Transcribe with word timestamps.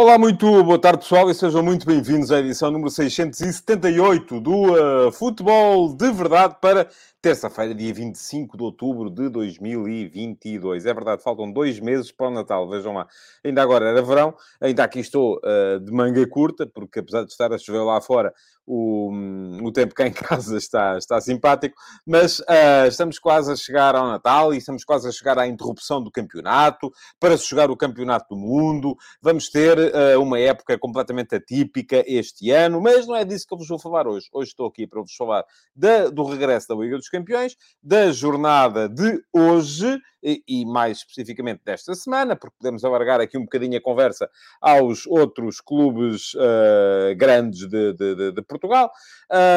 Olá, 0.00 0.16
muito 0.16 0.62
boa 0.62 0.80
tarde 0.80 1.00
pessoal 1.00 1.28
e 1.28 1.34
sejam 1.34 1.60
muito 1.60 1.84
bem-vindos 1.84 2.30
à 2.30 2.38
edição 2.38 2.70
número 2.70 2.88
678 2.88 4.40
do 4.40 5.08
uh, 5.08 5.10
Futebol 5.10 5.92
de 5.92 6.12
Verdade 6.12 6.54
para 6.60 6.88
terça-feira, 7.20 7.74
dia 7.74 7.92
25 7.92 8.56
de 8.56 8.62
outubro 8.62 9.10
de 9.10 9.28
2022. 9.28 10.86
É 10.86 10.94
verdade, 10.94 11.20
faltam 11.20 11.50
dois 11.50 11.80
meses 11.80 12.12
para 12.12 12.28
o 12.28 12.30
Natal, 12.30 12.68
vejam 12.68 12.92
lá. 12.94 13.08
Ainda 13.44 13.60
agora 13.60 13.88
era 13.88 14.00
verão, 14.00 14.34
ainda 14.60 14.84
aqui 14.84 15.00
estou 15.00 15.38
uh, 15.38 15.80
de 15.80 15.90
manga 15.90 16.24
curta, 16.28 16.64
porque 16.64 17.00
apesar 17.00 17.24
de 17.24 17.32
estar 17.32 17.52
a 17.52 17.58
chover 17.58 17.82
lá 17.82 18.00
fora, 18.00 18.32
o, 18.64 19.10
o 19.62 19.72
tempo 19.72 19.94
cá 19.94 20.06
em 20.06 20.12
casa 20.12 20.56
está, 20.56 20.98
está 20.98 21.20
simpático, 21.20 21.74
mas 22.06 22.38
uh, 22.40 22.86
estamos 22.86 23.18
quase 23.18 23.50
a 23.50 23.56
chegar 23.56 23.96
ao 23.96 24.06
Natal 24.06 24.54
e 24.54 24.58
estamos 24.58 24.84
quase 24.84 25.08
a 25.08 25.12
chegar 25.12 25.38
à 25.38 25.46
interrupção 25.46 26.02
do 26.02 26.10
campeonato, 26.10 26.92
para 27.18 27.36
se 27.36 27.48
jogar 27.48 27.70
o 27.70 27.76
campeonato 27.76 28.26
do 28.28 28.40
mundo. 28.40 28.94
Vamos 29.20 29.48
ter 29.48 29.87
uma 30.20 30.38
época 30.38 30.78
completamente 30.78 31.34
atípica 31.34 32.04
este 32.06 32.50
ano, 32.50 32.80
mas 32.80 33.06
não 33.06 33.16
é 33.16 33.24
disso 33.24 33.46
que 33.46 33.54
eu 33.54 33.58
vos 33.58 33.68
vou 33.68 33.78
falar 33.78 34.06
hoje. 34.06 34.28
Hoje 34.32 34.50
estou 34.50 34.66
aqui 34.66 34.86
para 34.86 35.00
vos 35.00 35.14
falar 35.14 35.44
do 36.12 36.24
regresso 36.24 36.68
da 36.68 36.74
Liga 36.74 36.96
dos 36.96 37.08
Campeões, 37.08 37.56
da 37.82 38.10
jornada 38.12 38.88
de 38.88 39.22
hoje 39.32 39.98
e, 40.22 40.64
mais 40.66 40.98
especificamente 40.98 41.62
desta 41.64 41.94
semana, 41.94 42.36
porque 42.36 42.56
podemos 42.58 42.84
alargar 42.84 43.20
aqui 43.20 43.38
um 43.38 43.42
bocadinho 43.42 43.78
a 43.78 43.80
conversa 43.80 44.28
aos 44.60 45.06
outros 45.06 45.60
clubes 45.60 46.34
uh, 46.34 47.14
grandes 47.16 47.68
de, 47.68 47.92
de, 47.92 48.32
de, 48.32 48.42
Portugal, 48.42 48.90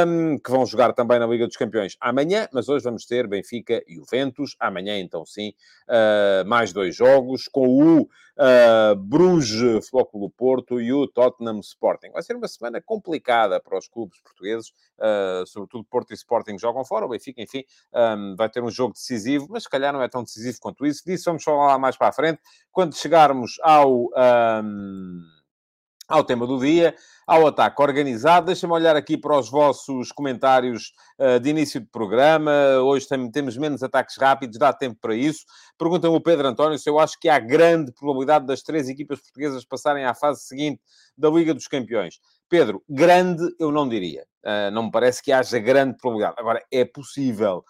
um, 0.07 0.37
que 0.37 0.51
vão 0.51 0.65
jogar 0.65 0.93
também 0.93 1.19
na 1.19 1.27
Liga 1.27 1.47
dos 1.47 1.57
Campeões 1.57 1.97
amanhã, 1.99 2.47
mas 2.53 2.69
hoje 2.69 2.83
vamos 2.83 3.05
ter 3.05 3.27
Benfica 3.27 3.83
e 3.87 3.95
Juventus, 3.95 4.55
amanhã 4.59 4.99
então 4.99 5.25
sim, 5.25 5.53
uh, 5.87 6.47
mais 6.47 6.71
dois 6.73 6.95
jogos, 6.95 7.47
com 7.47 7.67
o 7.67 8.07
uh, 8.37 8.95
Bruges 8.95 9.89
Flóculo 9.89 10.29
Porto 10.29 10.79
e 10.79 10.91
o 10.93 11.07
Tottenham 11.07 11.59
Sporting. 11.59 12.11
Vai 12.11 12.23
ser 12.23 12.35
uma 12.35 12.47
semana 12.47 12.81
complicada 12.81 13.59
para 13.59 13.77
os 13.77 13.87
clubes 13.87 14.19
portugueses, 14.21 14.69
uh, 14.99 15.45
sobretudo 15.45 15.85
Porto 15.85 16.11
e 16.11 16.13
Sporting 16.13 16.57
jogam 16.57 16.83
fora, 16.83 17.05
o 17.05 17.09
Benfica, 17.09 17.41
enfim, 17.41 17.63
um, 17.93 18.35
vai 18.35 18.49
ter 18.49 18.63
um 18.63 18.69
jogo 18.69 18.93
decisivo, 18.93 19.47
mas 19.49 19.63
se 19.63 19.69
calhar 19.69 19.93
não 19.93 20.01
é 20.01 20.07
tão 20.07 20.23
decisivo 20.23 20.50
quanto 20.59 20.85
isso. 20.85 21.03
Disso 21.05 21.25
vamos 21.27 21.43
falar 21.43 21.67
lá 21.67 21.79
mais 21.79 21.95
para 21.95 22.09
a 22.09 22.13
frente, 22.13 22.41
quando 22.71 22.95
chegarmos 22.95 23.53
ao... 23.63 24.09
Um 24.63 25.21
ao 26.11 26.23
tema 26.23 26.45
do 26.45 26.59
dia, 26.59 26.93
ao 27.25 27.47
ataque 27.47 27.81
organizado. 27.81 28.47
Deixa-me 28.47 28.73
olhar 28.73 28.95
aqui 28.95 29.17
para 29.17 29.37
os 29.39 29.49
vossos 29.49 30.11
comentários 30.11 30.93
de 31.41 31.49
início 31.49 31.79
de 31.79 31.87
programa. 31.87 32.51
Hoje 32.83 33.07
tem, 33.07 33.31
temos 33.31 33.57
menos 33.57 33.83
ataques 33.83 34.17
rápidos, 34.17 34.57
dá 34.57 34.73
tempo 34.73 34.97
para 35.01 35.15
isso. 35.15 35.45
Pergunta-me 35.77 36.15
o 36.15 36.21
Pedro 36.21 36.47
António 36.47 36.77
se 36.79 36.89
eu 36.89 36.99
acho 36.99 37.19
que 37.19 37.29
há 37.29 37.39
grande 37.39 37.91
probabilidade 37.91 38.45
das 38.45 38.61
três 38.61 38.89
equipas 38.89 39.19
portuguesas 39.19 39.65
passarem 39.65 40.05
à 40.05 40.13
fase 40.13 40.41
seguinte 40.43 40.81
da 41.17 41.29
Liga 41.29 41.53
dos 41.53 41.67
Campeões. 41.67 42.19
Pedro, 42.49 42.83
grande 42.89 43.43
eu 43.59 43.71
não 43.71 43.87
diria. 43.87 44.25
Uh, 44.43 44.71
não 44.71 44.83
me 44.83 44.91
parece 44.91 45.21
que 45.21 45.31
haja 45.31 45.59
grande 45.59 45.95
probabilidade. 45.97 46.35
Agora, 46.39 46.61
é 46.71 46.83
possível. 46.83 47.63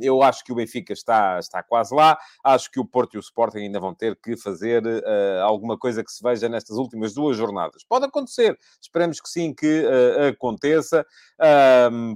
Eu 0.00 0.22
acho 0.22 0.44
que 0.44 0.52
o 0.52 0.54
Benfica 0.54 0.92
está, 0.92 1.36
está 1.40 1.60
quase 1.60 1.92
lá. 1.92 2.16
Acho 2.44 2.70
que 2.70 2.78
o 2.78 2.84
Porto 2.84 3.14
e 3.14 3.18
o 3.18 3.20
Sporting 3.20 3.58
ainda 3.58 3.80
vão 3.80 3.92
ter 3.92 4.14
que 4.14 4.36
fazer 4.36 4.86
uh, 4.86 5.42
alguma 5.42 5.76
coisa 5.76 6.04
que 6.04 6.12
se 6.12 6.22
veja 6.22 6.48
nestas 6.48 6.76
últimas 6.76 7.14
duas 7.14 7.36
jornadas. 7.36 7.82
Pode 7.82 8.04
acontecer. 8.04 8.56
Esperemos 8.80 9.20
que 9.20 9.28
sim, 9.28 9.52
que 9.52 9.84
aconteça, 10.32 11.04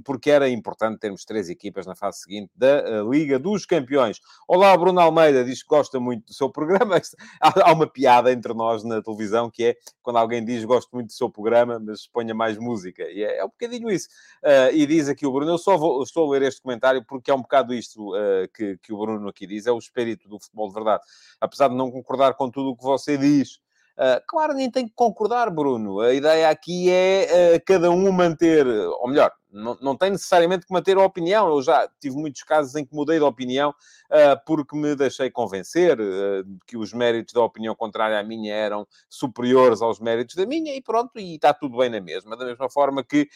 porque 0.05 0.31
era 0.31 0.44
importante 0.49 0.99
termos 0.99 1.25
três 1.25 1.49
equipas 1.49 1.85
na 1.85 1.95
fase 1.95 2.19
seguinte 2.19 2.51
da 2.55 3.03
uh, 3.03 3.11
Liga 3.11 3.37
dos 3.37 3.65
Campeões. 3.65 4.21
Olá, 4.47 4.75
Bruno 4.77 5.01
Almeida 5.01 5.43
diz 5.43 5.61
que 5.61 5.67
gosta 5.67 5.99
muito 5.99 6.27
do 6.27 6.33
seu 6.33 6.49
programa. 6.49 7.01
há, 7.41 7.73
uma 7.73 7.87
piada 7.87 8.31
entre 8.31 8.53
nós 8.53 8.83
na 8.83 9.01
televisão 9.01 9.49
que 9.51 9.65
é 9.65 9.75
quando 10.01 10.17
alguém 10.17 10.45
diz 10.45 10.63
gosto 10.63 10.89
muito 10.93 11.07
do 11.07 11.13
seu 11.13 11.29
programa, 11.29 11.79
mas 11.79 12.07
ponha 12.07 12.33
mais 12.33 12.57
música. 12.57 13.03
E 13.03 13.23
é, 13.23 13.39
é 13.39 13.43
um 13.43 13.49
bocadinho 13.49 13.91
isso. 13.91 14.07
e 14.71 14.85
diz 14.85 15.09
aqui 15.09 15.25
o 15.25 15.31
Bruno, 15.31 15.51
eu 15.51 15.57
só 15.57 15.77
vou, 15.77 16.01
estou 16.01 16.27
a 16.27 16.31
ler 16.31 16.43
este 16.43 16.61
comentário 16.61 17.03
porque 17.05 17.25
que 17.25 17.31
é 17.31 17.33
um 17.33 17.41
bocado 17.41 17.73
isto 17.73 18.15
uh, 18.15 18.47
que, 18.53 18.77
que 18.77 18.93
o 18.93 18.97
Bruno 18.99 19.27
aqui 19.27 19.47
diz, 19.47 19.65
é 19.65 19.71
o 19.71 19.79
espírito 19.79 20.29
do 20.29 20.39
futebol 20.39 20.67
de 20.67 20.75
verdade. 20.75 21.03
Apesar 21.41 21.69
de 21.69 21.75
não 21.75 21.89
concordar 21.91 22.35
com 22.35 22.49
tudo 22.51 22.69
o 22.69 22.77
que 22.77 22.83
você 22.83 23.17
diz, 23.17 23.59
Uh, 23.97 24.19
claro, 24.27 24.53
nem 24.53 24.69
tem 24.69 24.85
que 24.85 24.93
concordar, 24.93 25.49
Bruno. 25.49 26.01
A 26.01 26.13
ideia 26.13 26.49
aqui 26.49 26.91
é 26.91 27.55
uh, 27.55 27.63
cada 27.65 27.89
um 27.89 28.11
manter, 28.11 28.67
ou 28.67 29.07
melhor, 29.07 29.31
não, 29.55 29.77
não 29.81 29.95
tem 29.95 30.11
necessariamente 30.11 30.65
que 30.65 30.73
manter 30.73 30.97
a 30.97 31.03
opinião. 31.03 31.47
Eu 31.47 31.61
já 31.61 31.89
tive 31.99 32.15
muitos 32.15 32.43
casos 32.43 32.75
em 32.75 32.85
que 32.85 32.93
mudei 32.93 33.17
de 33.17 33.23
opinião 33.23 33.69
uh, 33.69 34.45
porque 34.45 34.75
me 34.77 34.95
deixei 34.95 35.31
convencer 35.31 35.97
que 36.67 36.77
os 36.77 36.93
méritos 36.93 37.33
da 37.33 37.41
opinião 37.41 37.75
contrária 37.75 38.19
à 38.19 38.23
minha 38.23 38.53
eram 38.53 38.87
superiores 39.09 39.81
aos 39.81 39.99
méritos 39.99 40.35
da 40.35 40.45
minha 40.45 40.75
e 40.75 40.81
pronto, 40.81 41.19
e 41.19 41.35
está 41.35 41.53
tudo 41.53 41.77
bem 41.77 41.89
na 41.89 42.01
mesma. 42.01 42.35
Da 42.35 42.45
mesma 42.45 42.69
forma 42.69 43.03
que 43.03 43.27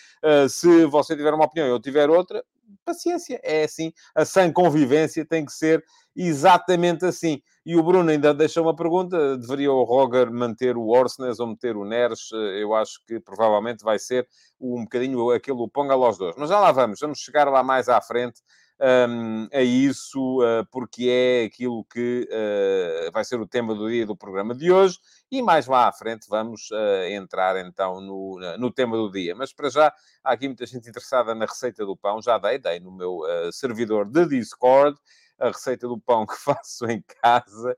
se 0.50 0.86
você 0.86 1.16
tiver 1.16 1.34
uma 1.34 1.46
opinião 1.46 1.68
e 1.68 1.72
eu 1.72 1.80
tiver 1.80 2.10
outra, 2.10 2.44
paciência, 2.86 3.40
é 3.44 3.64
assim. 3.64 3.92
A 4.14 4.26
sã 4.26 4.52
convivência 4.52 5.26
tem 5.26 5.46
que 5.46 5.52
ser 5.52 5.84
exatamente 6.16 7.06
assim. 7.06 7.42
E 7.66 7.76
o 7.76 7.84
Bruno 7.84 8.10
ainda 8.10 8.34
deixou 8.34 8.64
uma 8.64 8.76
pergunta: 8.76 9.38
deveria 9.38 9.72
o 9.72 9.84
Roger 9.84 10.32
manter 10.32 10.78
o 10.78 10.88
Orsnes 10.88 11.40
ou 11.40 11.48
meter 11.48 11.76
o 11.76 11.86
Neres? 11.86 12.32
Eu 12.60 12.74
acho 12.74 13.04
que 13.06 13.20
provavelmente 13.20 13.84
vai 13.84 14.00
ser 14.00 14.28
um 14.60 14.84
bocadinho 14.84 15.32
aquele 15.32 15.68
ponga 15.72 15.96
aos 16.10 16.18
dois. 16.18 16.36
Mas 16.38 16.50
já 16.50 16.60
lá 16.60 16.72
vamos, 16.72 17.00
vamos 17.00 17.20
chegar 17.20 17.48
lá 17.50 17.64
mais 17.64 17.88
à 17.88 18.02
frente. 18.02 18.42
Um, 18.82 19.50
a 19.52 19.62
isso, 19.62 20.42
uh, 20.42 20.66
porque 20.72 21.10
é 21.10 21.44
aquilo 21.44 21.84
que 21.84 22.26
uh, 22.32 23.12
vai 23.12 23.26
ser 23.26 23.38
o 23.38 23.46
tema 23.46 23.76
do 23.76 23.90
dia 23.90 24.06
do 24.06 24.16
programa 24.16 24.56
de 24.56 24.72
hoje. 24.72 24.98
E 25.30 25.42
mais 25.42 25.68
lá 25.68 25.90
à 25.90 25.92
frente 25.92 26.28
vamos 26.30 26.72
uh, 26.72 27.04
entrar 27.10 27.58
então 27.58 28.00
no, 28.00 28.40
no 28.58 28.72
tema 28.72 28.96
do 28.96 29.12
dia. 29.12 29.36
Mas 29.36 29.52
para 29.52 29.70
já, 29.70 29.94
há 30.24 30.32
aqui 30.32 30.48
muita 30.48 30.66
gente 30.66 30.90
interessada 30.90 31.36
na 31.36 31.46
receita 31.46 31.86
do 31.86 31.98
pão. 31.98 32.22
Já 32.22 32.38
dei, 32.38 32.58
dei 32.58 32.80
no 32.80 32.92
meu 32.92 33.22
servidor 33.52 34.06
de 34.06 34.26
Discord 34.26 34.98
a 35.40 35.48
receita 35.48 35.88
do 35.88 36.00
pão 36.00 36.26
que 36.26 36.36
faço 36.40 36.86
em 36.86 37.04
casa, 37.22 37.76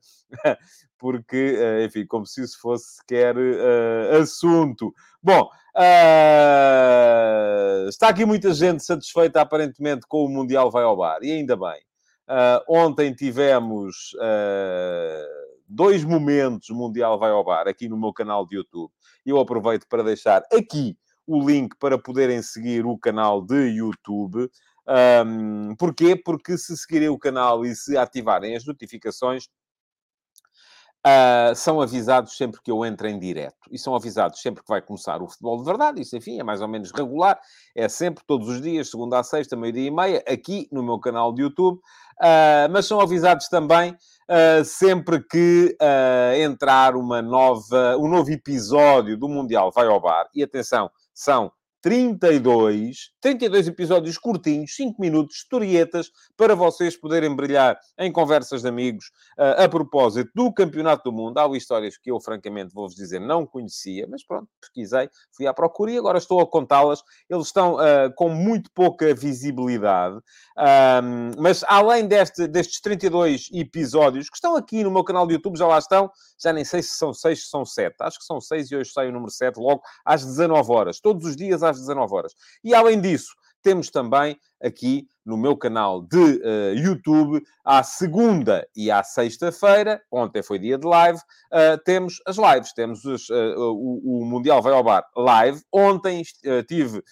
porque, 1.02 1.58
eh, 1.58 1.86
enfim, 1.86 2.06
como 2.06 2.28
se 2.28 2.44
isso 2.44 2.62
fosse 2.62 2.98
sequer 2.98 3.36
uh, 3.36 4.22
assunto. 4.22 4.94
Bom, 5.22 5.50
uh, 5.76 5.80
está 7.90 8.10
aqui 8.10 8.24
muita 8.24 8.54
gente 8.54 8.84
satisfeita, 8.84 9.42
aparentemente, 9.42 10.06
com 10.08 10.24
o 10.24 10.30
Mundial 10.30 10.70
vai 10.70 10.84
ao 10.84 10.96
bar, 10.96 11.18
e 11.24 11.32
ainda 11.32 11.58
bem. 11.58 11.82
Uh, 12.30 12.62
ontem 12.70 13.16
tivemos 13.16 14.12
dois 15.68 16.04
momentos 16.04 16.70
Mundial 16.70 17.18
vai 17.18 17.32
ao 17.32 17.44
bar 17.44 17.68
aqui 17.68 17.90
no 17.90 17.98
meu 17.98 18.14
canal 18.14 18.46
de 18.46 18.58
YouTube. 18.58 18.92
Eu 19.26 19.40
aproveito 19.40 19.88
para 19.90 20.04
deixar 20.04 20.44
aqui 20.54 20.96
o 21.26 21.44
link 21.44 21.76
para 21.80 21.98
poderem 21.98 22.44
seguir 22.44 22.86
o 22.86 22.96
canal 22.96 23.42
de 23.42 23.70
YouTube. 23.70 24.48
Um, 25.26 25.76
porquê? 25.78 26.16
Porque 26.16 26.58
se 26.60 26.78
seguirem 26.78 27.10
o 27.10 27.18
canal 27.18 27.66
e 27.66 27.76
se 27.76 27.98
ativarem 27.98 28.56
as 28.56 28.66
notificações, 28.66 29.48
Uh, 31.06 31.56
são 31.56 31.82
avisados 31.82 32.38
sempre 32.38 32.62
que 32.62 32.70
eu 32.70 32.86
entro 32.86 33.08
em 33.08 33.18
direto. 33.18 33.58
E 33.72 33.78
são 33.78 33.96
avisados 33.96 34.40
sempre 34.40 34.62
que 34.62 34.70
vai 34.70 34.82
começar 34.82 35.22
o 35.22 35.28
futebol 35.28 35.58
de 35.58 35.66
verdade. 35.66 36.02
Isso, 36.02 36.16
enfim, 36.16 36.40
é 36.40 36.44
mais 36.44 36.62
ou 36.62 36.68
menos 36.68 36.92
regular. 36.92 37.40
É 37.76 37.90
sempre, 37.90 38.24
todos 38.28 38.48
os 38.48 38.62
dias, 38.62 38.90
segunda 38.90 39.20
a 39.20 39.24
sexta, 39.24 39.56
meio-dia 39.56 39.88
e 39.88 39.92
meia, 39.92 40.24
aqui 40.28 40.68
no 40.72 40.84
meu 40.84 41.00
canal 41.00 41.34
de 41.34 41.42
YouTube. 41.42 41.78
Uh, 41.78 42.70
mas 42.70 42.86
são 42.86 43.02
avisados 43.02 43.48
também 43.48 43.94
uh, 43.94 44.64
sempre 44.64 45.24
que 45.24 45.76
entrar 46.40 46.96
uma 46.96 47.20
nova, 47.20 47.98
um 47.98 48.08
novo 48.08 48.30
episódio 48.30 49.18
do 49.18 49.28
Mundial 49.28 49.72
Vai 49.72 49.88
ao 49.88 50.00
Bar. 50.00 50.28
E 50.36 50.44
atenção, 50.44 50.92
são 51.16 51.52
32, 51.82 53.11
32 53.22 53.68
episódios 53.68 54.18
curtinhos, 54.18 54.76
5 54.76 55.00
minutos, 55.00 55.38
historietas, 55.38 56.12
para 56.36 56.56
vocês 56.56 56.98
poderem 56.98 57.36
brilhar 57.36 57.80
em 57.98 58.12
conversas 58.12 58.64
de 58.64 58.68
amigos 58.68 59.12
uh, 59.38 59.64
a 59.64 59.70
propósito 59.70 60.32
do 60.34 60.52
Campeonato 60.52 61.04
do 61.04 61.16
Mundo. 61.16 61.38
Há 61.38 61.56
histórias 61.56 61.98
que 61.98 62.10
eu, 62.10 62.20
francamente, 62.20 62.74
vou-vos 62.74 62.96
dizer, 62.96 63.20
não 63.20 63.46
conhecia, 63.46 64.08
mas 64.10 64.26
pronto, 64.26 64.48
pesquisei, 64.60 65.10
fui 65.32 65.46
à 65.46 65.54
procura 65.54 65.92
e 65.92 65.98
agora 65.98 66.18
estou 66.18 66.40
a 66.40 66.48
contá-las. 66.48 67.04
Eles 67.30 67.48
estão 67.48 67.76
uh, 67.76 68.14
com 68.16 68.30
muito 68.30 68.72
pouca 68.74 69.14
visibilidade, 69.14 70.16
um, 70.58 71.32
mas 71.42 71.64
além 71.68 72.08
deste, 72.08 72.48
destes 72.48 72.82
32 72.82 73.50
episódios, 73.54 74.30
que 74.30 74.36
estão 74.36 74.56
aqui 74.56 74.84
no 74.84 74.90
meu 74.90 75.04
canal 75.04 75.28
de 75.28 75.34
YouTube, 75.34 75.58
já 75.58 75.68
lá 75.68 75.78
estão, 75.78 76.10
já 76.42 76.52
nem 76.52 76.66
sei 76.66 76.82
se 76.82 76.96
são 76.96 77.14
6, 77.14 77.44
se 77.44 77.50
são 77.50 77.64
7, 77.64 77.96
acho 78.00 78.18
que 78.18 78.26
são 78.26 78.42
6 78.42 78.72
e 78.72 78.76
hoje 78.76 78.92
sai 78.92 79.10
o 79.10 79.12
número 79.12 79.32
7, 79.32 79.58
logo 79.58 79.82
às 80.04 80.26
19 80.26 80.72
horas, 80.72 81.00
todos 81.00 81.26
os 81.26 81.36
dias 81.36 81.62
às 81.62 81.78
19 81.78 82.14
horas. 82.14 82.34
E 82.64 82.74
além 82.74 83.00
disso, 83.00 83.11
temos 83.62 83.90
também 83.90 84.40
aqui 84.62 85.08
no 85.26 85.38
meu 85.38 85.56
canal 85.56 86.02
de 86.02 86.18
uh, 86.18 86.74
YouTube, 86.76 87.44
à 87.64 87.84
segunda 87.84 88.68
e 88.76 88.90
à 88.90 89.04
sexta-feira, 89.04 90.02
ontem 90.12 90.42
foi 90.42 90.58
dia 90.58 90.78
de 90.78 90.88
live, 90.88 91.20
uh, 91.20 91.78
temos 91.86 92.22
as 92.26 92.38
lives, 92.38 92.74
temos 92.74 93.06
os, 93.06 93.30
uh, 93.30 93.56
o, 93.58 94.22
o, 94.22 94.26
Mundial 94.26 94.62
Vai 94.62 94.74
ao 94.74 94.84
Bar 94.84 95.06
live. 95.16 95.62
Ontem 95.72 96.24
tive 96.68 97.04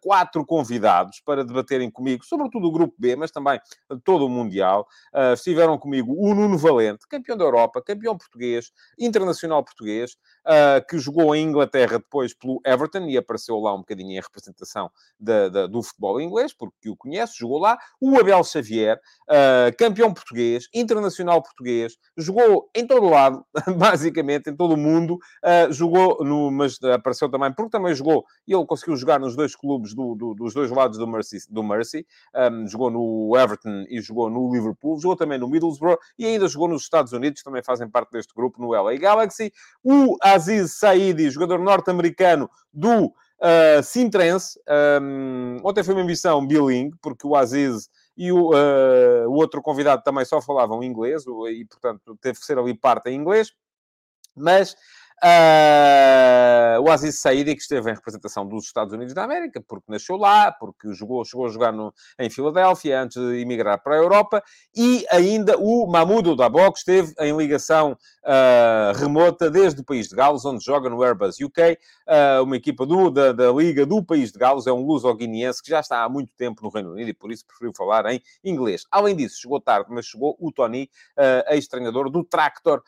quatro 0.00 0.44
convidados 0.46 1.20
para 1.20 1.44
debaterem 1.44 1.90
comigo, 1.90 2.24
sobretudo 2.24 2.68
o 2.68 2.72
Grupo 2.72 2.94
B, 2.98 3.16
mas 3.16 3.30
também 3.30 3.58
todo 4.04 4.24
o 4.26 4.28
Mundial. 4.28 4.86
estiveram 5.32 5.76
comigo 5.78 6.14
o 6.16 6.34
Nuno 6.34 6.56
Valente, 6.56 7.08
campeão 7.08 7.36
da 7.36 7.44
Europa, 7.44 7.82
campeão 7.82 8.16
português, 8.16 8.70
internacional 8.98 9.64
português, 9.64 10.16
que 10.88 10.98
jogou 10.98 11.34
em 11.34 11.44
Inglaterra 11.44 11.98
depois 11.98 12.32
pelo 12.34 12.60
Everton 12.64 13.06
e 13.08 13.16
apareceu 13.16 13.58
lá 13.58 13.74
um 13.74 13.78
bocadinho 13.78 14.12
em 14.12 14.20
representação 14.20 14.90
do 15.18 15.82
futebol 15.82 16.20
inglês, 16.20 16.52
porque 16.52 16.93
o 16.94 16.96
conhece, 16.96 17.34
jogou 17.38 17.58
lá. 17.58 17.76
O 18.00 18.18
Abel 18.18 18.42
Xavier, 18.44 18.98
uh, 19.28 19.76
campeão 19.76 20.12
português, 20.12 20.68
internacional 20.74 21.42
português, 21.42 21.96
jogou 22.16 22.70
em 22.74 22.86
todo 22.86 23.08
lado, 23.08 23.44
basicamente, 23.76 24.50
em 24.50 24.56
todo 24.56 24.74
o 24.74 24.76
mundo. 24.76 25.14
Uh, 25.44 25.72
jogou 25.72 26.24
no, 26.24 26.50
mas 26.50 26.82
apareceu 26.82 27.30
também, 27.30 27.52
porque 27.52 27.70
também 27.70 27.94
jogou, 27.94 28.24
e 28.46 28.54
ele 28.54 28.64
conseguiu 28.66 28.96
jogar 28.96 29.20
nos 29.20 29.36
dois 29.36 29.54
clubes 29.54 29.94
do, 29.94 30.14
do, 30.14 30.34
dos 30.34 30.54
dois 30.54 30.70
lados 30.70 30.98
do 30.98 31.06
Mercy. 31.06 31.38
Do 31.50 31.62
Mercy. 31.62 32.06
Um, 32.34 32.66
jogou 32.66 32.90
no 32.90 33.36
Everton 33.36 33.84
e 33.88 34.00
jogou 34.00 34.30
no 34.30 34.52
Liverpool, 34.52 34.98
jogou 34.98 35.16
também 35.16 35.38
no 35.38 35.48
Middlesbrough 35.48 35.98
e 36.18 36.26
ainda 36.26 36.48
jogou 36.48 36.68
nos 36.68 36.82
Estados 36.82 37.12
Unidos, 37.12 37.42
também 37.42 37.62
fazem 37.62 37.88
parte 37.88 38.10
deste 38.12 38.34
grupo, 38.34 38.60
no 38.60 38.70
LA 38.70 38.96
Galaxy. 38.96 39.52
O 39.82 40.16
Aziz 40.22 40.78
Saidi, 40.78 41.30
jogador 41.30 41.58
norte-americano 41.58 42.48
do 42.72 43.12
Uh, 43.44 43.82
Sintrense, 43.82 44.58
um, 45.02 45.58
ontem 45.62 45.84
foi 45.84 45.92
uma 45.92 46.02
missão 46.02 46.46
bilingue, 46.46 46.96
porque 47.02 47.26
o 47.26 47.36
Aziz 47.36 47.90
e 48.16 48.32
o, 48.32 48.52
uh, 48.52 49.28
o 49.28 49.34
outro 49.34 49.60
convidado 49.60 50.02
também 50.02 50.24
só 50.24 50.40
falavam 50.40 50.82
inglês, 50.82 51.24
e 51.50 51.66
portanto 51.66 52.16
teve 52.22 52.38
que 52.38 52.46
ser 52.46 52.58
ali 52.58 52.72
parte 52.72 53.10
em 53.10 53.20
inglês, 53.20 53.52
mas 54.34 54.74
Uh, 55.22 56.80
o 56.82 56.90
Aziz 56.90 57.18
Saidi, 57.18 57.54
que 57.54 57.62
esteve 57.62 57.90
em 57.90 57.94
representação 57.94 58.46
dos 58.46 58.64
Estados 58.66 58.92
Unidos 58.92 59.14
da 59.14 59.24
América, 59.24 59.62
porque 59.66 59.90
nasceu 59.90 60.16
lá, 60.16 60.52
porque 60.52 60.92
jogou, 60.92 61.24
chegou 61.24 61.46
a 61.46 61.48
jogar 61.48 61.72
no, 61.72 61.94
em 62.18 62.28
Filadélfia 62.28 63.00
antes 63.00 63.16
de 63.16 63.40
emigrar 63.40 63.82
para 63.82 63.94
a 63.94 63.98
Europa, 63.98 64.42
e 64.76 65.06
ainda 65.10 65.56
o 65.56 65.86
Mahmoud 65.86 66.36
Dabo, 66.36 66.70
que 66.72 66.78
esteve 66.78 67.14
em 67.20 67.34
ligação 67.36 67.92
uh, 67.92 68.98
remota 68.98 69.50
desde 69.50 69.80
o 69.80 69.84
país 69.84 70.08
de 70.08 70.16
Gales, 70.16 70.44
onde 70.44 70.62
joga 70.62 70.90
no 70.90 71.02
Airbus 71.02 71.36
UK, 71.40 71.72
uh, 71.72 71.76
ah, 72.06 72.42
uma 72.42 72.56
equipa 72.56 72.84
do, 72.84 73.10
da, 73.10 73.32
da, 73.32 73.50
Liga 73.50 73.86
do 73.86 74.04
país 74.04 74.30
de 74.30 74.38
Gales, 74.38 74.66
é 74.66 74.72
um 74.72 74.84
luso-guineense 74.84 75.62
que 75.62 75.70
já 75.70 75.80
está 75.80 76.02
há 76.02 76.08
muito 76.08 76.30
tempo 76.36 76.62
no 76.62 76.68
Reino 76.68 76.92
Unido 76.92 77.08
e 77.08 77.14
por 77.14 77.32
isso 77.32 77.46
preferiu 77.46 77.72
falar 77.74 78.06
em 78.06 78.20
inglês. 78.44 78.84
Além 78.90 79.16
disso, 79.16 79.40
chegou 79.40 79.60
tarde, 79.60 79.86
mas 79.90 80.06
chegou 80.06 80.36
o 80.38 80.52
Tony, 80.52 80.90
ex-treinador 81.48 82.10
do 82.10 82.24
Tractor 82.24 82.82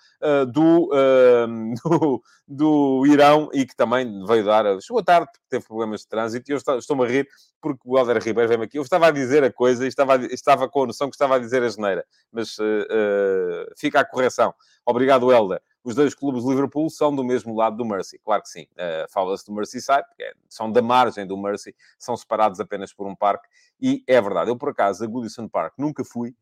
do, 0.53 0.91
do 1.85 2.16
do 2.47 3.05
Irão 3.07 3.49
e 3.53 3.67
que 3.67 3.75
também 3.75 4.25
veio 4.25 4.45
dar. 4.45 4.81
Chegou 4.81 5.03
tarde 5.03 5.27
porque 5.27 5.47
teve 5.49 5.67
problemas 5.67 6.01
de 6.01 6.09
trânsito 6.09 6.51
e 6.51 6.55
eu 6.55 6.79
estou-me 6.79 7.05
a 7.05 7.09
rir 7.09 7.29
porque 7.61 7.81
o 7.85 7.99
Helder 7.99 8.23
Ribeiro 8.23 8.49
veio 8.49 8.63
aqui. 8.63 8.79
Eu 8.79 8.83
estava 8.83 9.09
a 9.09 9.11
dizer 9.11 9.43
a 9.43 9.53
coisa 9.53 9.85
e 9.85 9.89
estava, 9.89 10.17
estava 10.27 10.69
com 10.69 10.85
a 10.85 10.87
noção 10.87 11.09
que 11.09 11.17
estava 11.17 11.37
a 11.37 11.39
dizer 11.39 11.63
a 11.63 11.69
geneira, 11.69 12.05
mas 12.31 12.57
uh, 12.59 12.63
uh, 12.63 13.75
fica 13.77 14.01
a 14.01 14.05
correção. 14.05 14.55
Obrigado, 14.85 15.33
Helder. 15.33 15.61
Os 15.83 15.95
dois 15.95 16.15
clubes 16.15 16.43
de 16.43 16.49
Liverpool 16.49 16.89
são 16.91 17.15
do 17.15 17.25
mesmo 17.25 17.55
lado 17.55 17.77
do 17.77 17.85
Mercy, 17.85 18.19
claro 18.19 18.43
que 18.43 18.49
sim. 18.49 18.67
Uh, 18.73 19.11
Fala-se 19.11 19.47
do 19.47 19.53
Merseyside, 19.53 20.05
porque 20.09 20.23
é, 20.23 20.33
são 20.49 20.71
da 20.71 20.83
margem 20.83 21.27
do 21.27 21.37
Mercy, 21.37 21.75
são 21.99 22.17
separados 22.17 22.61
apenas 22.61 22.93
por 22.93 23.07
um 23.07 23.15
parque, 23.15 23.49
e 23.81 24.03
é 24.07 24.21
verdade. 24.21 24.51
Eu, 24.51 24.57
por 24.57 24.71
acaso, 24.71 25.05
a 25.05 25.07
Goodison 25.07 25.49
Park 25.49 25.75
nunca 25.79 26.05
fui, 26.05 26.35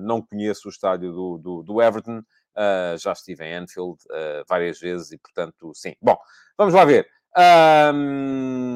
não 0.00 0.20
conheço 0.20 0.66
o 0.66 0.70
estádio 0.70 1.12
do, 1.12 1.38
do, 1.38 1.62
do 1.62 1.82
Everton, 1.82 2.22
Uh, 2.58 2.98
já 2.98 3.12
estive 3.12 3.44
em 3.44 3.54
Anfield 3.54 3.98
uh, 4.10 4.42
várias 4.48 4.80
vezes 4.80 5.12
e, 5.12 5.18
portanto, 5.18 5.70
sim. 5.74 5.94
Bom, 6.02 6.18
vamos 6.56 6.74
lá 6.74 6.84
ver. 6.84 7.08
Um, 7.94 8.74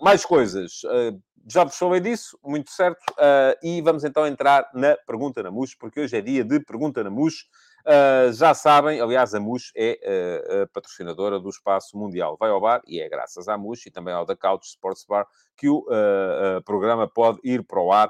mais 0.00 0.24
coisas. 0.24 0.84
Uh, 0.84 1.20
já 1.48 1.64
vos 1.64 1.76
falei 1.76 2.00
disso, 2.00 2.38
muito 2.44 2.70
certo. 2.70 3.02
e 3.64 3.82
vamos 3.82 4.04
então 4.04 4.24
entrar 4.24 4.70
na 4.72 4.96
Pergunta 5.04 5.42
na 5.42 5.50
MUS, 5.50 5.74
porque 5.74 6.02
hoje 6.02 6.16
é 6.16 6.20
dia 6.20 6.44
de 6.44 6.60
Pergunta 6.60 7.02
na 7.02 7.10
MUS. 7.10 7.48
já 8.32 8.54
sabem, 8.54 9.00
aliás, 9.00 9.34
a 9.34 9.40
MUS 9.40 9.72
é 9.74 9.98
a 10.62 10.68
patrocinadora 10.68 11.40
do 11.40 11.48
Espaço 11.48 11.98
Mundial. 11.98 12.36
Vai 12.38 12.50
ao 12.50 12.60
bar 12.60 12.80
e 12.86 13.00
é 13.00 13.08
graças 13.08 13.48
à 13.48 13.58
MUS 13.58 13.84
e 13.86 13.90
também 13.90 14.14
ao 14.14 14.24
da 14.24 14.36
Couch 14.36 14.68
Sports 14.68 15.04
Bar 15.04 15.26
que 15.56 15.68
o 15.68 15.84
programa 16.64 17.08
pode 17.08 17.40
ir 17.42 17.66
para 17.66 17.80
o 17.80 17.92
ar 17.92 18.08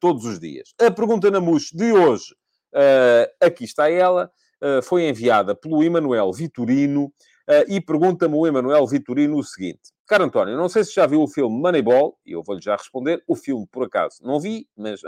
todos 0.00 0.24
os 0.24 0.40
dias. 0.40 0.74
A 0.80 0.90
Pergunta 0.90 1.30
na 1.30 1.40
MUS 1.40 1.70
de 1.70 1.92
hoje 1.92 2.34
Uh, 2.76 3.24
aqui 3.40 3.64
está 3.64 3.90
ela, 3.90 4.30
uh, 4.62 4.82
foi 4.82 5.08
enviada 5.08 5.54
pelo 5.54 5.82
Emanuel 5.82 6.30
Vitorino 6.30 7.04
uh, 7.06 7.64
e 7.66 7.80
pergunta-me 7.80 8.34
o 8.34 8.46
Emanuel 8.46 8.86
Vitorino 8.86 9.38
o 9.38 9.42
seguinte. 9.42 9.94
Caro 10.06 10.24
António, 10.24 10.58
não 10.58 10.68
sei 10.68 10.84
se 10.84 10.92
já 10.92 11.06
viu 11.06 11.22
o 11.22 11.26
filme 11.26 11.58
Moneyball, 11.58 12.18
e 12.26 12.32
eu 12.32 12.42
vou-lhe 12.42 12.60
já 12.60 12.76
responder. 12.76 13.24
O 13.26 13.34
filme, 13.34 13.66
por 13.72 13.86
acaso, 13.86 14.18
não 14.22 14.38
vi, 14.38 14.68
mas 14.76 15.00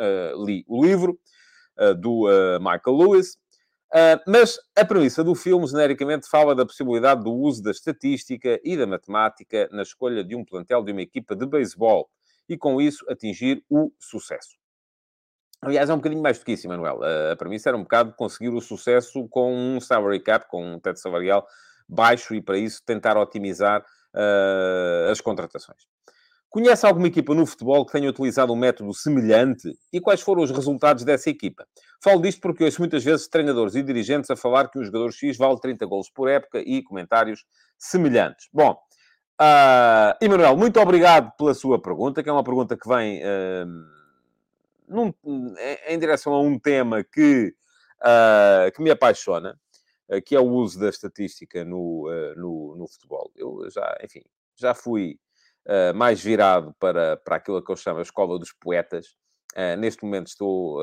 li 0.45 0.65
o 0.67 0.85
livro 0.85 1.17
do 2.01 2.25
Michael 2.59 2.97
Lewis. 2.97 3.37
mas 4.27 4.59
a 4.77 4.85
premissa 4.85 5.23
do 5.23 5.37
filme, 5.37 5.69
genericamente, 5.69 6.29
fala 6.29 6.53
da 6.53 6.67
possibilidade 6.67 7.23
do 7.23 7.33
uso 7.33 7.63
da 7.63 7.71
estatística 7.71 8.59
e 8.65 8.77
da 8.77 8.89
matemática 8.89 9.69
na 9.71 9.83
escolha 9.83 10.25
de 10.25 10.35
um 10.35 10.45
plantel 10.45 10.83
de 10.83 10.91
uma 10.91 11.03
equipa 11.03 11.37
de 11.37 11.47
beisebol 11.47 12.11
e, 12.49 12.59
com 12.59 12.81
isso, 12.81 13.05
atingir 13.09 13.63
o 13.71 13.93
sucesso. 14.01 14.59
Aliás, 15.61 15.91
é 15.91 15.93
um 15.93 15.97
bocadinho 15.97 16.23
mais 16.23 16.39
do 16.39 16.45
que 16.45 16.53
isso, 16.53 16.69
Manuel. 16.69 17.01
A 17.33 17.37
premissa 17.37 17.69
era 17.69 17.77
um 17.77 17.83
bocado 17.83 18.13
conseguir 18.15 18.51
o 18.51 18.61
sucesso 18.61 19.27
com 19.29 19.53
um 19.53 19.81
salary 19.81 20.21
cap, 20.21 20.47
com 20.49 20.75
um 20.75 20.79
teto 20.79 21.01
salarial 21.01 21.47
baixo 21.89 22.35
e, 22.35 22.41
para 22.41 22.57
isso, 22.59 22.83
tentar 22.85 23.17
otimizar 23.17 23.81
uh, 23.81 25.11
as 25.11 25.21
contratações. 25.21 25.83
Conhece 26.51 26.87
alguma 26.87 27.09
equipa 27.09 27.35
no 27.35 27.45
futebol 27.45 27.85
que 27.85 27.93
tenha 27.93 28.09
utilizado 28.09 28.53
um 28.53 28.57
método 28.57 28.95
semelhante? 28.95 29.71
E 29.93 30.01
quais 30.01 30.21
foram 30.21 30.43
os 30.43 30.51
resultados 30.51 31.05
dessa 31.05 31.29
equipa? 31.29 31.67
Falo 32.03 32.23
disto 32.23 32.41
porque 32.41 32.65
ouço 32.65 32.81
muitas 32.81 33.05
vezes 33.05 33.29
treinadores 33.29 33.75
e 33.75 33.83
dirigentes 33.83 34.31
a 34.31 34.37
falar 34.37 34.71
que 34.71 34.79
um 34.79 34.85
jogador 34.85 35.13
X 35.13 35.37
vale 35.37 35.61
30 35.61 35.85
gols 35.87 36.09
por 36.09 36.29
época 36.29 36.61
e 36.61 36.83
comentários 36.83 37.45
semelhantes. 37.77 38.49
Bom, 38.53 38.79
uh, 39.41 40.17
Emanuel, 40.23 40.57
muito 40.57 40.81
obrigado 40.81 41.33
pela 41.37 41.53
sua 41.53 41.83
pergunta, 41.83 42.23
que 42.23 42.29
é 42.29 42.33
uma 42.33 42.45
pergunta 42.45 42.77
que 42.77 42.89
vem... 42.89 43.21
Uh, 43.23 43.98
num, 44.89 45.13
em 45.87 45.99
direção 45.99 46.33
a 46.33 46.41
um 46.41 46.59
tema 46.59 47.05
que, 47.05 47.55
uh, 48.01 48.73
que 48.75 48.83
me 48.83 48.91
apaixona, 48.91 49.59
uh, 50.09 50.23
que 50.23 50.35
é 50.35 50.41
o 50.41 50.49
uso 50.49 50.81
da 50.81 50.89
estatística 50.89 51.65
no, 51.65 52.09
uh, 52.09 52.39
no, 52.39 52.77
no, 52.77 52.89
futebol. 52.89 53.31
Eu 53.37 53.69
já, 53.71 53.97
enfim, 54.03 54.23
já 54.57 54.75
fui 54.75 55.19
mais 55.95 56.19
virado 56.19 56.75
para, 56.81 57.19
para 57.19 57.37
aquilo 57.37 57.63
que 57.63 57.71
eu 57.71 57.77
chamo 57.77 57.99
a 57.99 58.03
escola 58.03 58.39
dos 58.39 58.55
poetas. 58.55 59.15
neste 59.79 60.03
momento 60.03 60.29
estou 60.29 60.81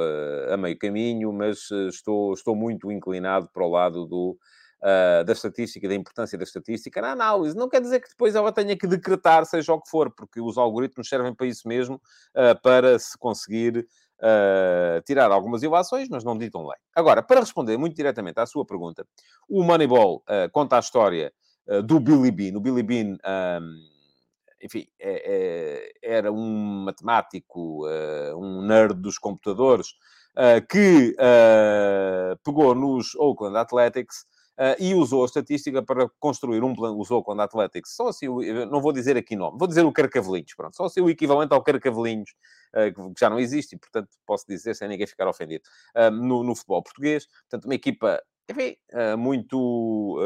a 0.48 0.56
meio 0.58 0.78
caminho, 0.78 1.34
mas 1.34 1.72
estou, 1.90 2.36
estou 2.36 2.56
muito 2.56 2.92
inclinado 2.92 3.50
para 3.52 3.66
o 3.66 3.70
lado 3.72 4.06
do, 4.06 4.38
Uh, 4.82 5.24
da 5.24 5.34
estatística, 5.34 5.88
da 5.88 5.96
importância 5.96 6.38
da 6.38 6.44
estatística 6.44 7.02
na 7.02 7.14
análise. 7.14 7.56
Não 7.56 7.68
quer 7.68 7.82
dizer 7.82 8.00
que 8.02 8.10
depois 8.10 8.36
ela 8.36 8.52
tenha 8.52 8.78
que 8.78 8.86
decretar, 8.86 9.44
seja 9.46 9.74
o 9.74 9.82
que 9.82 9.90
for, 9.90 10.14
porque 10.14 10.40
os 10.40 10.60
algoritmos 10.60 11.10
servem 11.10 11.34
para 11.34 11.48
isso 11.48 11.68
mesmo, 11.68 11.96
uh, 11.96 12.62
para 12.62 13.00
se 13.00 13.18
conseguir 13.18 13.88
uh, 14.20 15.02
tirar 15.06 15.32
algumas 15.32 15.64
ilações, 15.64 16.10
mas 16.10 16.24
não 16.24 16.38
ditam 16.38 16.68
lei. 16.68 16.78
Agora, 16.96 17.22
para 17.24 17.40
responder 17.40 17.78
muito 17.78 17.96
diretamente 17.96 18.40
à 18.40 18.46
sua 18.46 18.66
pergunta, 18.66 19.06
o 19.48 19.64
Moneyball 19.64 20.24
uh, 20.28 20.50
conta 20.52 20.78
a 20.78 20.80
história 20.80 21.34
uh, 21.68 21.82
do 21.82 22.00
Billy 22.00 22.32
Bean. 22.32 22.58
O 22.58 22.62
Billy 22.62 22.84
Bean, 22.84 23.18
um, 23.62 23.96
enfim, 24.62 24.88
é, 25.00 25.92
é, 26.02 26.16
era 26.18 26.32
um 26.32 26.84
matemático, 26.86 27.86
um 28.36 28.66
nerd 28.66 28.96
dos 28.96 29.20
computadores, 29.20 29.90
que 30.70 31.16
pegou 32.44 32.74
nos 32.74 33.14
Oakland 33.16 33.58
Athletics 33.58 34.26
Uh, 34.58 34.76
e 34.80 34.96
usou 34.96 35.24
a 35.24 35.26
estatística 35.26 35.84
para 35.84 36.08
construir 36.18 36.64
um 36.64 36.74
plano, 36.74 36.98
usou 36.98 37.22
quando 37.22 37.42
Athletics, 37.42 37.94
só 37.94 38.08
assim, 38.08 38.28
não 38.72 38.80
vou 38.80 38.94
dizer 38.94 39.18
aqui 39.18 39.36
nome, 39.36 39.58
vou 39.58 39.68
dizer 39.68 39.84
o 39.84 39.92
Carcavelinhos, 39.92 40.54
pronto, 40.56 40.78
só 40.78 40.86
assim 40.86 41.02
o 41.02 41.10
equivalente 41.10 41.54
ao 41.54 41.62
Carcavelinhos, 41.62 42.34
uh, 42.74 43.14
que 43.14 43.20
já 43.20 43.30
não 43.30 43.38
existe, 43.38 43.76
e 43.76 43.78
portanto 43.78 44.08
posso 44.26 44.46
dizer 44.48 44.74
sem 44.74 44.88
ninguém 44.88 45.06
ficar 45.06 45.28
ofendido, 45.28 45.66
uh, 45.98 46.10
no, 46.10 46.42
no, 46.42 46.56
futebol 46.56 46.82
português, 46.82 47.28
portanto 47.50 47.66
uma 47.66 47.76
equipa, 47.76 48.24
enfim, 48.50 48.78
muito, 49.18 50.20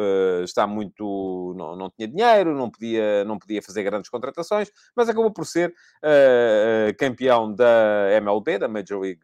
está 0.44 0.68
muito, 0.68 1.56
não, 1.58 1.76
não 1.78 1.90
tinha 1.90 2.06
dinheiro, 2.06 2.54
não 2.54 2.70
podia, 2.70 3.24
não 3.24 3.40
podia 3.40 3.64
fazer 3.64 3.82
grandes 3.82 4.10
contratações, 4.10 4.70
mas 4.94 5.08
acabou 5.08 5.32
por 5.32 5.46
ser 5.46 5.74
campeão 6.98 7.56
da 7.56 8.10
MLB, 8.18 8.60
da 8.60 8.68
Major 8.68 9.00
League 9.00 9.22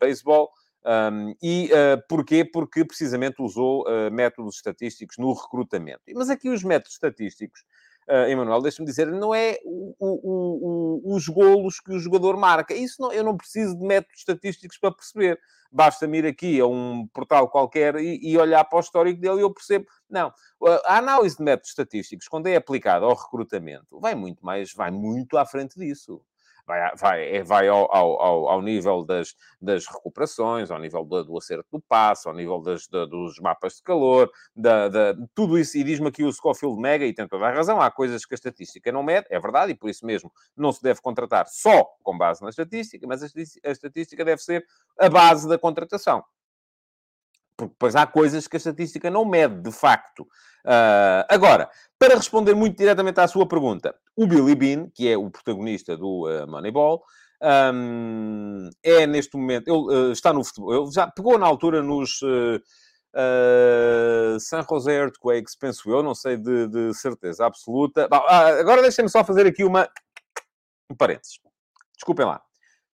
Baseball, 0.00 0.52
um, 0.84 1.34
e 1.40 1.70
uh, 1.72 2.02
porquê? 2.08 2.44
Porque 2.44 2.84
precisamente 2.84 3.40
usou 3.40 3.84
uh, 3.86 4.10
métodos 4.10 4.56
estatísticos 4.56 5.16
no 5.18 5.32
recrutamento. 5.32 6.00
Mas 6.14 6.28
aqui 6.28 6.48
os 6.48 6.64
métodos 6.64 6.94
estatísticos 6.94 7.60
uh, 8.08 8.28
Emanuel, 8.28 8.60
deixa-me 8.60 8.86
dizer, 8.86 9.06
não 9.06 9.34
é 9.34 9.58
o, 9.64 9.94
o, 9.98 11.02
o, 11.12 11.14
os 11.14 11.28
golos 11.28 11.78
que 11.78 11.92
o 11.92 11.98
jogador 11.98 12.36
marca. 12.36 12.74
Isso 12.74 13.00
não, 13.00 13.12
eu 13.12 13.22
não 13.22 13.36
preciso 13.36 13.78
de 13.78 13.84
métodos 13.84 14.18
estatísticos 14.18 14.78
para 14.78 14.92
perceber. 14.92 15.38
Basta-me 15.70 16.18
ir 16.18 16.26
aqui 16.26 16.60
a 16.60 16.66
um 16.66 17.06
portal 17.14 17.48
qualquer 17.48 17.96
e, 17.96 18.20
e, 18.22 18.36
olhar 18.36 18.62
para 18.64 18.76
o 18.76 18.80
histórico 18.80 19.20
dele 19.20 19.38
e 19.38 19.42
eu 19.42 19.54
percebo. 19.54 19.86
Não. 20.10 20.32
A 20.84 20.98
análise 20.98 21.36
de 21.36 21.42
métodos 21.42 21.70
estatísticos, 21.70 22.28
quando 22.28 22.46
é 22.48 22.56
aplicada 22.56 23.06
ao 23.06 23.14
recrutamento, 23.14 23.98
vai 23.98 24.14
muito 24.14 24.44
mais, 24.44 24.72
vai 24.74 24.90
muito 24.90 25.38
à 25.38 25.46
frente 25.46 25.78
disso 25.78 26.22
vai, 26.66 26.94
vai, 26.96 27.36
é, 27.36 27.42
vai 27.42 27.68
ao, 27.68 27.94
ao, 27.94 28.48
ao 28.48 28.62
nível 28.62 29.04
das, 29.04 29.34
das 29.60 29.86
recuperações, 29.86 30.70
ao 30.70 30.78
nível 30.78 31.04
do, 31.04 31.24
do 31.24 31.38
acerto 31.38 31.66
do 31.72 31.80
passo, 31.80 32.28
ao 32.28 32.34
nível 32.34 32.60
das, 32.60 32.86
da, 32.88 33.04
dos 33.04 33.38
mapas 33.38 33.76
de 33.76 33.82
calor, 33.82 34.30
da, 34.54 34.88
da 34.88 35.14
tudo 35.34 35.58
isso. 35.58 35.76
E 35.76 35.84
diz-me 35.84 36.08
aqui 36.08 36.24
o 36.24 36.32
Scofield 36.32 36.80
Mega, 36.80 37.04
e 37.04 37.14
tem 37.14 37.26
toda 37.26 37.46
a 37.46 37.52
razão, 37.52 37.80
há 37.80 37.90
coisas 37.90 38.24
que 38.24 38.34
a 38.34 38.36
estatística 38.36 38.90
não 38.92 39.02
mede, 39.02 39.26
é 39.30 39.38
verdade, 39.38 39.72
e 39.72 39.74
por 39.74 39.90
isso 39.90 40.06
mesmo 40.06 40.32
não 40.56 40.72
se 40.72 40.82
deve 40.82 41.00
contratar 41.00 41.46
só 41.48 41.84
com 42.02 42.16
base 42.16 42.42
na 42.42 42.50
estatística, 42.50 43.06
mas 43.06 43.22
a 43.22 43.70
estatística 43.70 44.24
deve 44.24 44.42
ser 44.42 44.64
a 44.98 45.08
base 45.08 45.48
da 45.48 45.58
contratação. 45.58 46.22
Porque 47.62 47.74
depois 47.74 47.94
há 47.94 48.06
coisas 48.06 48.48
que 48.48 48.56
a 48.56 48.58
estatística 48.58 49.08
não 49.08 49.24
mede, 49.24 49.60
de 49.62 49.70
facto. 49.70 50.22
Uh, 50.64 51.22
agora, 51.28 51.70
para 51.96 52.16
responder 52.16 52.54
muito 52.54 52.76
diretamente 52.76 53.20
à 53.20 53.28
sua 53.28 53.46
pergunta, 53.46 53.94
o 54.16 54.26
Billy 54.26 54.54
Bean, 54.56 54.90
que 54.92 55.08
é 55.08 55.16
o 55.16 55.30
protagonista 55.30 55.96
do 55.96 56.26
uh, 56.26 56.44
Moneyball, 56.48 57.04
um, 57.72 58.68
é 58.82 59.06
neste 59.06 59.36
momento, 59.36 59.68
ele 59.68 59.96
uh, 59.96 60.12
está 60.12 60.32
no 60.32 60.44
futebol, 60.44 60.82
ele 60.84 60.92
já 60.92 61.06
pegou 61.06 61.38
na 61.38 61.46
altura 61.46 61.82
nos 61.82 62.20
San 64.40 64.64
Jose 64.68 64.90
Earthquakes, 64.90 65.54
penso 65.54 65.88
eu, 65.90 66.02
não 66.02 66.14
sei 66.14 66.36
de, 66.36 66.66
de 66.66 66.94
certeza 66.94 67.46
absoluta. 67.46 68.08
Bom, 68.08 68.24
agora 68.26 68.82
deixem-me 68.82 69.10
só 69.10 69.22
fazer 69.22 69.46
aqui 69.46 69.62
uma 69.62 69.88
um 70.90 70.96
parênteses. 70.96 71.38
Desculpem 71.94 72.26
lá. 72.26 72.40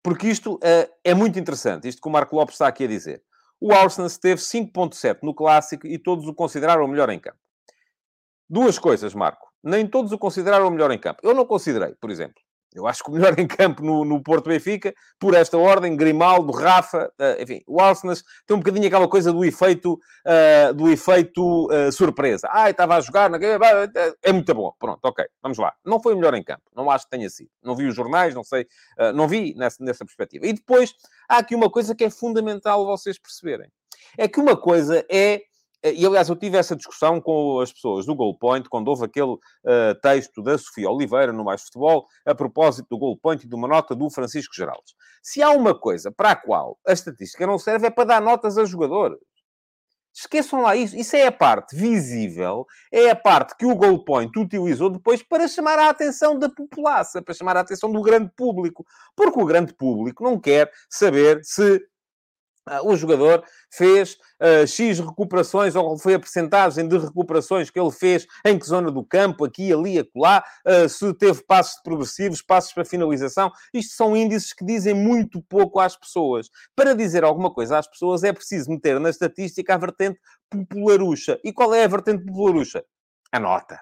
Porque 0.03 0.27
isto 0.29 0.59
é 1.05 1.13
muito 1.13 1.39
interessante, 1.39 1.87
isto 1.87 2.01
que 2.01 2.09
o 2.09 2.11
Marco 2.11 2.35
Lopes 2.35 2.55
está 2.55 2.67
aqui 2.67 2.85
a 2.85 2.89
dizer. 2.89 3.23
O 3.61 3.73
Arsenal 3.73 4.11
teve 4.21 4.41
5.7 4.41 5.21
no 5.23 5.35
Clássico 5.35 5.87
e 5.87 5.99
todos 5.99 6.27
o 6.27 6.35
consideraram 6.35 6.85
o 6.85 6.89
melhor 6.89 7.11
em 7.11 7.19
campo. 7.19 7.39
Duas 8.49 8.79
coisas, 8.79 9.15
Marco. 9.15 9.49
Nem 9.63 9.87
todos 9.87 10.13
o 10.13 10.19
consideraram 10.19 10.69
o 10.69 10.71
melhor 10.71 10.91
em 10.93 10.99
campo. 10.99 11.21
Eu 11.23 11.35
não 11.35 11.45
considerei, 11.45 11.95
por 11.97 12.11
exemplo. 12.11 12.41
Eu 12.79 12.87
acho 12.87 13.03
que 13.03 13.11
o 13.11 13.13
melhor 13.13 13.37
em 13.41 13.47
campo 13.47 13.83
no, 13.83 14.05
no 14.05 14.23
Porto 14.23 14.49
Benfica, 14.49 14.95
por 15.19 15.35
esta 15.35 15.57
ordem, 15.57 15.97
Grimaldo, 15.97 16.53
Rafa, 16.53 17.11
uh, 17.19 17.43
enfim, 17.43 17.63
o 17.67 17.81
Arsenal 17.81 18.17
tem 18.47 18.57
um 18.57 18.61
bocadinho 18.61 18.87
aquela 18.87 19.09
coisa 19.09 19.33
do 19.33 19.45
efeito, 19.45 19.95
uh, 19.95 20.75
do 20.75 20.89
efeito 20.89 21.67
uh, 21.67 21.91
surpresa. 21.91 22.49
Ah, 22.51 22.71
estava 22.71 22.97
a 22.97 23.01
jogar, 23.01 23.31
é 24.23 24.33
muito 24.33 24.55
bom. 24.55 24.73
Pronto, 24.79 25.01
ok, 25.05 25.25
vamos 25.43 25.59
lá. 25.59 25.73
Não 25.85 26.01
foi 26.01 26.15
o 26.15 26.17
melhor 26.17 26.35
em 26.35 26.43
campo, 26.43 26.63
não 26.75 26.91
acho 26.91 27.05
que 27.05 27.11
tenha 27.11 27.31
sido. 27.31 27.51
Não 27.63 27.75
vi 27.75 27.87
os 27.87 27.95
jornais, 27.95 28.35
não 28.35 28.45
sei, 28.45 28.67
não 29.15 29.27
vi 29.27 29.55
nessa, 29.57 29.83
nessa 29.83 30.05
perspectiva. 30.05 30.47
E 30.47 30.53
depois, 30.53 30.95
há 31.29 31.39
aqui 31.39 31.55
uma 31.55 31.71
coisa 31.71 31.95
que 31.95 32.05
é 32.05 32.11
fundamental 32.11 32.85
vocês 32.87 33.19
perceberem. 33.19 33.71
É 34.17 34.29
que 34.29 34.41
uma 34.41 34.57
coisa 34.57 35.05
é 35.11 35.43
e, 35.83 36.07
aliás, 36.07 36.29
eu 36.29 36.37
tive 36.37 36.57
essa 36.57 36.75
discussão 36.75 37.21
com 37.21 37.61
as 37.61 37.73
pessoas 37.73 38.07
do 38.07 38.15
Goal 38.15 38.37
Point, 38.37 38.69
quando 38.69 38.89
houve 38.89 39.05
aquele 39.05 39.33
uh, 39.33 39.95
texto 40.03 40.43
da 40.43 40.57
Sofia 40.59 40.91
Oliveira 40.91 41.33
no 41.33 41.45
Mais 41.45 41.63
Futebol, 41.63 42.07
a 42.25 42.35
propósito 42.35 42.89
do 42.91 42.99
Goal 42.99 43.17
Point 43.17 43.45
e 43.45 43.49
de 43.49 43.55
uma 43.55 43.69
nota 43.69 43.95
do 43.95 44.11
Francisco 44.11 44.55
Geraldes. 44.55 44.95
Se 45.23 45.43
há 45.43 45.51
uma 45.51 45.79
coisa 45.79 46.11
para 46.11 46.33
a 46.33 46.37
qual 46.37 46.79
a 46.87 46.93
estatística 46.93 47.47
não 47.47 47.59
serve, 47.59 47.87
é 47.87 47.91
para 47.91 48.05
dar 48.05 48.21
notas 48.21 48.59
a 48.59 48.65
jogadores. 48.65 49.19
Esqueçam 50.15 50.63
lá 50.63 50.75
isso. 50.75 50.97
Isso 50.97 51.15
é 51.15 51.27
a 51.27 51.33
parte 51.33 51.77
visível, 51.77 52.67
é 52.91 53.11
a 53.11 53.17
parte 53.17 53.55
que 53.55 53.67
o 53.67 53.77
Goal 53.77 54.03
Point 54.03 54.33
utilizou 54.39 54.89
depois 54.89 55.23
para 55.23 55.47
chamar 55.47 55.79
a 55.79 55.91
atenção 55.91 56.39
da 56.39 56.49
população, 56.49 57.23
para 57.23 57.35
chamar 57.35 57.59
a 57.59 57.61
atenção 57.61 57.93
do 57.93 58.01
grande 58.01 58.33
público. 58.35 58.87
Porque 59.15 59.39
o 59.39 59.45
grande 59.45 59.75
público 59.75 60.25
não 60.25 60.41
quer 60.41 60.73
saber 60.89 61.41
se 61.45 61.83
o 62.83 62.97
jogador 62.97 63.45
fez 63.71 64.17
uh, 64.41 64.67
X 64.67 64.99
recuperações, 64.99 65.77
ou 65.77 65.97
foi 65.99 66.15
a 66.15 66.19
percentagem 66.19 66.87
de 66.89 66.99
recuperações 66.99 67.71
que 67.71 67.79
ele 67.79 67.93
fez, 67.93 68.27
em 68.45 68.59
que 68.59 68.67
zona 68.67 68.91
do 68.91 69.05
campo, 69.05 69.45
aqui, 69.45 69.73
ali, 69.73 69.99
acolá, 69.99 70.45
uh, 70.67 70.89
se 70.89 71.15
teve 71.15 71.43
passos 71.45 71.81
progressivos, 71.83 72.43
passos 72.43 72.73
para 72.73 72.85
finalização. 72.85 73.53
Isto 73.73 73.95
são 73.95 74.17
índices 74.17 74.53
que 74.53 74.65
dizem 74.65 74.95
muito 74.95 75.41
pouco 75.43 75.79
às 75.79 75.97
pessoas. 75.97 76.51
Para 76.75 76.95
dizer 76.95 77.25
alguma 77.25 77.53
coisa 77.53 77.79
às 77.79 77.87
pessoas, 77.87 78.25
é 78.25 78.33
preciso 78.33 78.71
meter 78.71 78.99
na 78.99 79.11
estatística 79.11 79.75
a 79.75 79.79
vertente 79.79 80.19
popularucha. 80.51 81.39
E 81.45 81.53
qual 81.53 81.73
é 81.75 81.85
a 81.85 81.89
vertente 81.89 82.25
popularucha? 82.25 82.85
A 83.31 83.39
nota. 83.39 83.81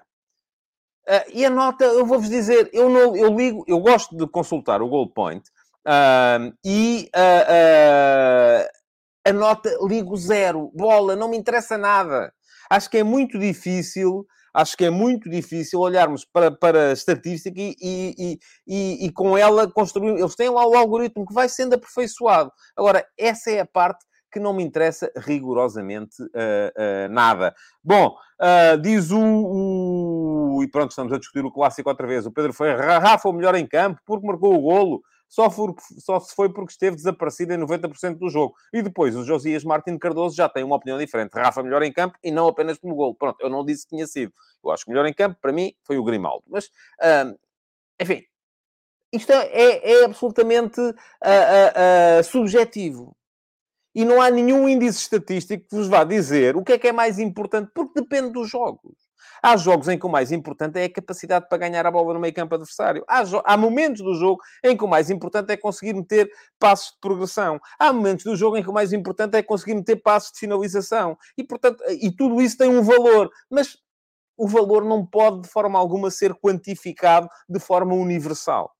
Uh, 1.07 1.29
e 1.33 1.45
a 1.45 1.51
nota, 1.51 1.85
eu 1.85 2.03
vou-vos 2.03 2.29
dizer, 2.29 2.67
eu, 2.73 2.89
não, 2.89 3.15
eu 3.15 3.35
ligo, 3.35 3.63
eu 3.67 3.79
gosto 3.79 4.17
de 4.17 4.27
consultar 4.27 4.81
o 4.81 4.87
Gold 4.87 5.13
Point, 5.13 5.47
Uh, 5.85 6.51
e 6.65 7.09
uh, 7.15 8.63
uh, 8.63 8.67
a 9.27 9.33
nota 9.33 9.69
ligo 9.87 10.17
zero. 10.17 10.71
Bola, 10.73 11.15
não 11.15 11.29
me 11.29 11.37
interessa 11.37 11.77
nada. 11.77 12.33
Acho 12.69 12.89
que 12.89 12.97
é 12.97 13.03
muito 13.03 13.37
difícil, 13.37 14.25
acho 14.53 14.75
que 14.75 14.85
é 14.85 14.89
muito 14.89 15.29
difícil 15.29 15.79
olharmos 15.79 16.25
para, 16.25 16.51
para 16.51 16.89
a 16.89 16.93
estatística 16.93 17.59
e, 17.59 17.75
e, 17.79 18.39
e, 18.67 19.05
e 19.05 19.11
com 19.11 19.37
ela 19.37 19.69
construir. 19.69 20.19
Eles 20.19 20.35
têm 20.35 20.49
lá 20.49 20.65
o 20.65 20.75
algoritmo 20.75 21.25
que 21.25 21.33
vai 21.33 21.47
sendo 21.47 21.75
aperfeiçoado. 21.75 22.51
Agora, 22.75 23.05
essa 23.17 23.51
é 23.51 23.59
a 23.59 23.65
parte 23.65 24.03
que 24.31 24.39
não 24.39 24.53
me 24.53 24.63
interessa 24.63 25.09
rigorosamente 25.15 26.21
uh, 26.21 26.27
uh, 26.27 27.09
nada. 27.09 27.55
Bom, 27.81 28.17
uh, 28.41 28.77
diz 28.81 29.09
o, 29.09 29.21
o, 29.21 30.61
E 30.61 30.67
pronto, 30.67 30.89
estamos 30.89 31.13
a 31.13 31.17
discutir 31.17 31.45
o 31.45 31.51
clássico 31.51 31.89
outra 31.89 32.05
vez. 32.05 32.25
O 32.25 32.31
Pedro 32.31 32.51
foi 32.51 32.75
Rafa 32.75 33.29
o 33.29 33.33
melhor 33.33 33.55
em 33.55 33.65
campo 33.65 34.01
porque 34.05 34.27
marcou 34.27 34.53
o 34.53 34.61
golo 34.61 35.01
só, 35.27 35.49
for, 35.49 35.75
só 35.99 36.19
se 36.19 36.33
foi 36.35 36.51
porque 36.51 36.71
esteve 36.71 36.95
desaparecido 36.95 37.53
em 37.53 37.57
90% 37.57 38.17
do 38.17 38.29
jogo. 38.29 38.55
E 38.73 38.81
depois 38.81 39.15
o 39.15 39.23
Josias 39.23 39.63
Martins 39.63 39.97
Cardoso 39.97 40.35
já 40.35 40.47
tem 40.47 40.63
uma 40.63 40.75
opinião 40.75 40.97
diferente. 40.97 41.33
Rafa 41.33 41.61
melhor 41.63 41.83
em 41.83 41.91
campo 41.91 42.17
e 42.23 42.31
não 42.31 42.47
apenas 42.47 42.77
pelo 42.77 42.95
gol. 42.95 43.15
Pronto, 43.15 43.37
eu 43.41 43.49
não 43.49 43.65
disse 43.65 43.83
que 43.83 43.95
tinha 43.95 44.07
sido. 44.07 44.33
Eu 44.63 44.71
acho 44.71 44.85
que 44.85 44.91
melhor 44.91 45.05
em 45.05 45.13
campo, 45.13 45.37
para 45.41 45.51
mim, 45.51 45.73
foi 45.83 45.97
o 45.97 46.03
Grimaldo. 46.03 46.43
Mas, 46.47 46.65
uh, 46.65 47.37
enfim, 47.99 48.23
isto 49.11 49.31
é, 49.31 49.47
é, 49.47 49.91
é 49.91 50.05
absolutamente 50.05 50.79
uh, 50.79 50.89
uh, 50.91 52.23
subjetivo. 52.23 53.15
E 53.93 54.03
não 54.03 54.21
há 54.21 54.29
nenhum 54.29 54.67
índice 54.67 54.99
estatístico 54.99 55.69
que 55.69 55.75
vos 55.75 55.87
vá 55.87 56.03
dizer 56.03 56.57
o 56.57 56.63
que 56.63 56.73
é 56.73 56.77
que 56.77 56.87
é 56.87 56.91
mais 56.91 57.17
importante, 57.17 57.71
porque 57.73 58.01
depende 58.01 58.31
dos 58.31 58.49
jogos. 58.49 59.04
Há 59.45 59.57
jogos 59.57 59.87
em 59.87 59.99
que 59.99 60.07
o 60.07 60.09
mais 60.09 60.31
importante 60.31 60.79
é 60.79 60.85
a 60.85 60.91
capacidade 60.91 61.47
para 61.47 61.59
ganhar 61.59 61.85
a 61.85 61.91
bola 61.91 62.15
no 62.15 62.19
meio 62.19 62.33
campo 62.33 62.55
adversário. 62.55 63.05
Há, 63.07 63.21
há 63.43 63.55
momentos 63.55 64.01
do 64.01 64.15
jogo 64.15 64.41
em 64.63 64.75
que 64.75 64.83
o 64.83 64.87
mais 64.87 65.11
importante 65.11 65.51
é 65.51 65.55
conseguir 65.55 65.93
meter 65.93 66.27
passos 66.57 66.93
de 66.93 66.97
progressão. 66.99 67.59
Há 67.77 67.93
momentos 67.93 68.25
do 68.25 68.35
jogo 68.35 68.57
em 68.57 68.63
que 68.63 68.69
o 68.71 68.73
mais 68.73 68.91
importante 68.91 69.37
é 69.37 69.43
conseguir 69.43 69.75
meter 69.75 69.97
passos 69.97 70.31
de 70.31 70.39
finalização. 70.39 71.15
E, 71.37 71.43
portanto, 71.43 71.83
e 71.89 72.11
tudo 72.11 72.41
isso 72.41 72.57
tem 72.57 72.69
um 72.69 72.81
valor. 72.81 73.29
Mas 73.47 73.77
o 74.35 74.47
valor 74.47 74.83
não 74.83 75.05
pode, 75.05 75.41
de 75.41 75.47
forma 75.47 75.77
alguma, 75.77 76.09
ser 76.09 76.33
quantificado 76.33 77.29
de 77.47 77.59
forma 77.59 77.93
universal. 77.93 78.73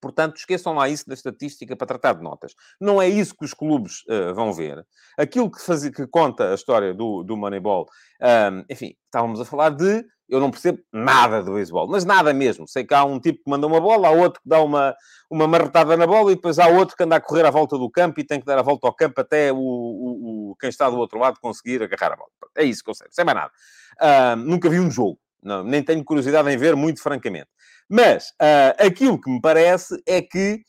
Portanto, 0.00 0.36
esqueçam 0.36 0.74
lá 0.74 0.88
isso 0.88 1.06
da 1.06 1.14
estatística 1.14 1.76
para 1.76 1.86
tratar 1.86 2.14
de 2.14 2.22
notas. 2.22 2.54
Não 2.80 3.00
é 3.00 3.08
isso 3.08 3.34
que 3.36 3.44
os 3.44 3.52
clubes 3.52 4.02
uh, 4.08 4.34
vão 4.34 4.52
ver. 4.52 4.84
Aquilo 5.18 5.50
que, 5.50 5.60
faz, 5.60 5.88
que 5.88 6.06
conta 6.06 6.50
a 6.50 6.54
história 6.54 6.94
do, 6.94 7.22
do 7.22 7.36
Moneyball, 7.36 7.86
um, 8.20 8.64
enfim, 8.70 8.94
estávamos 9.04 9.40
a 9.40 9.44
falar 9.44 9.70
de. 9.70 10.04
Eu 10.28 10.38
não 10.38 10.50
percebo 10.52 10.78
nada 10.92 11.42
do 11.42 11.54
beisebol, 11.54 11.88
mas 11.88 12.04
nada 12.04 12.32
mesmo. 12.32 12.66
Sei 12.68 12.84
que 12.84 12.94
há 12.94 13.04
um 13.04 13.18
tipo 13.18 13.42
que 13.42 13.50
manda 13.50 13.66
uma 13.66 13.80
bola, 13.80 14.08
há 14.08 14.10
outro 14.12 14.40
que 14.40 14.48
dá 14.48 14.62
uma, 14.62 14.94
uma 15.28 15.48
marretada 15.48 15.96
na 15.96 16.06
bola 16.06 16.30
e 16.30 16.36
depois 16.36 16.56
há 16.60 16.68
outro 16.68 16.96
que 16.96 17.02
anda 17.02 17.16
a 17.16 17.20
correr 17.20 17.44
à 17.44 17.50
volta 17.50 17.76
do 17.76 17.90
campo 17.90 18.20
e 18.20 18.24
tem 18.24 18.38
que 18.38 18.46
dar 18.46 18.56
a 18.56 18.62
volta 18.62 18.86
ao 18.86 18.94
campo 18.94 19.20
até 19.20 19.52
o, 19.52 19.56
o, 19.56 20.50
o 20.52 20.56
quem 20.56 20.70
está 20.70 20.88
do 20.88 20.96
outro 20.98 21.18
lado 21.18 21.40
conseguir 21.40 21.82
agarrar 21.82 22.12
a 22.12 22.16
bola. 22.16 22.30
É 22.56 22.62
isso 22.62 22.84
que 22.84 22.90
eu 22.90 22.94
sei, 22.94 23.08
sei 23.10 23.24
mais 23.24 23.38
nada. 23.38 23.52
Um, 24.00 24.36
nunca 24.36 24.70
vi 24.70 24.78
um 24.78 24.88
jogo, 24.88 25.18
não, 25.42 25.64
nem 25.64 25.82
tenho 25.82 26.04
curiosidade 26.04 26.48
em 26.48 26.56
ver, 26.56 26.76
muito 26.76 27.02
francamente. 27.02 27.48
Mas 27.90 28.28
uh, 28.40 28.86
aquilo 28.86 29.20
que 29.20 29.28
me 29.28 29.40
parece 29.40 30.00
é 30.06 30.22
que 30.22 30.62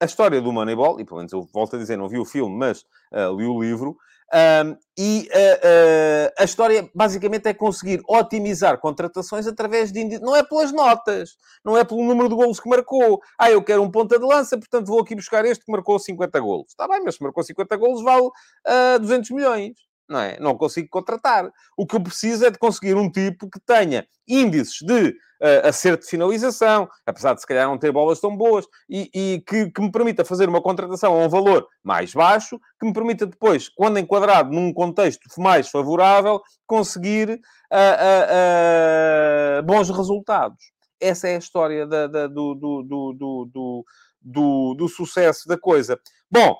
a 0.00 0.06
história 0.06 0.40
do 0.40 0.52
Moneyball, 0.52 0.98
e 1.00 1.04
pelo 1.04 1.18
menos 1.18 1.32
eu 1.32 1.46
volto 1.52 1.76
a 1.76 1.78
dizer, 1.78 1.96
não 1.96 2.08
vi 2.08 2.18
o 2.18 2.24
filme, 2.24 2.56
mas 2.56 2.80
uh, 3.12 3.36
li 3.36 3.46
o 3.46 3.60
livro, 3.60 3.96
um, 4.32 4.76
e 4.98 5.28
uh, 5.30 6.28
uh, 6.28 6.32
a 6.38 6.44
história 6.44 6.90
basicamente 6.94 7.46
é 7.46 7.54
conseguir 7.54 8.02
otimizar 8.08 8.80
contratações 8.80 9.46
através 9.46 9.92
de. 9.92 10.18
Não 10.18 10.34
é 10.34 10.42
pelas 10.42 10.72
notas, 10.72 11.36
não 11.64 11.76
é 11.76 11.84
pelo 11.84 12.02
número 12.02 12.28
de 12.28 12.34
golos 12.34 12.58
que 12.58 12.68
marcou. 12.68 13.20
Ah, 13.38 13.50
eu 13.50 13.62
quero 13.62 13.82
um 13.82 13.90
ponta 13.90 14.18
de 14.18 14.24
lança, 14.24 14.58
portanto 14.58 14.86
vou 14.86 15.00
aqui 15.00 15.14
buscar 15.14 15.44
este 15.44 15.64
que 15.64 15.70
marcou 15.70 15.98
50 15.98 16.40
golos. 16.40 16.66
Está 16.68 16.88
bem, 16.88 17.02
mas 17.04 17.16
se 17.16 17.22
marcou 17.22 17.44
50 17.44 17.76
golos 17.76 18.02
vale 18.02 18.26
uh, 18.26 18.98
200 19.00 19.30
milhões. 19.30 19.72
Não 20.08 20.20
é? 20.20 20.38
Não 20.38 20.56
consigo 20.56 20.88
contratar. 20.88 21.50
O 21.76 21.86
que 21.86 21.96
eu 21.96 22.02
preciso 22.02 22.44
é 22.44 22.50
de 22.50 22.58
conseguir 22.58 22.94
um 22.94 23.10
tipo 23.10 23.48
que 23.48 23.60
tenha 23.60 24.06
índices 24.28 24.78
de 24.82 25.08
uh, 25.08 25.68
acerto 25.68 26.04
de 26.04 26.10
finalização, 26.10 26.88
apesar 27.06 27.34
de 27.34 27.40
se 27.40 27.46
calhar 27.46 27.66
não 27.66 27.78
ter 27.78 27.92
bolas 27.92 28.20
tão 28.20 28.36
boas, 28.36 28.66
e, 28.88 29.10
e 29.14 29.42
que, 29.46 29.70
que, 29.70 29.80
me 29.80 29.90
permita 29.90 30.24
fazer 30.24 30.48
uma 30.48 30.62
contratação 30.62 31.12
a 31.14 31.24
um 31.24 31.28
valor 31.28 31.66
mais 31.82 32.12
baixo, 32.12 32.58
que 32.78 32.86
me 32.86 32.92
permita 32.92 33.26
depois, 33.26 33.68
quando 33.68 33.98
enquadrado 33.98 34.50
num 34.50 34.72
contexto 34.72 35.28
mais 35.38 35.68
favorável, 35.68 36.40
conseguir 36.66 37.40
uh, 37.72 39.58
uh, 39.58 39.62
bons 39.62 39.90
resultados. 39.90 40.72
Essa 41.00 41.28
é 41.28 41.36
a 41.36 41.38
história 41.38 41.86
da, 41.86 42.06
da, 42.06 42.26
do, 42.26 42.54
do, 42.54 42.82
do, 42.82 43.84
do, 44.22 44.74
do 44.74 44.88
sucesso 44.88 45.46
da 45.46 45.58
coisa. 45.58 46.00
Bom, 46.30 46.56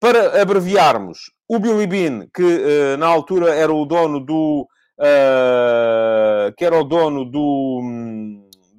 para 0.00 0.40
abreviarmos, 0.40 1.30
o 1.48 1.58
Billy 1.58 1.86
Bean, 1.86 2.28
que 2.34 2.42
uh, 2.42 2.96
na 2.98 3.06
altura 3.06 3.54
era 3.54 3.72
o 3.72 3.84
dono 3.84 4.20
do. 4.20 4.68
Uh, 4.98 6.52
que 6.56 6.64
era 6.64 6.80
o 6.80 6.84
dono 6.84 7.26
do, 7.26 7.82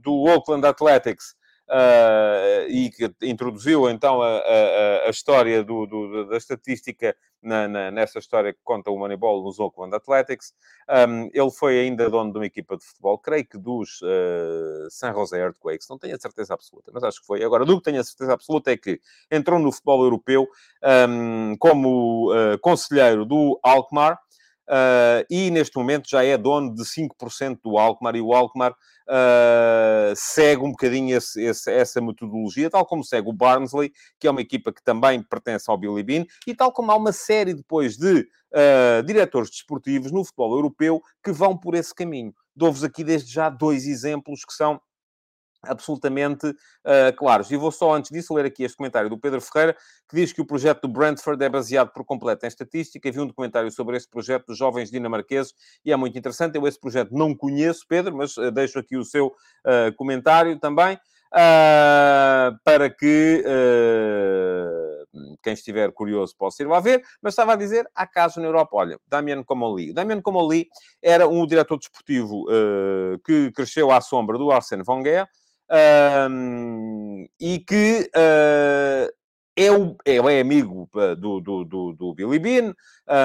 do 0.04 0.24
Oakland 0.24 0.66
Athletics, 0.66 1.36
uh, 1.70 2.70
e 2.70 2.90
que 2.90 3.14
introduziu 3.24 3.90
então 3.90 4.22
a, 4.22 4.38
a, 4.38 5.08
a 5.08 5.10
história 5.10 5.64
do, 5.64 5.86
do, 5.86 6.26
da 6.28 6.38
estatística 6.38 7.16
na, 7.42 7.68
na, 7.68 7.92
nessa 7.92 8.20
história 8.20 8.52
que 8.54 8.60
conta 8.64 8.90
o 8.90 8.98
Moneyball 8.98 9.44
nos 9.44 9.60
Oakland 9.60 9.96
Athletics. 9.96 10.54
Um, 10.90 11.30
ele 11.34 11.52
foi 11.52 11.80
ainda 11.80 12.10
dono 12.10 12.32
de 12.32 12.40
uma 12.40 12.46
equipa 12.46 12.78
de 12.78 12.84
futebol, 12.84 13.18
creio 13.18 13.46
que 13.46 13.58
dos 13.58 14.02
uh, 14.02 14.90
San 14.90 15.14
Jose 15.14 15.36
Earthquakes, 15.36 15.88
não 15.90 15.98
tenho 15.98 16.16
a 16.16 16.20
certeza 16.20 16.54
absoluta, 16.54 16.92
mas 16.94 17.04
acho 17.04 17.22
que 17.22 17.28
foi. 17.28 17.44
Agora, 17.44 17.66
do 17.66 17.78
que 17.78 17.84
tenho 17.84 18.02
a 18.02 18.04
certeza 18.04 18.34
absoluta 18.34 18.72
é 18.72 18.78
que 18.78 19.00
entrou 19.32 19.60
no 19.60 19.72
futebol 19.72 20.04
europeu 20.04 20.48
um, 21.10 21.56
como 21.58 22.34
uh, 22.34 22.58
conselheiro 22.60 23.26
do 23.26 23.60
Alkmaar, 23.64 24.20
Uh, 24.70 25.24
e 25.30 25.50
neste 25.50 25.78
momento 25.78 26.10
já 26.10 26.24
é 26.24 26.38
dono 26.38 26.74
de 26.76 26.84
5% 26.84 27.60
do 27.64 27.78
Alkmaar, 27.78 28.16
e 28.16 28.22
o 28.22 28.34
Alkmaar 28.34 28.72
uh, 28.74 30.14
segue 30.16 30.62
um 30.62 30.72
bocadinho 30.72 31.16
esse, 31.16 31.42
esse, 31.42 31.72
essa 31.72 32.02
metodologia, 32.02 32.70
tal 32.70 32.86
como 32.86 33.04
segue 33.04 33.30
o 33.30 33.34
Barnsley, 33.34 33.92
que 34.20 34.28
é 34.28 34.32
uma 34.32 34.42
equipa 34.42 34.74
que 34.74 34.84
também 34.84 35.24
pertence 35.24 35.70
ao 35.70 35.78
Billy 35.78 36.04
Bean, 36.04 36.26
e 36.46 36.54
tal 36.54 36.72
como 36.72 36.92
há 36.92 36.96
uma 36.96 37.14
série 37.14 37.54
depois 37.54 37.98
de 37.98 38.20
uh, 38.20 39.04
diretores 39.06 39.50
desportivos 39.50 40.12
no 40.12 40.26
futebol 40.26 40.54
europeu 40.54 41.02
que 41.24 41.32
vão 41.32 41.58
por 41.58 41.74
esse 41.74 41.96
caminho. 41.96 42.34
Dou-vos 42.56 42.84
aqui 42.84 43.04
desde 43.04 43.32
já 43.32 43.50
dois 43.50 43.86
exemplos 43.86 44.44
que 44.44 44.54
são 44.54 44.82
absolutamente 45.68 46.48
uh, 46.48 47.16
claros. 47.18 47.52
E 47.52 47.58
vou 47.58 47.72
só, 47.72 47.94
antes 47.94 48.12
disso, 48.12 48.34
ler 48.34 48.46
aqui 48.46 48.64
este 48.64 48.78
comentário 48.78 49.10
do 49.10 49.18
Pedro 49.18 49.42
Ferreira, 49.42 49.76
que 50.10 50.16
diz 50.16 50.34
que 50.34 50.42
o 50.42 50.46
projeto 50.46 50.82
do 50.82 50.88
Brentford 50.88 51.44
é 51.44 51.50
baseado 51.50 51.92
por 51.92 52.06
completo 52.06 52.46
em 52.46 52.48
estatística. 52.48 53.12
Vi 53.12 53.20
um 53.20 53.28
documentário 53.28 53.72
sobre 53.72 53.98
esse 53.98 54.10
projeto 54.10 54.48
dos 54.48 54.58
jovens 54.58 54.90
dinamarqueses 54.90 55.54
e 55.84 55.92
é 55.92 55.96
muito 55.96 56.18
interessante. 56.18 56.56
Eu 56.56 56.68
esse 56.68 56.80
projeto 56.80 57.12
não 57.12 57.36
conheço, 57.36 57.86
Pedro, 57.88 58.16
mas 58.16 58.38
uh, 58.38 58.52
deixo 58.52 58.80
aqui 58.80 58.98
o 58.98 59.04
seu 59.04 59.28
uh, 59.28 59.96
comentário 59.96 60.60
também, 60.60 60.98
para 62.64 62.90
que 62.90 63.44
quem 65.44 65.54
estiver 65.54 65.92
curioso 65.92 66.34
possa 66.38 66.64
ir 66.64 66.68
lá 66.68 66.80
ver, 66.80 67.04
mas 67.22 67.34
estava 67.34 67.52
a 67.52 67.56
dizer, 67.58 67.86
há 67.94 68.08
casos 68.08 68.38
na 68.38 68.46
Europa, 68.46 68.78
olha, 68.78 68.98
Damian 69.06 69.44
Comoli. 69.44 69.94
Damian 69.94 70.22
Comoli 70.22 70.70
era 71.02 71.28
um 71.28 71.46
diretor 71.46 71.78
desportivo 71.78 72.46
que 73.26 73.52
cresceu 73.52 73.92
à 73.92 74.00
sombra 74.00 74.38
do 74.38 74.50
Arsène 74.52 74.84
Wenger, 74.88 75.28
um, 75.70 77.28
e 77.40 77.60
que 77.60 78.10
uh, 78.16 79.12
é, 79.58 79.72
o, 79.72 79.98
é, 80.06 80.16
é 80.18 80.40
amigo 80.40 80.88
do, 81.18 81.42
do, 81.42 81.66
do, 81.66 81.94
do 81.94 82.14
Billy 82.14 82.38
Bean 82.38 82.76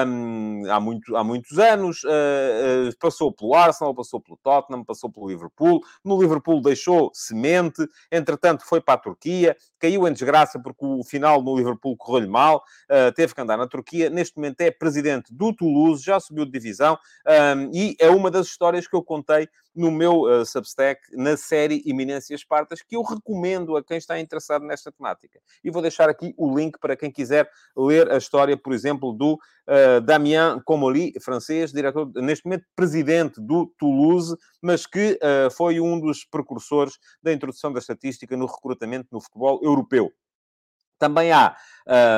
um, 0.07 0.63
há, 0.71 0.79
muito, 0.79 1.15
há 1.15 1.23
muitos 1.23 1.59
anos, 1.59 2.03
uh, 2.03 2.89
uh, 2.89 2.97
passou 2.99 3.31
pelo 3.31 3.53
Arsenal, 3.53 3.93
passou 3.93 4.19
pelo 4.19 4.39
Tottenham, 4.41 4.83
passou 4.83 5.11
pelo 5.11 5.27
Liverpool. 5.27 5.81
No 6.03 6.19
Liverpool 6.19 6.61
deixou 6.61 7.11
semente, 7.13 7.87
entretanto 8.11 8.65
foi 8.65 8.81
para 8.81 8.95
a 8.95 8.97
Turquia, 8.97 9.55
caiu 9.77 10.07
em 10.07 10.13
desgraça 10.13 10.59
porque 10.59 10.85
o 10.85 11.03
final 11.03 11.41
no 11.43 11.55
Liverpool 11.55 11.97
correu-lhe 11.97 12.27
mal, 12.27 12.63
uh, 12.89 13.11
teve 13.13 13.35
que 13.35 13.41
andar 13.41 13.57
na 13.57 13.67
Turquia. 13.67 14.09
Neste 14.09 14.37
momento 14.37 14.61
é 14.61 14.71
presidente 14.71 15.33
do 15.33 15.53
Toulouse, 15.53 16.03
já 16.03 16.19
subiu 16.19 16.45
de 16.45 16.51
divisão 16.51 16.97
um, 17.27 17.69
e 17.73 17.95
é 17.99 18.09
uma 18.09 18.31
das 18.31 18.47
histórias 18.47 18.87
que 18.87 18.95
eu 18.95 19.03
contei 19.03 19.47
no 19.75 19.91
meu 19.91 20.21
uh, 20.21 20.45
Substack, 20.45 21.01
na 21.13 21.35
série 21.37 21.81
Iminências 21.85 22.41
Espartas, 22.41 22.81
que 22.81 22.95
eu 22.95 23.01
recomendo 23.01 23.75
a 23.75 23.83
quem 23.83 23.97
está 23.97 24.19
interessado 24.19 24.65
nesta 24.65 24.91
temática. 24.91 25.39
E 25.63 25.71
vou 25.71 25.81
deixar 25.81 26.09
aqui 26.09 26.33
o 26.37 26.55
link 26.55 26.77
para 26.79 26.95
quem 26.95 27.11
quiser 27.11 27.49
ler 27.75 28.11
a 28.11 28.17
história, 28.17 28.55
por 28.57 28.73
exemplo, 28.73 29.13
do 29.13 29.33
uh, 29.33 30.01
Damien 30.01 30.61
Comoli, 30.63 31.13
francês, 31.21 31.71
diretor, 31.71 32.11
neste 32.15 32.45
momento 32.45 32.65
presidente 32.75 33.41
do 33.41 33.71
Toulouse, 33.77 34.35
mas 34.61 34.85
que 34.85 35.19
uh, 35.21 35.51
foi 35.51 35.79
um 35.79 35.99
dos 35.99 36.23
precursores 36.23 36.97
da 37.21 37.33
introdução 37.33 37.71
da 37.71 37.79
estatística 37.79 38.35
no 38.37 38.45
recrutamento 38.45 39.07
no 39.11 39.21
futebol 39.21 39.59
europeu. 39.63 40.11
Também 41.03 41.33
há 41.33 41.53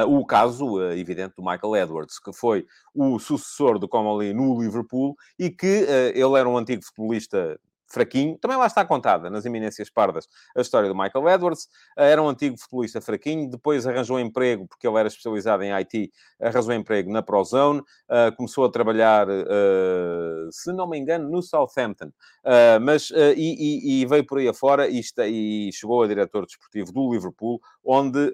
uh, 0.06 0.16
o 0.16 0.24
caso 0.24 0.76
uh, 0.76 0.92
evidente 0.92 1.34
do 1.36 1.44
Michael 1.44 1.76
Edwards, 1.76 2.20
que 2.20 2.32
foi 2.32 2.68
o 2.94 3.18
sucessor 3.18 3.80
do 3.80 3.90
Comoli 3.90 4.32
no 4.32 4.62
Liverpool 4.62 5.16
e 5.40 5.50
que 5.50 5.86
uh, 5.86 6.12
ele 6.14 6.40
era 6.40 6.48
um 6.48 6.56
antigo 6.56 6.84
futebolista 6.86 7.60
fraquinho. 7.88 8.38
Também 8.38 8.58
lá 8.58 8.66
está 8.66 8.84
contada, 8.86 9.30
nas 9.30 9.46
Eminências 9.46 9.90
Pardas, 9.90 10.28
a 10.56 10.62
história 10.62 10.90
do 10.90 10.96
Michael 10.96 11.30
Edwards. 11.30 11.68
Eh, 11.98 12.12
era 12.12 12.22
um 12.22 12.30
antigo 12.30 12.58
futebolista 12.58 13.02
fraquinho, 13.02 13.50
depois 13.50 13.86
arranjou 13.86 14.20
emprego, 14.20 14.68
porque 14.68 14.88
ele 14.88 14.98
era 14.98 15.08
especializado 15.08 15.64
em 15.64 15.72
IT, 15.72 16.12
arranjou 16.42 16.74
emprego 16.74 17.12
na 17.12 17.22
Prozone, 17.22 17.80
uh, 17.80 18.36
começou 18.36 18.66
a 18.66 18.72
trabalhar, 18.72 19.28
uh, 19.30 20.50
se 20.52 20.72
não 20.74 20.88
me 20.88 20.98
engano, 20.98 21.30
no 21.30 21.42
Southampton. 21.42 22.08
Uh, 22.44 22.80
mas, 22.82 23.12
e, 23.36 24.02
e, 24.02 24.06
veio 24.06 24.26
por 24.26 24.38
aí 24.38 24.48
afora 24.48 24.88
e, 24.88 25.00
está, 25.00 25.28
e 25.28 25.72
chegou 25.74 26.04
a 26.04 26.08
diretor 26.08 26.46
desportivo 26.46 26.92
do 26.92 27.12
Liverpool, 27.12 27.60
onde 27.84 28.34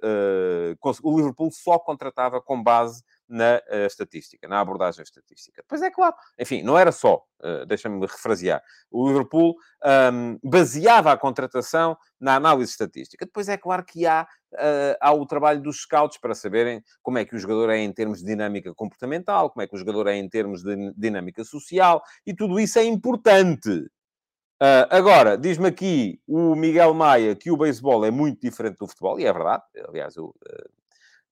o 1.04 1.18
Liverpool 1.18 1.50
só 1.52 1.78
contratava 1.78 2.42
com 2.42 2.62
base 2.62 3.04
na 3.32 3.62
uh, 3.72 3.86
estatística, 3.86 4.48
na 4.48 4.60
abordagem 4.60 5.02
estatística. 5.04 5.64
Pois 5.68 5.82
é 5.82 5.90
claro, 5.90 6.14
enfim, 6.38 6.62
não 6.62 6.78
era 6.78 6.92
só, 6.92 7.24
uh, 7.40 7.66
deixa-me 7.66 8.00
refrasear, 8.02 8.62
o 8.92 9.08
Liverpool 9.08 9.56
um, 10.14 10.38
baseava 10.44 11.12
a 11.12 11.18
contratação 11.18 11.98
na 12.20 12.36
análise 12.36 12.72
estatística. 12.72 13.26
Depois 13.26 13.48
é 13.48 13.58
claro 13.58 13.86
que 13.86 14.06
há, 14.06 14.28
uh, 14.54 14.98
há 15.00 15.14
o 15.14 15.26
trabalho 15.26 15.62
dos 15.62 15.82
scouts 15.82 16.18
para 16.18 16.36
saberem 16.36 16.84
como 17.02 17.18
é 17.18 17.26
que 17.26 17.36
o 17.36 17.40
jogador 17.40 17.70
é 17.70 17.78
em 17.78 17.92
termos 17.94 18.20
de 18.20 18.26
dinâmica 18.26 18.74
comportamental, 18.76 19.50
como 19.50 19.64
é 19.64 19.68
que 19.68 19.76
o 19.76 19.80
jogador 19.80 20.08
é 20.08 20.16
em 20.16 20.28
termos 20.28 20.62
de 20.62 20.94
dinâmica 20.98 21.44
social, 21.44 22.04
e 22.26 22.36
tudo 22.36 22.60
isso 22.60 22.78
é 22.78 22.84
importante. 22.84 23.88
Uh, 24.62 24.86
agora, 24.92 25.38
diz-me 25.38 25.70
aqui 25.70 26.22
o 26.28 26.54
Miguel 26.54 26.94
Maia 26.94 27.36
que 27.36 27.50
o 27.50 27.58
beisebol 27.58 28.06
é 28.06 28.12
muito 28.12 28.42
diferente 28.42 28.78
do 28.78 28.88
futebol, 28.88 29.20
e 29.20 29.26
é 29.26 29.34
verdade. 29.34 29.64
Aliás, 29.88 30.16
eu 30.16 30.26
uh, 30.26 30.81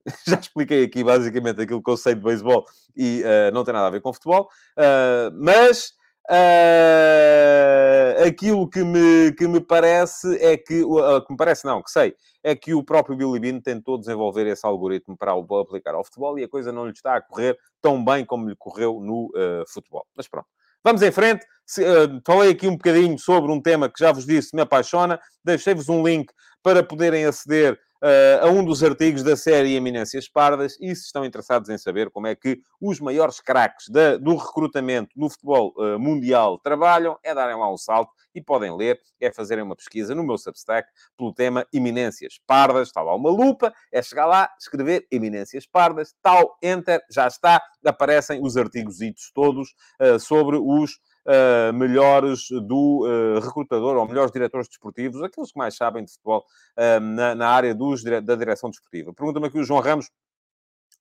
já 0.28 0.40
expliquei 0.40 0.84
aqui 0.84 1.04
basicamente 1.04 1.62
aquilo 1.62 1.84
que 1.84 1.90
eu 1.90 1.98
sei 1.98 2.16
de 2.16 2.22
beisebol 2.22 2.66
e 2.96 3.22
uh, 3.24 3.52
não 3.54 3.64
tem 3.64 3.74
nada 3.74 3.88
a 3.88 3.92
ver 3.92 4.02
com 4.02 4.14
futebol, 4.14 4.50
uh, 4.78 5.32
mas 5.34 5.94
uh, 6.30 8.28
aquilo 8.28 8.70
que 8.70 8.84
me, 8.84 9.32
que 9.34 9.48
me 9.48 9.60
parece 9.60 10.36
é 10.44 10.58
que, 10.58 10.84
que 10.84 11.32
me 11.32 11.38
parece 11.38 11.66
não, 11.66 11.82
que 11.82 11.92
sei, 11.92 12.16
é 12.44 12.56
que 12.56 12.74
o 12.74 12.84
próprio 12.84 13.16
Billy 13.16 13.40
Bean 13.40 13.60
tentou 13.60 13.98
desenvolver 13.98 14.48
esse 14.48 14.66
algoritmo 14.66 15.18
para 15.18 15.36
o 15.36 15.60
aplicar 15.60 15.96
ao 15.96 16.04
futebol 16.04 16.40
e 16.40 16.44
a 16.44 16.50
coisa 16.50 16.72
não 16.72 16.86
lhe 16.86 16.94
está 16.94 17.16
a 17.16 17.22
correr 17.22 17.58
tão 17.82 18.04
bem 18.04 18.26
como 18.26 18.50
lhe 18.50 18.56
correu 18.56 19.00
no 19.00 19.32
futebol. 19.68 20.06
Mas 20.16 20.28
pronto. 20.28 20.48
Vamos 20.84 21.02
em 21.02 21.12
frente. 21.12 21.46
Se, 21.66 21.84
uh, 21.84 22.22
falei 22.26 22.52
aqui 22.52 22.68
um 22.68 22.72
bocadinho 22.78 23.20
sobre 23.20 23.52
um 23.52 23.62
tema 23.62 23.90
que 23.90 24.00
já 24.00 24.12
vos 24.12 24.26
disse 24.26 24.56
me 24.56 24.62
apaixona. 24.62 25.20
Deixei-vos 25.44 25.90
um 25.90 26.06
link 26.06 26.32
para 26.64 26.84
poderem 26.84 27.26
aceder 27.26 27.80
uh, 28.04 28.46
a 28.46 28.50
um 28.50 28.64
dos 28.64 28.84
artigos 28.84 29.24
da 29.24 29.36
série 29.36 29.76
Eminências 29.76 30.30
Pardas 30.30 30.78
e 30.80 30.96
se 30.96 31.06
estão 31.06 31.26
interessados 31.26 31.70
em 31.70 31.78
saber 31.78 32.10
como 32.10 32.28
é 32.28 32.36
que 32.36 32.60
os 32.82 33.00
maiores 33.00 33.40
craques 33.40 33.88
do 34.22 34.36
recrutamento 34.36 35.12
no 35.16 35.30
futebol 35.30 35.74
uh, 35.78 36.00
mundial 36.00 36.60
trabalham, 36.60 37.18
é 37.24 37.34
darem 37.34 37.56
lá 37.56 37.72
um 37.72 37.78
salto 37.78 38.12
e 38.34 38.42
podem 38.42 38.76
ler, 38.76 39.00
é 39.20 39.32
fazerem 39.32 39.64
uma 39.64 39.76
pesquisa 39.76 40.14
no 40.14 40.24
meu 40.24 40.38
Substack 40.38 40.88
pelo 41.18 41.34
tema 41.34 41.66
Eminências 41.74 42.40
Pardas. 42.46 42.88
Está 42.88 43.02
lá 43.02 43.16
uma 43.16 43.30
lupa, 43.30 43.74
é 43.92 44.02
chegar 44.02 44.26
lá, 44.26 44.50
escrever 44.60 45.06
Eminências 45.12 45.66
Pardas, 45.66 46.14
tal, 46.22 46.58
enter, 46.62 47.02
já 47.12 47.28
está, 47.28 47.62
aparecem 47.86 48.40
os 48.42 48.56
artigos 48.56 48.98
todos 49.34 49.70
uh, 50.02 50.20
sobre 50.20 50.58
os 50.58 51.00
uh, 51.26 51.74
melhores 51.74 52.48
do 52.50 53.06
uh, 53.06 53.40
recrutador 53.40 53.98
ou 53.98 54.08
melhores 54.08 54.32
diretores 54.32 54.68
desportivos, 54.68 55.22
aqueles 55.22 55.52
que 55.52 55.58
mais 55.58 55.76
sabem 55.76 56.04
de 56.04 56.12
futebol 56.12 56.46
uh, 56.78 57.00
na, 57.00 57.36
na, 57.36 57.50
área 57.50 57.74
dos, 57.74 58.04
da 58.04 58.36
direção 58.36 58.70
desportiva. 58.70 59.14
Pergunta-me 59.14 59.48
aqui 59.48 59.60
o 59.60 59.64
João 59.64 59.80
Ramos 59.80 60.10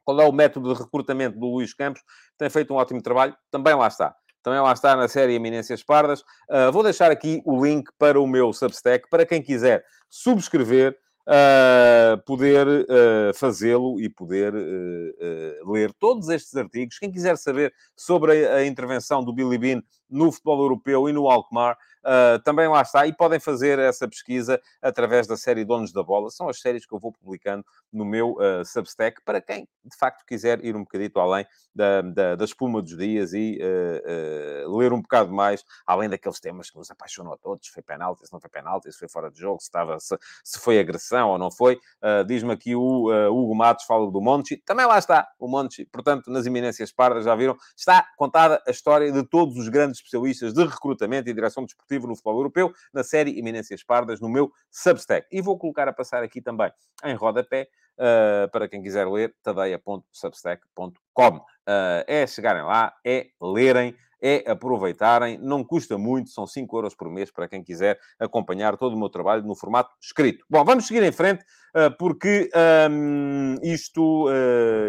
qual 0.05 0.21
é 0.21 0.27
o 0.27 0.33
método 0.33 0.73
de 0.73 0.81
recrutamento 0.81 1.39
do 1.39 1.47
Luís 1.47 1.75
Campos. 1.75 2.03
Tem 2.39 2.49
feito 2.49 2.73
um 2.73 2.77
ótimo 2.77 3.03
trabalho, 3.03 3.37
também 3.51 3.75
lá 3.75 3.89
está. 3.89 4.15
Também 4.43 4.61
lá 4.61 4.73
está 4.73 4.97
na 4.97 5.07
série 5.07 5.35
Eminências 5.35 5.83
Pardas. 5.83 6.25
vou 6.73 6.83
deixar 6.83 7.11
aqui 7.11 7.43
o 7.45 7.63
link 7.63 7.91
para 7.99 8.19
o 8.19 8.27
meu 8.27 8.51
Substack, 8.55 9.07
para 9.11 9.27
quem 9.27 9.43
quiser 9.43 9.85
subscrever 10.09 10.97
uh, 11.29 12.21
poder 12.25 12.67
uh, 12.67 13.35
fazê-lo 13.35 14.01
e 14.01 14.09
poder 14.09 14.55
uh, 14.55 15.71
ler 15.73 15.93
todos 15.95 16.29
estes 16.29 16.55
artigos. 16.57 16.99
Quem 16.99 17.13
quiser 17.13 17.37
saber 17.37 17.73
sobre 17.95 18.47
a, 18.47 18.57
a 18.57 18.67
intervenção 18.67 19.23
do 19.23 19.33
Billy 19.33 19.59
Bean 19.59 19.83
no 20.09 20.33
futebol 20.33 20.63
europeu 20.63 21.09
e 21.09 21.13
no 21.13 21.29
Alkmaar, 21.29 21.77
Uh, 22.09 22.39
também 22.43 22.67
lá 22.67 22.81
está, 22.81 23.07
e 23.07 23.13
podem 23.13 23.39
fazer 23.39 23.79
essa 23.79 24.09
pesquisa 24.09 24.59
através 24.81 25.27
da 25.27 25.37
série 25.37 25.63
Donos 25.63 25.93
da 25.93 26.03
Bola. 26.03 26.31
São 26.31 26.49
as 26.49 26.59
séries 26.59 26.87
que 26.87 26.95
eu 26.95 26.99
vou 26.99 27.13
publicando 27.13 27.63
no 27.93 28.03
meu 28.03 28.33
uh, 28.33 28.65
Substack, 28.65 29.21
para 29.27 29.43
quem 29.43 29.69
de 29.85 29.97
facto 29.97 30.25
quiser 30.25 30.65
ir 30.65 30.75
um 30.75 30.81
bocadito 30.81 31.21
além 31.21 31.47
da, 31.75 32.01
da, 32.01 32.35
da 32.35 32.45
espuma 32.47 32.81
dos 32.81 32.97
dias 32.97 33.35
e 33.35 33.59
uh, 33.61 34.77
ler 34.79 34.91
um 34.95 35.03
bocado 35.03 35.31
mais, 35.31 35.63
além 35.87 36.09
daqueles 36.09 36.41
temas 36.41 36.71
que 36.71 36.79
nos 36.79 36.91
apaixonam 36.91 37.31
a 37.35 37.37
todos: 37.37 37.69
foi 37.69 37.83
penalti, 37.83 38.27
se 38.27 38.33
não 38.33 38.41
foi 38.41 38.49
penalti, 38.49 38.91
se 38.91 38.99
foi 38.99 39.09
fora 39.09 39.31
de 39.31 39.39
jogo, 39.39 39.61
se, 39.61 39.67
estava, 39.67 40.01
se, 40.01 40.17
se 40.43 40.59
foi 40.59 40.79
agressão 40.79 41.29
ou 41.29 41.39
não 41.39 41.51
foi. 41.51 41.79
Diz-me 42.27 42.53
aqui 42.53 42.75
o 42.75 43.11
Hugo 43.31 43.55
Matos, 43.55 43.85
fala 43.85 44.11
do 44.11 44.21
Monte, 44.21 44.57
também 44.65 44.87
lá 44.87 44.99
está 44.99 45.29
o 45.39 45.47
Monte, 45.47 45.85
portanto, 45.93 46.31
nas 46.31 46.47
Eminências 46.47 46.91
Pardas, 46.91 47.25
já 47.25 47.35
viram, 47.35 47.57
está 47.77 48.07
contada 48.17 48.63
a 48.67 48.71
história 48.71 49.13
de 49.13 49.23
todos 49.23 49.57
os 49.57 49.69
grandes 49.69 49.99
especialistas 49.99 50.55
de 50.55 50.65
recrutamento 50.65 51.29
e 51.29 51.35
direção 51.35 51.65
desportiva 51.65 51.98
no 52.07 52.15
futebol 52.15 52.37
europeu, 52.37 52.73
na 52.93 53.03
série 53.03 53.39
Eminências 53.39 53.83
Pardas, 53.83 54.21
no 54.21 54.29
meu 54.29 54.53
Substack. 54.71 55.27
E 55.33 55.41
vou 55.41 55.59
colocar 55.59 55.89
a 55.89 55.93
passar 55.93 56.23
aqui 56.23 56.41
também 56.41 56.71
em 57.05 57.15
rodapé, 57.15 57.69
uh, 57.99 58.51
para 58.51 58.69
quem 58.69 58.83
quiser 58.83 59.07
ler, 59.07 59.35
tadeia.substack.com. 59.43 61.37
Uh, 61.37 62.05
é 62.07 62.27
chegarem 62.27 62.63
lá, 62.63 62.95
é 63.05 63.27
lerem, 63.41 63.95
é 64.21 64.51
aproveitarem, 64.51 65.39
não 65.39 65.63
custa 65.63 65.97
muito, 65.97 66.31
são 66.31 66.47
5 66.47 66.77
euros 66.77 66.95
por 66.95 67.09
mês 67.09 67.31
para 67.31 67.47
quem 67.47 67.63
quiser 67.63 67.99
acompanhar 68.19 68.77
todo 68.77 68.95
o 68.95 68.99
meu 68.99 69.09
trabalho 69.09 69.45
no 69.45 69.55
formato 69.55 69.95
escrito. 70.01 70.45
Bom, 70.51 70.65
vamos 70.65 70.87
seguir 70.87 71.03
em 71.03 71.13
frente, 71.13 71.45
uh, 71.77 71.97
porque 71.99 72.51
um, 72.91 73.57
isto 73.63 74.29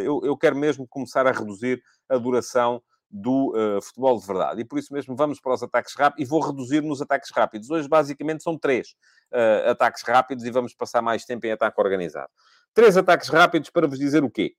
eu, 0.03 0.21
eu 0.23 0.37
quero 0.37 0.55
mesmo 0.55 0.87
começar 0.87 1.27
a 1.27 1.31
reduzir 1.31 1.81
a 2.09 2.17
duração 2.17 2.81
do 3.09 3.53
uh, 3.55 3.81
futebol 3.81 4.19
de 4.19 4.27
verdade. 4.27 4.61
E 4.61 4.65
por 4.65 4.77
isso 4.77 4.93
mesmo 4.93 5.15
vamos 5.15 5.39
para 5.39 5.53
os 5.53 5.63
ataques 5.63 5.95
rápidos 5.95 6.25
e 6.25 6.29
vou 6.29 6.39
reduzir 6.41 6.81
nos 6.81 7.01
ataques 7.01 7.31
rápidos. 7.31 7.69
Hoje, 7.69 7.87
basicamente, 7.87 8.43
são 8.43 8.57
três 8.57 8.89
uh, 9.33 9.71
ataques 9.71 10.03
rápidos 10.03 10.45
e 10.45 10.51
vamos 10.51 10.73
passar 10.73 11.01
mais 11.01 11.25
tempo 11.25 11.45
em 11.47 11.51
ataque 11.51 11.79
organizado. 11.81 12.29
Três 12.73 12.97
ataques 12.97 13.29
rápidos 13.29 13.69
para 13.69 13.87
vos 13.87 13.97
dizer 13.97 14.23
o 14.23 14.29
quê? 14.29 14.53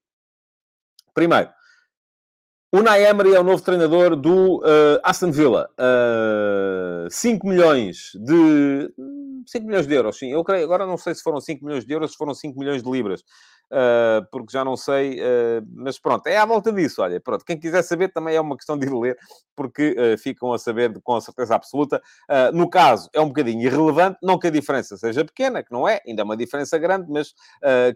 Primeiro, 1.14 1.50
Unai 2.72 3.04
Emery 3.04 3.34
é 3.34 3.40
o 3.40 3.44
novo 3.44 3.62
treinador 3.62 4.16
do 4.16 4.58
uh, 4.58 5.00
Aston 5.02 5.30
Villa. 5.30 5.68
Uh, 5.78 7.10
5 7.10 7.46
milhões 7.46 8.12
de... 8.14 8.92
5 9.46 9.66
milhões 9.66 9.86
de 9.86 9.94
euros, 9.94 10.18
sim. 10.18 10.30
Eu 10.30 10.44
creio, 10.44 10.64
agora 10.64 10.86
não 10.86 10.96
sei 10.96 11.14
se 11.14 11.22
foram 11.22 11.40
5 11.40 11.64
milhões 11.64 11.84
de 11.84 11.92
euros, 11.92 12.12
se 12.12 12.16
foram 12.16 12.34
5 12.34 12.58
milhões 12.58 12.82
de 12.82 12.90
libras 12.90 13.24
uh, 13.70 14.26
porque 14.30 14.52
já 14.52 14.64
não 14.64 14.76
sei, 14.76 15.20
uh, 15.20 15.66
mas 15.74 15.98
pronto, 15.98 16.26
é 16.26 16.37
à 16.37 16.44
volta 16.44 16.72
disso, 16.72 17.02
olha, 17.02 17.20
pronto, 17.20 17.44
quem 17.44 17.59
quiser 17.59 17.83
saber 17.83 18.09
também 18.09 18.37
é 18.37 18.40
uma 18.40 18.56
questão 18.56 18.78
de 18.78 18.87
ir 18.87 18.92
ler, 18.92 19.16
porque 19.56 19.96
uh, 19.98 20.18
ficam 20.18 20.52
a 20.52 20.59
saber 20.59 20.92
com 21.02 21.20
certeza 21.20 21.54
absoluta. 21.54 22.00
no 22.52 22.68
caso, 22.68 23.09
é 23.12 23.20
um 23.20 23.28
bocadinho 23.28 23.62
irrelevante, 23.62 24.18
não 24.22 24.38
que 24.38 24.46
a 24.46 24.50
diferença 24.50 24.96
seja 24.96 25.24
pequena, 25.24 25.62
que 25.62 25.72
não 25.72 25.88
é, 25.88 26.00
ainda 26.06 26.22
é 26.22 26.24
uma 26.24 26.37
diferença 26.37 26.78
grande, 26.78 27.06
mas 27.11 27.35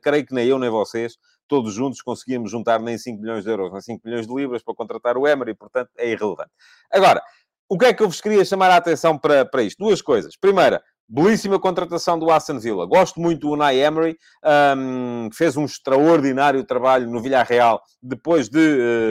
creio 0.03 0.27
que 0.27 0.35
nem 0.35 0.47
eu 0.47 0.59
nem 0.59 0.71
vocês 0.71 1.17
todos 1.47 1.75
juntos 1.75 2.01
conseguimos 2.01 2.51
juntar 2.51 2.81
nem 2.81 2.97
5 2.97 3.21
milhões 3.21 3.45
de 3.45 3.51
euros, 3.51 3.71
nem 3.71 3.81
5 3.81 4.01
milhões 4.05 4.27
de 4.27 4.35
libras 4.35 4.63
para 4.63 4.75
contratar 4.75 5.17
o 5.19 5.29
Emery, 5.29 5.55
portanto 5.55 5.91
é 5.99 6.11
irrelevante. 6.11 6.51
Agora, 6.91 7.23
o 7.69 7.79
que 7.79 7.87
é 7.87 7.95
que 7.95 8.03
eu 8.03 8.09
vos 8.09 8.21
queria 8.21 8.45
chamar 8.45 8.71
a 8.71 8.77
atenção 8.77 9.19
para, 9.19 9.45
para 9.45 9.63
isto? 9.63 9.79
Duas 9.79 10.03
coisas. 10.03 10.37
Primeira, 10.37 10.83
Belíssima 11.09 11.61
contratação 11.61 12.19
do 12.19 12.31
Aston 12.31 12.59
Villa. 12.59 12.87
Gosto 12.87 13.21
muito 13.21 13.43
do 13.43 13.51
Unai 13.51 13.79
Emery, 13.79 14.19
um, 14.77 15.29
fez 15.33 15.57
um 15.57 15.65
extraordinário 15.65 16.65
trabalho 16.65 17.11
no 17.11 17.21
Villarreal 17.21 17.83
depois 18.03 18.49
de 18.49 18.59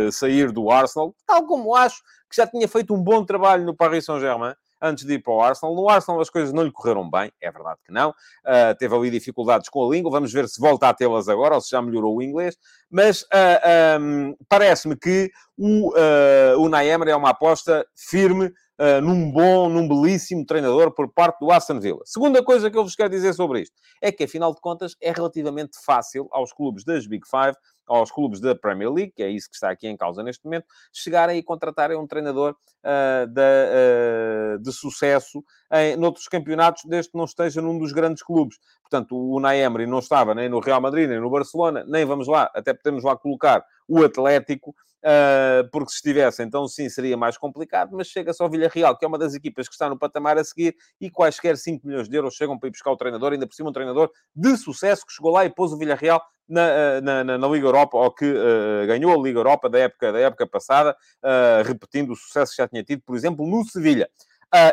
uh, 0.07 0.11
sair 0.11 0.51
do 0.51 0.71
Arsenal, 0.71 1.15
tal 1.25 1.45
como 1.45 1.75
acho 1.75 2.01
que 2.29 2.35
já 2.35 2.47
tinha 2.47 2.67
feito 2.67 2.93
um 2.93 3.01
bom 3.01 3.23
trabalho 3.23 3.63
no 3.63 3.75
Paris 3.75 4.05
Saint-Germain 4.05 4.55
antes 4.83 5.05
de 5.05 5.13
ir 5.13 5.19
para 5.19 5.33
o 5.33 5.41
Arsenal. 5.41 5.73
No 5.73 5.87
Arsenal 5.87 6.19
as 6.19 6.29
coisas 6.29 6.51
não 6.51 6.63
lhe 6.63 6.71
correram 6.71 7.09
bem, 7.09 7.31
é 7.41 7.49
verdade 7.49 7.79
que 7.85 7.91
não. 7.91 8.09
Uh, 8.09 8.75
teve 8.77 8.93
ali 8.93 9.09
dificuldades 9.09 9.69
com 9.69 9.87
a 9.87 9.89
língua, 9.89 10.11
vamos 10.11 10.33
ver 10.33 10.47
se 10.49 10.59
volta 10.59 10.89
a 10.89 10.93
tê-las 10.93 11.29
agora 11.29 11.55
ou 11.55 11.61
se 11.61 11.69
já 11.69 11.81
melhorou 11.81 12.17
o 12.17 12.21
inglês. 12.21 12.57
Mas 12.91 13.21
uh, 13.23 14.01
um, 14.01 14.35
parece-me 14.49 14.97
que 14.97 15.31
o 15.57 15.91
uh, 15.91 16.75
Emery 16.83 17.11
é 17.11 17.15
uma 17.15 17.29
aposta 17.29 17.85
firme 17.95 18.51
uh, 18.79 19.01
num 19.01 19.31
bom, 19.31 19.69
num 19.69 19.87
belíssimo 19.87 20.45
treinador 20.45 20.93
por 20.93 21.11
parte 21.11 21.39
do 21.39 21.51
Aston 21.51 21.79
Villa. 21.79 22.01
Segunda 22.05 22.43
coisa 22.43 22.69
que 22.69 22.77
eu 22.77 22.83
vos 22.83 22.95
quero 22.95 23.09
dizer 23.09 23.33
sobre 23.33 23.61
isto 23.61 23.75
é 24.01 24.11
que, 24.11 24.23
afinal 24.23 24.53
de 24.53 24.61
contas, 24.61 24.95
é 25.01 25.11
relativamente 25.11 25.77
fácil 25.85 26.27
aos 26.31 26.51
clubes 26.51 26.83
das 26.83 27.07
Big 27.07 27.27
Five, 27.27 27.55
aos 27.87 28.11
clubes 28.11 28.39
da 28.39 28.55
Premier 28.55 28.91
League, 28.91 29.13
que 29.15 29.23
é 29.23 29.29
isso 29.29 29.49
que 29.49 29.55
está 29.55 29.69
aqui 29.69 29.87
em 29.87 29.97
causa 29.97 30.23
neste 30.23 30.43
momento, 30.45 30.65
chegarem 30.91 31.37
e 31.37 31.43
contratarem 31.43 31.97
um 31.97 32.07
treinador 32.07 32.55
uh, 32.83 33.27
de, 33.27 33.41
uh, 33.41 34.59
de 34.59 34.71
sucesso 34.71 35.43
em 35.71 35.95
noutros 35.95 36.27
campeonatos, 36.27 36.83
desde 36.85 37.11
que 37.11 37.17
não 37.17 37.25
esteja 37.25 37.61
num 37.61 37.77
dos 37.77 37.91
grandes 37.91 38.23
clubes. 38.23 38.57
Portanto, 38.81 39.15
o 39.15 39.35
Unai 39.35 39.61
Emery 39.61 39.85
não 39.85 39.99
estava 39.99 40.33
nem 40.35 40.49
no 40.49 40.59
Real 40.59 40.81
Madrid, 40.81 41.09
nem 41.09 41.19
no 41.19 41.29
Barcelona, 41.29 41.83
nem 41.87 42.05
vamos 42.05 42.27
lá, 42.27 42.49
até 42.53 42.73
podemos 42.73 43.03
lá 43.03 43.15
colocar 43.15 43.63
o 43.87 44.03
Atlético, 44.03 44.73
Uh, 45.03 45.67
porque 45.69 45.89
se 45.89 45.97
estivesse, 45.97 46.41
então 46.41 46.65
sim, 46.65 46.87
seria 46.87 47.17
mais 47.17 47.37
complicado, 47.37 47.89
mas 47.91 48.07
chega-se 48.07 48.41
ao 48.41 48.49
Villarreal, 48.49 48.97
que 48.97 49.03
é 49.03 49.07
uma 49.07 49.17
das 49.17 49.33
equipas 49.33 49.67
que 49.67 49.73
está 49.73 49.89
no 49.89 49.99
patamar 49.99 50.37
a 50.37 50.43
seguir, 50.45 50.77
e 50.99 51.11
quaisquer 51.11 51.57
5 51.57 51.85
milhões 51.85 52.07
de 52.07 52.15
euros 52.15 52.35
chegam 52.35 52.57
para 52.57 52.69
ir 52.69 52.71
buscar 52.71 52.89
o 52.89 52.95
treinador, 52.95 53.33
ainda 53.33 53.45
por 53.45 53.53
cima 53.53 53.69
um 53.69 53.73
treinador 53.73 54.09
de 54.33 54.55
sucesso 54.55 55.05
que 55.05 55.11
chegou 55.11 55.33
lá 55.33 55.43
e 55.43 55.49
pôs 55.49 55.73
o 55.73 55.77
Villarreal 55.77 56.23
na, 56.47 56.61
ah, 56.61 57.01
na, 57.01 57.23
na, 57.23 57.37
na 57.37 57.47
Liga 57.47 57.67
Europa, 57.67 57.97
ou 57.97 58.11
que 58.11 58.25
uh, 58.25 58.87
ganhou 58.87 59.13
a 59.13 59.23
Liga 59.23 59.39
Europa 59.39 59.69
da 59.69 59.79
época, 59.79 60.11
da 60.11 60.19
época 60.19 60.47
passada, 60.47 60.95
uh, 61.23 61.67
repetindo 61.67 62.11
o 62.11 62.15
sucesso 62.15 62.51
que 62.51 62.61
já 62.61 62.67
tinha 62.67 62.83
tido, 62.83 63.01
por 63.05 63.15
exemplo, 63.15 63.47
no 63.47 63.63
Sevilha. 63.65 64.09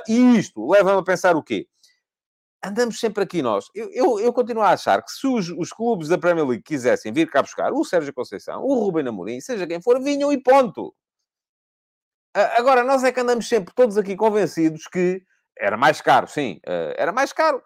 e 0.09 0.37
isto 0.37 0.70
leva-me 0.70 1.00
a 1.00 1.02
pensar 1.02 1.37
o 1.37 1.42
quê? 1.42 1.66
andamos 2.62 3.00
sempre 3.00 3.24
aqui 3.24 3.42
nós. 3.42 3.66
Eu, 3.74 3.90
eu, 3.92 4.20
eu, 4.20 4.33
continuo 4.33 4.62
a 4.62 4.70
achar 4.70 5.02
que 5.02 5.11
se 5.11 5.26
os, 5.26 5.48
os, 5.50 5.72
clubes 5.72 6.09
da 6.09 6.18
Premier 6.18 6.46
League 6.46 6.62
quisessem 6.62 7.12
vir 7.12 7.28
cá 7.30 7.42
buscar 7.42 7.72
o 7.72 7.85
Sérgio 7.85 8.12
Conceição, 8.12 8.62
o 8.62 8.74
Rubem 8.74 9.06
Amorim, 9.06 9.40
seja 9.40 9.66
quem 9.66 9.80
for, 9.80 10.00
vinham 10.02 10.33
e 10.33 10.38
ponto. 10.38 10.94
Agora, 12.35 12.85
nós 12.85 13.02
é 13.02 13.11
que 13.11 13.20
andamos 13.20 13.48
sempre 13.48 13.74
todos 13.74 13.98
aqui 13.98 14.14
convencidos 14.14 14.87
que 14.87 15.22
era 15.59 15.76
mais 15.76 16.00
caro, 16.00 16.28
sim, 16.28 16.61
eh, 16.64 16.94
era 16.96 17.12
mais 17.12 17.33
caro. 17.33 17.62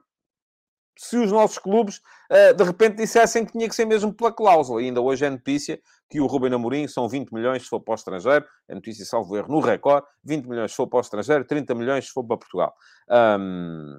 Se 0.97 1.17
os 1.17 1.33
nossos 1.33 1.59
clubes 1.59 2.01
eh, 2.31 2.53
de 2.53 2.65
repente 2.65 2.97
dissessem 2.97 3.45
que 3.45 3.53
tinha 3.53 3.69
que 3.69 3.75
ser 3.75 3.85
mesmo 3.85 4.13
pela 4.13 4.33
cláusula, 4.33 4.81
e 4.81 4.87
ainda 4.87 5.01
hoje 5.01 5.25
é 5.25 5.31
notícia 5.31 5.81
que 6.09 6.21
o 6.21 6.27
Rubem 6.27 6.53
Amorim 6.53 6.87
são 6.87 7.09
20 7.09 7.33
milhões 7.33 7.63
se 7.63 7.69
for 7.69 7.81
para 7.81 7.93
o 7.93 7.95
estrangeiro, 7.95 8.45
é 8.69 8.75
notícia 8.75 9.05
salvo 9.05 9.37
erro 9.37 9.49
no 9.49 9.61
recorde, 9.61 10.07
20 10.23 10.47
milhões 10.47 10.71
se 10.71 10.77
for 10.77 10.87
para 10.87 10.99
o 10.99 11.01
estrangeiro, 11.01 11.45
30 11.45 11.75
milhões 11.75 12.07
se 12.07 12.13
for 12.13 12.25
para 12.25 12.37
Portugal. 12.37 12.75
Um, 13.11 13.99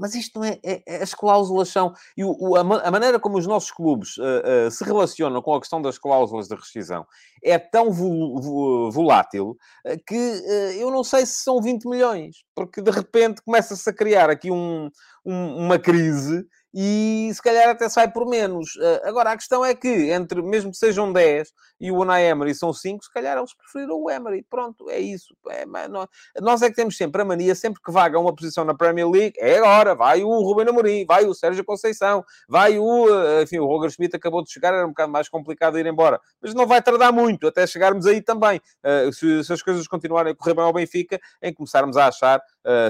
mas 0.00 0.14
isto 0.14 0.38
não 0.38 0.46
é, 0.46 0.58
é, 0.64 0.82
é 0.86 1.02
as 1.02 1.14
cláusulas 1.14 1.68
são. 1.68 1.92
E 2.16 2.24
o, 2.24 2.34
o, 2.38 2.56
a, 2.56 2.60
a, 2.60 2.90
maneira 2.90 3.20
como 3.20 3.38
os 3.38 3.46
nossos 3.46 3.70
clubes 3.70 4.16
uh, 4.16 4.66
uh, 4.66 4.70
se 4.70 4.82
relacionam 4.82 5.42
com 5.42 5.54
a 5.54 5.60
questão 5.60 5.80
das 5.80 5.98
cláusulas 5.98 6.48
de 6.48 6.54
rescisão 6.54 7.06
é 7.42 7.58
tão 7.58 7.90
vol, 7.92 8.40
vol, 8.40 8.90
volátil 8.90 9.56
uh, 9.86 10.04
que 10.06 10.40
eu 10.78 10.90
não 10.90 11.04
sei 11.04 11.26
se 11.26 11.42
são 11.42 11.60
20 11.60 11.84
milhões, 11.86 12.36
porque 12.54 12.80
de 12.80 12.90
repente 12.90 13.42
começa-se 13.42 13.88
a 13.88 13.92
criar 13.92 14.30
aqui 14.30 14.50
um, 14.50 14.90
um, 15.24 15.64
uma 15.64 15.78
crise 15.78 16.46
e 16.72 17.30
se 17.34 17.42
calhar 17.42 17.68
até 17.68 17.88
sai 17.88 18.10
por 18.10 18.26
menos. 18.26 18.76
Uh, 18.76 19.00
agora, 19.04 19.32
a 19.32 19.36
questão 19.36 19.64
é 19.64 19.74
que, 19.74 19.88
entre 20.10 20.40
mesmo 20.40 20.70
que 20.70 20.76
sejam 20.76 21.12
10 21.12 21.52
e 21.80 21.90
o 21.90 21.96
Unai 21.96 22.26
Emery 22.26 22.54
são 22.54 22.72
5, 22.72 23.04
se 23.04 23.12
calhar 23.12 23.36
eles 23.36 23.54
preferiram 23.54 24.00
o 24.00 24.10
Emery. 24.10 24.44
Pronto, 24.48 24.88
é 24.88 24.98
isso. 24.98 25.34
É, 25.48 25.66
nós, 25.88 26.08
nós, 26.40 26.62
é 26.62 26.68
que 26.68 26.76
temos 26.76 26.96
sempre 26.96 27.22
a 27.22 27.24
mania, 27.24 27.54
sempre 27.54 27.80
que 27.82 27.90
vaga 27.90 28.18
uma 28.18 28.34
posição 28.34 28.64
na 28.64 28.74
Premier 28.74 29.08
League, 29.08 29.34
é 29.38 29.58
agora, 29.58 29.94
vai 29.94 30.22
o 30.22 30.28
Ruben 30.28 30.68
Amorim, 30.68 31.04
vai 31.06 31.24
o 31.24 31.34
Sérgio 31.34 31.64
Conceição, 31.64 32.24
vai 32.48 32.78
o... 32.78 33.06
Uh, 33.06 33.42
enfim, 33.42 33.58
o 33.58 33.66
Roger 33.66 33.90
Schmidt 33.90 34.14
acabou 34.14 34.44
de 34.44 34.52
chegar, 34.52 34.72
era 34.72 34.84
um 34.84 34.90
bocado 34.90 35.10
mais 35.10 35.28
complicado 35.28 35.78
ir 35.78 35.86
embora. 35.86 36.20
Mas 36.40 36.54
não 36.54 36.66
vai 36.66 36.80
tardar 36.80 37.12
muito 37.12 37.48
até 37.48 37.66
chegarmos 37.66 38.06
aí 38.06 38.20
também. 38.20 38.60
Uh, 38.84 39.12
se, 39.12 39.44
se, 39.44 39.52
as 39.52 39.62
coisas 39.62 39.88
continuarem 39.88 40.32
a 40.32 40.36
correr 40.36 40.54
bem 40.54 40.64
ao 40.64 40.72
Benfica, 40.72 41.18
em 41.42 41.52
começarmos 41.52 41.96
a 41.96 42.06
achar, 42.08 42.40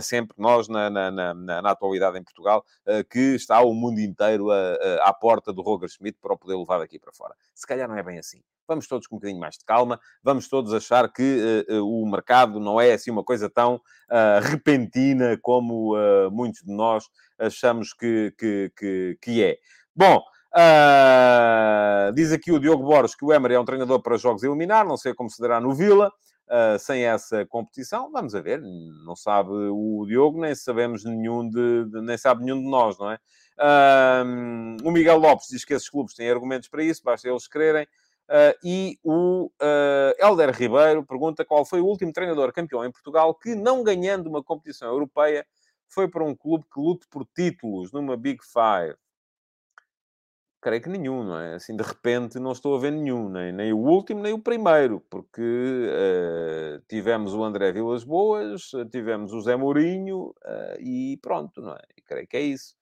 sempre 0.02 0.34
nós, 0.36 0.68
na, 0.68 0.90
na, 0.90 1.10
na, 1.10 1.34
na, 1.34 1.70
atualidade 1.70 2.18
em 2.18 2.24
Portugal, 2.24 2.64
que 3.08 3.36
está 3.36 3.60
o 3.60 3.69
mundo 3.74 4.00
inteiro 4.00 4.50
a, 4.50 4.56
a, 4.56 5.08
à 5.08 5.12
porta 5.12 5.52
do 5.52 5.62
Roger 5.62 5.88
Schmidt 5.88 6.18
para 6.20 6.32
o 6.32 6.38
poder 6.38 6.56
levar 6.56 6.78
daqui 6.78 6.98
para 6.98 7.12
fora. 7.12 7.34
Se 7.54 7.66
calhar 7.66 7.88
não 7.88 7.96
é 7.96 8.02
bem 8.02 8.18
assim. 8.18 8.42
Vamos 8.66 8.86
todos 8.86 9.06
com 9.06 9.16
um 9.16 9.18
bocadinho 9.18 9.40
mais 9.40 9.58
de 9.58 9.64
calma, 9.64 9.98
vamos 10.22 10.48
todos 10.48 10.72
achar 10.72 11.12
que 11.12 11.64
uh, 11.68 11.80
uh, 11.80 12.02
o 12.02 12.08
mercado 12.08 12.60
não 12.60 12.80
é 12.80 12.92
assim 12.92 13.10
uma 13.10 13.24
coisa 13.24 13.50
tão 13.50 13.74
uh, 13.76 14.40
repentina 14.42 15.36
como 15.42 15.96
muitos 16.30 16.62
de 16.62 16.72
nós 16.72 17.08
achamos 17.38 17.92
que, 17.92 18.32
que, 18.38 18.72
que, 18.76 19.18
que 19.20 19.44
é. 19.44 19.58
Bom, 19.94 20.22
diz 22.14 22.32
aqui 22.32 22.52
o 22.52 22.60
Diogo 22.60 22.84
Borges 22.84 23.16
que 23.16 23.24
o 23.24 23.32
Emery 23.32 23.54
é 23.54 23.60
um 23.60 23.64
treinador 23.64 24.00
para 24.00 24.16
jogos 24.16 24.44
a 24.44 24.46
eliminar, 24.46 24.86
não 24.86 24.96
sei 24.96 25.14
como 25.14 25.28
se 25.28 25.40
dará 25.40 25.60
no 25.60 25.74
Vila 25.74 26.12
uh, 26.50 26.78
sem 26.78 27.04
essa 27.04 27.46
competição. 27.46 28.10
Vamos 28.10 28.34
a 28.34 28.40
ver, 28.40 28.60
não 28.60 29.14
sabe 29.16 29.50
o 29.50 30.04
Diogo, 30.06 30.40
nem 30.40 30.54
sabemos 30.54 31.04
nenhum 31.04 31.48
de, 31.48 31.86
de 31.86 32.00
nem 32.02 32.18
sabe 32.18 32.44
nenhum 32.44 32.60
de 32.60 32.68
nós, 32.68 32.98
não 32.98 33.10
é? 33.10 33.18
O 34.84 34.90
Miguel 34.90 35.18
Lopes 35.18 35.48
diz 35.48 35.64
que 35.64 35.74
esses 35.74 35.88
clubes 35.88 36.14
têm 36.14 36.30
argumentos 36.30 36.68
para 36.68 36.82
isso, 36.82 37.02
basta 37.04 37.28
eles 37.28 37.46
quererem. 37.46 37.86
Uh, 38.30 38.54
e 38.62 38.96
o 39.02 39.46
uh, 39.46 40.14
Helder 40.24 40.54
Ribeiro 40.54 41.04
pergunta 41.04 41.44
qual 41.44 41.64
foi 41.64 41.80
o 41.80 41.84
último 41.84 42.12
treinador 42.12 42.52
campeão 42.52 42.84
em 42.84 42.92
Portugal 42.92 43.34
que, 43.34 43.56
não 43.56 43.82
ganhando 43.82 44.28
uma 44.28 44.40
competição 44.40 44.88
europeia, 44.88 45.44
foi 45.88 46.08
para 46.08 46.22
um 46.22 46.32
clube 46.32 46.64
que 46.72 46.80
lute 46.80 47.08
por 47.10 47.26
títulos 47.34 47.90
numa 47.90 48.16
Big 48.16 48.38
Five. 48.44 48.96
Creio 50.62 50.80
que 50.80 50.88
nenhum, 50.88 51.24
não 51.24 51.40
é? 51.40 51.54
Assim, 51.54 51.74
de 51.74 51.82
repente, 51.82 52.38
não 52.38 52.52
estou 52.52 52.76
a 52.76 52.78
ver 52.78 52.92
nenhum, 52.92 53.28
nem, 53.28 53.50
nem 53.50 53.72
o 53.72 53.78
último, 53.78 54.22
nem 54.22 54.32
o 54.32 54.38
primeiro, 54.38 55.00
porque 55.10 55.40
uh, 55.42 56.80
tivemos 56.86 57.34
o 57.34 57.42
André 57.42 57.72
Vilas 57.72 58.04
Boas, 58.04 58.70
tivemos 58.92 59.32
o 59.32 59.40
Zé 59.40 59.56
Mourinho 59.56 60.32
e 60.78 61.18
pronto, 61.20 61.60
não 61.60 61.72
é? 61.72 61.82
E 61.96 62.02
creio 62.02 62.28
que 62.28 62.36
é 62.36 62.42
isso. 62.42 62.79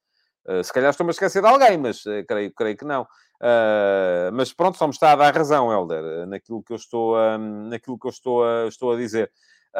Se 0.62 0.72
calhar 0.72 0.90
estou-me 0.90 1.10
a 1.10 1.12
esquecer 1.12 1.42
de 1.42 1.48
alguém, 1.48 1.76
mas 1.76 2.02
creio, 2.26 2.52
creio 2.52 2.76
que 2.76 2.84
não. 2.84 3.06
Uh, 3.40 4.32
mas 4.32 4.52
pronto, 4.52 4.76
só 4.76 4.86
me 4.86 4.92
está 4.92 5.12
a 5.12 5.16
dar 5.16 5.32
razão, 5.34 5.72
Helder, 5.72 6.26
naquilo 6.26 6.60
que 6.62 6.72
eu 6.72 6.76
estou 6.76 7.16
a, 7.16 7.38
naquilo 7.38 7.96
que 7.98 8.06
eu 8.06 8.10
estou 8.10 8.44
a, 8.44 8.66
estou 8.66 8.92
a 8.92 8.96
dizer. 8.96 9.30
Uh, 9.74 9.78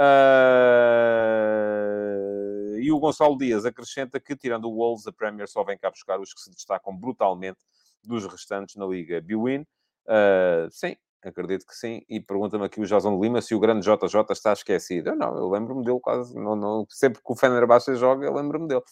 e 2.78 2.92
o 2.92 3.00
Gonçalo 3.00 3.36
Dias 3.36 3.64
acrescenta 3.66 4.20
que, 4.20 4.36
tirando 4.36 4.66
o 4.66 4.74
Wolves, 4.74 5.08
a 5.08 5.12
Premier 5.12 5.48
só 5.48 5.64
vem 5.64 5.76
cá 5.76 5.90
buscar 5.90 6.20
os 6.20 6.32
que 6.32 6.40
se 6.40 6.50
destacam 6.50 6.96
brutalmente 6.96 7.58
dos 8.04 8.24
restantes 8.26 8.76
na 8.76 8.86
Liga 8.86 9.20
Biwin. 9.20 9.66
Uh, 10.06 10.70
sim, 10.70 10.96
acredito 11.22 11.66
que 11.66 11.74
sim. 11.74 12.02
E 12.08 12.20
pergunta-me 12.20 12.64
aqui 12.64 12.80
o 12.80 12.86
Jason 12.86 13.16
de 13.16 13.22
Lima 13.22 13.40
se 13.42 13.54
o 13.54 13.60
grande 13.60 13.84
JJ 13.84 14.24
está 14.30 14.52
esquecido. 14.52 15.10
Eu 15.10 15.16
não, 15.16 15.36
eu 15.36 15.48
lembro-me 15.48 15.84
dele 15.84 16.00
quase. 16.00 16.34
Não, 16.34 16.56
não, 16.56 16.86
sempre 16.88 17.22
que 17.22 17.32
o 17.32 17.36
Fenerbahçe 17.36 17.94
joga, 17.96 18.26
eu 18.26 18.34
lembro-me 18.34 18.68
dele. 18.68 18.82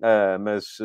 Uh, 0.00 0.38
mas 0.40 0.78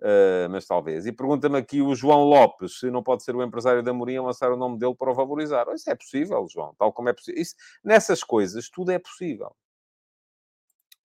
Uh, 0.00 0.50
mas 0.50 0.66
talvez. 0.66 1.06
E 1.06 1.12
pergunta-me 1.12 1.56
aqui 1.56 1.80
o 1.80 1.94
João 1.94 2.24
Lopes 2.24 2.78
se 2.80 2.90
não 2.90 3.02
pode 3.02 3.24
ser 3.24 3.34
o 3.34 3.42
empresário 3.42 3.82
da 3.82 3.92
Morinha 3.92 4.20
lançar 4.20 4.52
o 4.52 4.56
nome 4.56 4.78
dele 4.78 4.94
para 4.94 5.10
o 5.10 5.14
valorizar. 5.14 5.66
Isso 5.72 5.88
é 5.88 5.94
possível, 5.94 6.46
João, 6.50 6.74
tal 6.78 6.92
como 6.92 7.08
é 7.08 7.12
possível. 7.14 7.42
Nessas 7.82 8.22
coisas, 8.22 8.68
tudo 8.68 8.90
é 8.90 8.98
possível. 8.98 9.54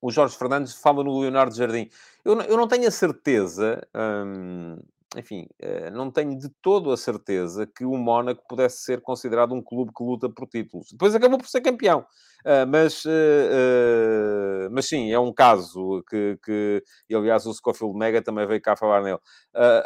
O 0.02 0.12
Jorge 0.12 0.38
Fernandes 0.38 0.74
fala 0.74 1.04
no 1.04 1.20
Leonardo 1.20 1.56
Jardim. 1.56 1.90
Eu, 2.26 2.42
eu 2.42 2.58
não 2.58 2.68
tenho 2.68 2.88
a 2.88 2.92
certeza, 2.92 3.88
hum, 3.96 4.78
enfim, 5.18 5.48
uh, 5.64 5.92
não 5.92 6.12
tenho 6.12 6.38
de 6.38 6.50
todo 6.62 6.92
a 6.92 6.98
certeza 6.98 7.66
que 7.66 7.84
o 7.84 7.98
Mónaco 7.98 8.44
pudesse 8.48 8.84
ser 8.84 9.02
considerado 9.02 9.56
um 9.56 9.62
clube 9.62 9.92
que 9.96 10.04
luta 10.04 10.30
por 10.30 10.48
títulos. 10.48 10.92
Depois 10.92 11.16
acabou 11.16 11.40
por 11.40 11.48
ser 11.48 11.62
campeão. 11.62 12.06
Uh, 12.46 12.66
mas, 12.68 13.04
uh, 13.06 14.70
mas 14.72 14.88
sim, 14.88 15.12
é 15.12 15.20
um 15.20 15.34
caso 15.34 16.04
que, 16.08 16.38
que 16.44 16.84
e, 17.10 17.16
aliás, 17.16 17.46
o 17.48 17.54
Scofield 17.54 17.98
Mega 17.98 18.22
também 18.22 18.46
veio 18.46 18.62
cá 18.62 18.76
falar 18.76 19.02
nele. 19.02 19.20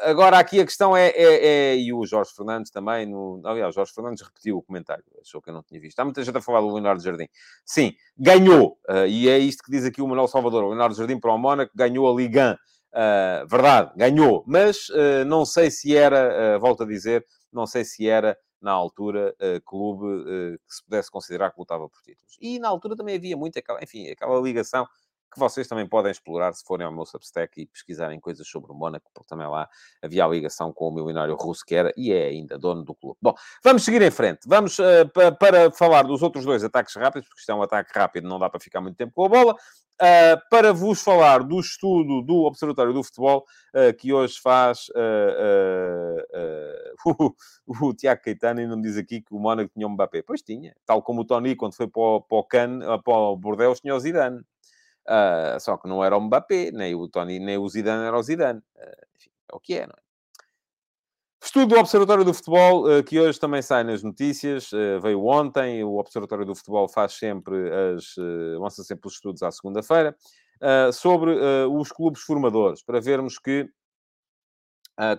agora, 0.02 0.38
aqui 0.38 0.60
a 0.60 0.66
questão 0.66 0.96
é, 0.96 1.08
é, 1.08 1.46
é, 1.46 1.78
e 1.78 1.94
o 1.94 2.06
Jorge 2.06 2.32
Fernandes 2.36 2.70
também, 2.70 3.06
no, 3.06 3.42
aliás, 3.46 3.70
o 3.70 3.76
Jorge 3.76 3.94
Fernandes 3.94 4.22
repetiu 4.22 4.58
o 4.58 4.62
comentário, 4.62 5.04
achou 5.22 5.42
que 5.42 5.50
eu 5.50 5.54
não 5.54 5.64
tinha 5.64 5.80
visto. 5.80 5.98
Há 6.00 6.04
muita 6.04 6.22
gente 6.22 6.38
a 6.38 6.42
falar 6.42 6.60
do 6.60 6.68
Leonardo 6.68 7.02
Jardim. 7.02 7.28
Sim, 7.66 7.94
ganhou, 8.18 8.78
e 9.08 9.30
é 9.30 9.38
isto 9.40 9.64
que 9.64 9.72
diz 9.72 9.86
aqui 9.86 10.02
o 10.02 10.08
Manuel 10.08 10.28
Salvador, 10.28 10.66
o 10.66 10.70
Leonardo 10.70 10.96
Jardim 10.96 11.20
para 11.20 11.34
o 11.34 11.38
Mónaco 11.38 11.72
ganhou 11.74 12.12
a 12.12 12.16
Ligan. 12.16 12.58
Uh, 12.94 13.48
verdade, 13.48 13.92
ganhou, 13.96 14.44
mas 14.46 14.88
uh, 14.90 15.26
não 15.26 15.46
sei 15.46 15.72
se 15.72 15.98
era, 15.98 16.58
uh, 16.58 16.60
volto 16.60 16.84
a 16.84 16.86
dizer, 16.86 17.26
não 17.52 17.66
sei 17.66 17.84
se 17.84 18.08
era 18.08 18.38
na 18.62 18.72
altura 18.72 19.36
clube 19.66 20.24
que 20.66 20.74
se 20.74 20.82
pudesse 20.86 21.12
considerar 21.12 21.52
que 21.52 21.60
lutava 21.60 21.90
por 21.90 22.02
títulos. 22.02 22.38
E 22.40 22.60
na 22.60 22.70
altura 22.70 22.96
também 22.96 23.18
havia 23.18 23.36
muito 23.36 23.60
aquela, 23.60 23.84
enfim, 23.84 24.10
aquela 24.10 24.40
ligação 24.40 24.88
que 25.34 25.40
vocês 25.40 25.68
também 25.68 25.88
podem 25.88 26.12
explorar 26.12 26.54
se 26.54 26.64
forem 26.64 26.86
ao 26.86 26.94
meu 26.94 27.06
Substack 27.06 27.62
e 27.62 27.66
pesquisarem 27.66 28.20
coisas 28.20 28.48
sobre 28.48 28.72
o 28.72 28.76
Mónaco, 28.76 29.10
porque 29.14 29.28
também 29.28 29.48
lá 29.48 29.68
havia 30.02 30.24
a 30.24 30.28
ligação 30.28 30.72
com 30.72 30.88
o 30.88 30.94
milionário 30.94 31.36
russo, 31.36 31.66
que 31.66 31.76
era 31.76 31.92
e 31.98 32.14
é 32.14 32.28
ainda 32.28 32.58
dono 32.58 32.84
do 32.84 32.94
clube. 32.94 33.18
Bom, 33.22 33.34
vamos 33.64 33.84
seguir 33.84 34.02
em 34.02 34.12
frente. 34.12 34.48
Vamos 34.48 34.78
uh, 34.80 35.10
para 35.40 35.72
falar 35.72 36.04
dos 36.04 36.22
outros 36.22 36.46
dois 36.46 36.64
ataques 36.64 36.96
rápidos, 36.96 37.28
porque 37.28 37.42
isto 37.42 37.52
é 37.52 37.56
um 37.56 37.64
ataque 37.64 37.92
rápido, 37.94 38.28
não 38.28 38.40
dá 38.40 38.50
para 38.50 38.60
ficar 38.60 38.82
muito 38.82 38.96
tempo 38.96 39.14
com 39.14 39.26
a 39.26 39.30
bola. 39.30 39.56
Uh, 40.02 40.36
para 40.50 40.74
vos 40.74 41.02
falar 41.02 41.44
do 41.44 41.60
estudo 41.60 42.22
do 42.24 42.44
Observatório 42.44 42.94
do 42.94 43.04
Futebol, 43.04 43.46
uh, 43.76 43.94
que 43.96 44.12
hoje 44.12 44.40
faz 44.42 44.88
o, 47.06 47.88
o 47.88 47.94
Tiago 47.94 48.22
Caetano, 48.22 48.62
e 48.62 48.68
não 48.68 48.82
diz 48.82 48.98
aqui 48.98 49.22
que 49.22 49.34
o 49.34 49.40
Mónaco 49.40 49.72
tinha 49.74 49.88
um 49.88 49.92
Mbappé. 49.92 50.22
Pois 50.22 50.42
tinha, 50.42 50.76
tal 50.86 51.02
como 51.02 51.22
o 51.22 51.26
Tony, 51.26 51.56
quando 51.56 51.76
foi 51.76 51.88
para 51.88 52.02
o, 52.02 52.22
para 52.22 52.38
o, 52.38 52.44
Can, 52.44 52.80
para 53.04 53.14
o 53.14 53.38
Bordeaux, 53.38 53.80
tinha 53.80 53.96
o 53.96 54.00
Zidane. 54.00 54.44
Uh, 55.08 55.60
só 55.60 55.76
que 55.78 55.88
não 55.88 56.04
era 56.04 56.18
o 56.18 56.22
Mbappé, 56.22 56.72
nem 56.72 56.96
o 56.96 57.08
Tony, 57.10 57.40
nem 57.40 57.58
o 57.58 57.68
Zidane 57.68 58.06
era 58.06 58.18
o 58.18 58.24
Zidane. 58.24 58.60
Uh, 58.60 59.06
enfim, 59.18 59.30
é 59.52 59.56
o 59.56 59.60
que 59.60 59.74
é, 59.76 59.88
não 59.88 59.94
é? 59.94 60.04
Estudo 61.44 61.76
do 61.76 61.80
Observatório 61.80 62.24
do 62.24 62.34
Futebol, 62.34 62.88
uh, 62.88 63.04
que 63.04 63.20
hoje 63.20 63.38
também 63.38 63.62
sai 63.62 63.84
nas 63.84 64.02
notícias, 64.02 64.72
veio 65.02 65.26
ontem. 65.26 65.84
O 65.84 65.98
Observatório 65.98 66.46
do 66.46 66.56
Futebol 66.56 66.88
faz 66.88 67.14
sempre 67.14 67.70
as. 67.70 68.16
lança 68.58 68.82
sempre 68.82 69.08
os 69.08 69.16
estudos 69.16 69.44
à 69.44 69.52
segunda-feira, 69.52 70.16
sobre 70.94 71.32
os 71.70 71.92
clubes 71.92 72.22
formadores, 72.22 72.82
para 72.82 73.02
vermos 73.02 73.38
que. 73.38 73.70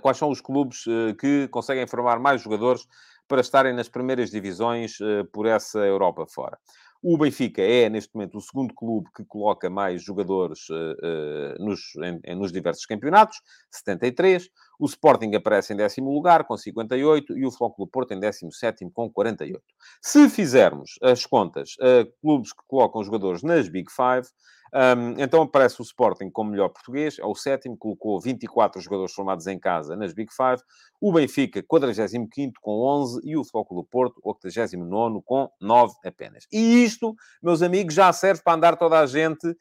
quais 0.00 0.16
são 0.16 0.30
os 0.30 0.40
clubes 0.40 0.84
que 1.20 1.46
conseguem 1.48 1.86
formar 1.86 2.18
mais 2.18 2.40
jogadores 2.40 2.86
para 3.28 3.42
estarem 3.42 3.74
nas 3.74 3.90
primeiras 3.90 4.30
divisões 4.30 4.96
por 5.30 5.44
essa 5.44 5.80
Europa 5.80 6.24
fora. 6.26 6.58
O 7.06 7.18
Benfica 7.18 7.60
é, 7.60 7.90
neste 7.90 8.14
momento, 8.14 8.38
o 8.38 8.40
segundo 8.40 8.72
clube 8.72 9.10
que 9.14 9.26
coloca 9.26 9.68
mais 9.68 10.02
jogadores 10.02 10.70
uh, 10.70 11.62
nos, 11.62 11.80
em, 12.24 12.34
nos 12.34 12.50
diversos 12.50 12.86
campeonatos, 12.86 13.42
73. 13.70 14.48
O 14.80 14.86
Sporting 14.86 15.34
aparece 15.34 15.74
em 15.74 15.76
décimo 15.76 16.10
lugar, 16.10 16.44
com 16.44 16.56
58, 16.56 17.36
e 17.36 17.44
o 17.44 17.50
Flóculo 17.50 17.86
Porto 17.86 18.14
em 18.14 18.20
17 18.20 18.90
com 18.90 19.10
48. 19.10 19.62
Se 20.00 20.30
fizermos 20.30 20.92
as 21.02 21.26
contas, 21.26 21.72
uh, 21.72 22.10
clubes 22.22 22.54
que 22.54 22.62
colocam 22.66 23.04
jogadores 23.04 23.42
nas 23.42 23.68
Big 23.68 23.92
Five, 23.92 24.26
um, 24.74 25.14
então 25.22 25.42
aparece 25.42 25.80
o 25.80 25.84
Sporting 25.84 26.28
como 26.30 26.50
melhor 26.50 26.68
português, 26.68 27.16
é 27.20 27.24
o 27.24 27.34
sétimo, 27.34 27.76
colocou 27.76 28.20
24 28.20 28.80
jogadores 28.80 29.14
formados 29.14 29.46
em 29.46 29.56
casa 29.56 29.94
nas 29.94 30.12
Big 30.12 30.32
Five. 30.34 30.60
O 31.00 31.12
Benfica, 31.12 31.62
45 31.62 32.54
com 32.60 32.80
11 32.80 33.20
e 33.22 33.36
o 33.36 33.44
Flóculo 33.44 33.84
Porto, 33.84 34.20
89 34.24 35.20
com 35.24 35.48
9 35.60 35.94
apenas. 36.04 36.44
E 36.52 36.82
isto, 36.82 37.14
meus 37.40 37.62
amigos, 37.62 37.94
já 37.94 38.12
serve 38.12 38.42
para 38.42 38.54
andar 38.54 38.76
toda 38.76 38.98
a 38.98 39.06
gente 39.06 39.56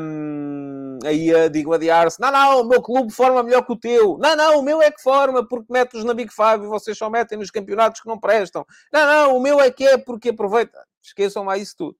um, 0.00 0.98
aí 1.04 1.34
a 1.34 1.48
digladiar-se. 1.48 2.20
Não, 2.20 2.30
não, 2.30 2.60
o 2.60 2.68
meu 2.68 2.80
clube 2.80 3.12
forma 3.12 3.42
melhor 3.42 3.66
que 3.66 3.72
o 3.72 3.76
teu. 3.76 4.16
Não, 4.18 4.36
não, 4.36 4.60
o 4.60 4.62
meu 4.62 4.80
é 4.80 4.92
que 4.92 5.02
forma 5.02 5.44
porque 5.46 5.72
mete-os 5.72 6.04
na 6.04 6.14
Big 6.14 6.32
Five 6.32 6.64
e 6.64 6.68
vocês 6.68 6.96
só 6.96 7.10
metem 7.10 7.36
nos 7.36 7.50
campeonatos 7.50 8.00
que 8.00 8.08
não 8.08 8.18
prestam. 8.18 8.64
Não, 8.92 9.06
não, 9.06 9.36
o 9.36 9.42
meu 9.42 9.60
é 9.60 9.72
que 9.72 9.84
é 9.84 9.98
porque 9.98 10.28
aproveita. 10.28 10.78
Esqueçam 11.02 11.44
lá 11.44 11.58
isso 11.58 11.74
tudo. 11.76 11.96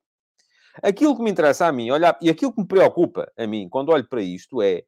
Aquilo 0.83 1.16
que 1.16 1.23
me 1.23 1.31
interessa 1.31 1.66
a 1.66 1.73
mim, 1.73 1.90
olha, 1.90 2.16
e 2.21 2.31
aquilo 2.31 2.53
que 2.53 2.61
me 2.61 2.66
preocupa 2.66 3.31
a 3.37 3.47
mim 3.47 3.69
quando 3.69 3.90
olho 3.90 4.09
para 4.09 4.23
isto 4.23 4.62
é 4.62 4.85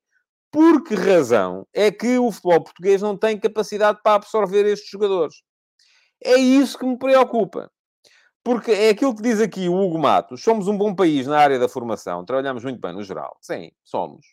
por 0.51 0.85
que 0.85 0.95
razão 0.95 1.67
é 1.73 1.91
que 1.91 2.19
o 2.19 2.31
futebol 2.31 2.63
português 2.63 3.01
não 3.01 3.17
tem 3.17 3.39
capacidade 3.39 4.01
para 4.03 4.17
absorver 4.17 4.67
estes 4.67 4.91
jogadores? 4.91 5.43
É 6.23 6.37
isso 6.37 6.79
que 6.79 6.85
me 6.85 6.99
preocupa. 6.99 7.71
Porque 8.45 8.73
é 8.73 8.91
aquilo 8.91 9.15
que 9.15 9.23
diz 9.23 9.41
aqui 9.41 9.69
o 9.69 9.75
Hugo 9.75 9.99
Matos. 9.99 10.43
Somos 10.43 10.69
um 10.69 10.77
bom 10.77 10.95
país 10.95 11.27
na 11.27 11.39
área 11.39 11.59
da 11.59 11.69
formação. 11.69 12.25
Trabalhamos 12.25 12.65
muito 12.65 12.81
bem 12.81 12.93
no 12.93 13.03
geral. 13.03 13.37
Sim, 13.41 13.71
somos. 13.85 14.27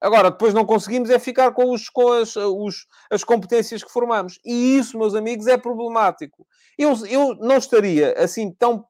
Agora, 0.00 0.30
depois 0.30 0.54
não 0.54 0.64
conseguimos 0.64 1.10
é 1.10 1.18
ficar 1.18 1.52
com, 1.52 1.72
os, 1.72 1.90
com 1.90 2.10
as, 2.12 2.34
os, 2.34 2.86
as 3.10 3.22
competências 3.22 3.84
que 3.84 3.92
formamos. 3.92 4.40
E 4.44 4.78
isso, 4.78 4.98
meus 4.98 5.14
amigos, 5.14 5.46
é 5.46 5.58
problemático. 5.58 6.46
Eu, 6.78 6.94
eu 7.06 7.34
não 7.34 7.58
estaria 7.58 8.14
assim 8.16 8.50
tão 8.50 8.86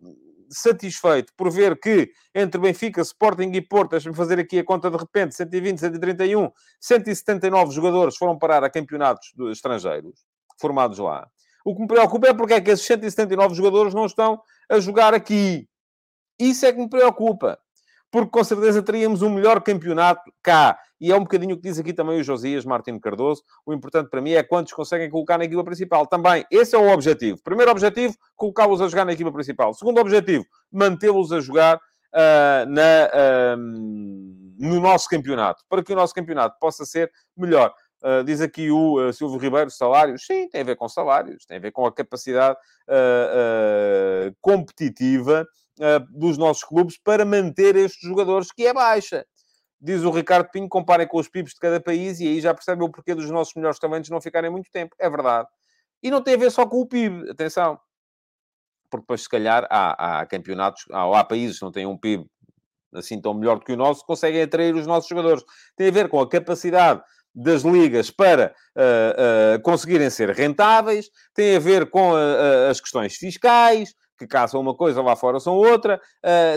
satisfeito 0.51 1.33
por 1.37 1.51
ver 1.51 1.79
que 1.79 2.11
entre 2.35 2.61
Benfica, 2.61 3.01
Sporting 3.01 3.51
e 3.53 3.61
Porto, 3.61 3.93
deixa-me 3.93 4.15
fazer 4.15 4.39
aqui 4.39 4.59
a 4.59 4.65
conta 4.65 4.91
de 4.91 4.97
repente, 4.97 5.35
120, 5.35 5.79
131, 5.79 6.51
179 6.81 7.73
jogadores 7.73 8.17
foram 8.17 8.39
parar 8.39 8.65
a 8.65 8.71
campeonatos 8.71 9.33
estrangeiros, 9.51 10.25
formados 10.61 10.99
lá. 10.99 11.29
O 11.65 11.75
que 11.75 11.83
me 11.83 11.89
preocupa 11.89 12.29
é 12.29 12.35
porque 12.35 12.55
é 12.55 12.61
que 12.61 12.71
esses 12.71 12.87
179 12.87 13.55
jogadores 13.55 13.95
não 13.95 14.07
estão 14.07 14.41
a 14.69 14.81
jogar 14.81 15.15
aqui. 15.15 15.69
Isso 16.39 16.65
é 16.65 16.73
que 16.73 16.79
me 16.79 16.89
preocupa 16.89 17.59
porque 18.11 18.31
com 18.31 18.43
certeza 18.43 18.83
teríamos 18.83 19.23
um 19.23 19.31
melhor 19.31 19.63
campeonato 19.63 20.33
cá. 20.43 20.79
E 21.01 21.11
é 21.11 21.17
um 21.17 21.21
bocadinho 21.21 21.55
o 21.55 21.57
que 21.57 21.63
diz 21.63 21.79
aqui 21.79 21.93
também 21.93 22.21
o 22.21 22.23
Josias 22.23 22.65
Martins 22.65 23.01
Cardoso. 23.01 23.43
O 23.65 23.73
importante 23.73 24.11
para 24.11 24.21
mim 24.21 24.33
é 24.33 24.43
quantos 24.43 24.73
conseguem 24.73 25.09
colocar 25.09 25.39
na 25.39 25.45
equipa 25.45 25.65
principal. 25.65 26.07
Também, 26.07 26.45
esse 26.51 26.77
é 26.77 26.79
o 26.79 26.93
objetivo. 26.93 27.41
Primeiro 27.43 27.71
objetivo, 27.71 28.15
colocá-los 28.37 28.83
a 28.83 28.89
jogar 28.89 29.07
na 29.07 29.13
equipa 29.13 29.33
principal. 29.33 29.73
Segundo 29.73 29.99
objetivo, 29.99 30.45
mantê-los 30.71 31.33
a 31.33 31.41
jogar 31.41 31.77
uh, 31.77 32.69
na, 32.69 33.55
uh, 33.55 33.57
no 34.59 34.81
nosso 34.81 35.09
campeonato, 35.09 35.65
para 35.69 35.83
que 35.83 35.93
o 35.93 35.97
nosso 35.97 36.15
campeonato 36.15 36.59
possa 36.61 36.85
ser 36.85 37.11
melhor. 37.37 37.73
Uh, 38.03 38.25
diz 38.25 38.41
aqui 38.41 38.71
o 38.71 38.99
uh, 38.99 39.13
Silvio 39.13 39.39
Ribeiro, 39.39 39.71
salários. 39.71 40.25
Sim, 40.27 40.49
tem 40.49 40.63
a 40.63 40.65
ver 40.65 40.77
com 40.77 40.89
salários, 40.89 41.45
tem 41.45 41.59
a 41.59 41.61
ver 41.61 41.71
com 41.71 41.87
a 41.87 41.93
capacidade 41.93 42.59
uh, 42.89 44.35
competitiva 44.41 45.47
dos 46.11 46.37
nossos 46.37 46.63
clubes 46.63 46.99
para 47.03 47.25
manter 47.25 47.75
estes 47.77 48.09
jogadores, 48.09 48.53
que 48.53 48.67
é 48.67 48.73
baixa. 48.73 49.25
Diz 49.81 50.03
o 50.03 50.11
Ricardo 50.11 50.51
Pinho, 50.51 50.69
comparem 50.69 51.09
com 51.09 51.19
os 51.19 51.29
PIBs 51.29 51.55
de 51.55 51.59
cada 51.59 51.81
país 51.81 52.21
e 52.21 52.29
aí 52.29 52.41
já 52.41 52.53
percebem 52.53 52.87
o 52.87 52.91
porquê 52.91 53.15
dos 53.15 53.31
nossos 53.31 53.55
melhores 53.55 53.79
talentos 53.79 54.11
não 54.11 54.21
ficarem 54.21 54.51
muito 54.51 54.71
tempo. 54.71 54.95
É 54.99 55.09
verdade. 55.09 55.49
E 56.03 56.11
não 56.11 56.23
tem 56.23 56.35
a 56.35 56.39
ver 56.39 56.51
só 56.51 56.67
com 56.67 56.81
o 56.81 56.87
PIB, 56.87 57.31
atenção. 57.31 57.79
Porque 58.91 59.03
depois, 59.03 59.23
se 59.23 59.29
calhar, 59.29 59.67
há, 59.71 60.21
há 60.21 60.27
campeonatos, 60.27 60.85
há, 60.93 61.21
há 61.21 61.25
países 61.25 61.59
que 61.59 61.65
não 61.65 61.73
têm 61.73 61.87
um 61.87 61.97
PIB 61.97 62.27
assim 62.95 63.21
tão 63.21 63.33
melhor 63.33 63.59
do 63.59 63.65
que 63.65 63.73
o 63.73 63.77
nosso, 63.77 64.05
conseguem 64.05 64.43
atrair 64.43 64.75
os 64.75 64.87
nossos 64.87 65.09
jogadores. 65.09 65.43
Tem 65.77 65.89
a 65.89 65.93
ver 65.93 66.09
com 66.09 66.21
a 66.21 66.29
capacidade 66.29 67.01
das 67.35 67.63
ligas 67.63 68.11
para 68.11 68.55
uh, 68.77 69.57
uh, 69.57 69.63
conseguirem 69.63 70.11
ser 70.11 70.31
rentáveis, 70.31 71.09
tem 71.33 71.57
a 71.57 71.61
ver 71.61 71.89
com 71.89 72.13
uh, 72.13 72.69
as 72.69 72.81
questões 72.81 73.15
fiscais, 73.15 73.95
que 74.21 74.27
cá 74.27 74.47
são 74.47 74.61
uma 74.61 74.75
coisa, 74.75 75.01
lá 75.01 75.17
fora 75.17 75.41
são 75.41 75.55
outra, 75.55 75.99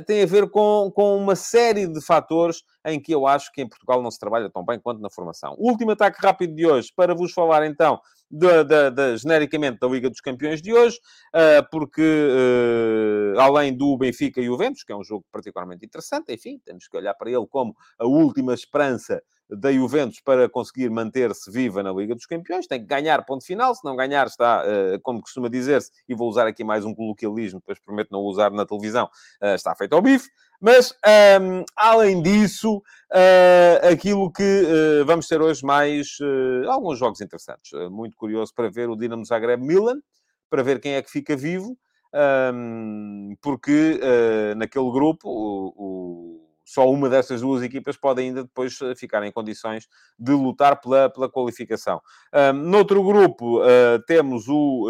tem 0.05 0.21
a 0.21 0.25
ver 0.25 0.49
com, 0.49 0.91
com 0.93 1.15
uma 1.15 1.33
série 1.33 1.87
de 1.87 2.01
fatores 2.01 2.61
em 2.85 3.01
que 3.01 3.13
eu 3.15 3.25
acho 3.25 3.49
que 3.53 3.61
em 3.61 3.69
Portugal 3.69 4.01
não 4.01 4.11
se 4.11 4.19
trabalha 4.19 4.49
tão 4.49 4.65
bem 4.65 4.77
quanto 4.77 5.01
na 5.01 5.09
formação. 5.09 5.55
Último 5.57 5.91
ataque 5.91 6.17
rápido 6.21 6.53
de 6.53 6.67
hoje, 6.67 6.91
para 6.93 7.15
vos 7.15 7.31
falar 7.31 7.65
então 7.65 8.01
da, 8.29 8.63
da, 8.63 8.89
da, 8.89 9.15
genericamente 9.15 9.77
da 9.79 9.87
Liga 9.87 10.09
dos 10.09 10.19
Campeões 10.19 10.61
de 10.61 10.73
hoje, 10.73 10.97
uh, 11.33 11.65
porque 11.71 12.01
uh, 12.01 13.39
além 13.39 13.75
do 13.75 13.95
Benfica 13.97 14.41
e 14.41 14.49
o 14.49 14.53
Juventus, 14.53 14.83
que 14.83 14.91
é 14.91 14.95
um 14.95 15.03
jogo 15.03 15.23
particularmente 15.31 15.85
interessante, 15.85 16.33
enfim, 16.33 16.59
temos 16.65 16.87
que 16.87 16.97
olhar 16.97 17.13
para 17.13 17.29
ele 17.29 17.45
como 17.47 17.73
a 17.97 18.05
última 18.05 18.53
esperança 18.53 19.21
da 19.57 19.71
Juventus 19.71 20.19
para 20.21 20.49
conseguir 20.49 20.89
manter-se 20.89 21.51
viva 21.51 21.81
na 21.83 21.91
Liga 21.91 22.15
dos 22.15 22.25
Campeões, 22.25 22.67
tem 22.67 22.79
que 22.79 22.87
ganhar 22.87 23.25
ponto 23.25 23.45
final, 23.45 23.73
se 23.75 23.83
não 23.83 23.95
ganhar 23.95 24.27
está, 24.27 24.63
uh, 24.63 24.99
como 25.01 25.21
costuma 25.21 25.49
dizer-se, 25.49 25.91
e 26.07 26.15
vou 26.15 26.29
usar 26.29 26.47
aqui 26.47 26.63
mais 26.63 26.85
um 26.85 26.93
coloquialismo, 26.93 27.59
depois 27.59 27.79
prometo 27.79 28.09
não 28.11 28.21
usar 28.21 28.51
na 28.51 28.65
televisão, 28.65 29.09
está 29.41 29.75
feito 29.75 29.93
ao 29.93 30.01
bife. 30.01 30.29
Mas, 30.65 30.91
um, 30.91 30.95
ehm, 31.05 31.65
além 31.75 32.21
disso, 32.21 32.77
uh, 32.77 33.91
aquilo 33.91 34.31
que 34.31 34.41
uh, 34.41 35.05
vamos 35.05 35.27
ter 35.27 35.41
hoje 35.41 35.61
mais 35.65 36.17
uh, 36.21 36.69
alguns 36.69 36.97
jogos 36.97 37.19
interessantes. 37.19 37.69
muito 37.91 38.15
curioso 38.15 38.53
para 38.55 38.69
ver 38.69 38.87
o 38.87 38.95
Dinamo 38.95 39.25
Zagreb-Milan, 39.25 39.99
para 40.49 40.63
ver 40.63 40.79
quem 40.79 40.93
é 40.93 41.01
que 41.01 41.11
fica 41.11 41.35
vivo, 41.35 41.77
um, 42.13 43.31
ehm, 43.31 43.35
porque 43.41 43.99
naquele 44.55 44.89
grupo 44.89 45.27
o, 45.27 45.73
o, 45.75 45.92
só 46.73 46.89
uma 46.89 47.09
dessas 47.09 47.41
duas 47.41 47.61
equipas 47.61 47.97
pode 47.97 48.21
ainda 48.21 48.43
depois 48.43 48.77
ficar 48.97 49.23
em 49.23 49.31
condições 49.31 49.87
de 50.17 50.31
lutar 50.31 50.79
pela, 50.81 51.09
pela 51.09 51.29
qualificação. 51.29 52.01
Um, 52.33 52.53
noutro 52.53 53.03
grupo 53.03 53.61
temos 54.07 54.47
o, 54.47 54.89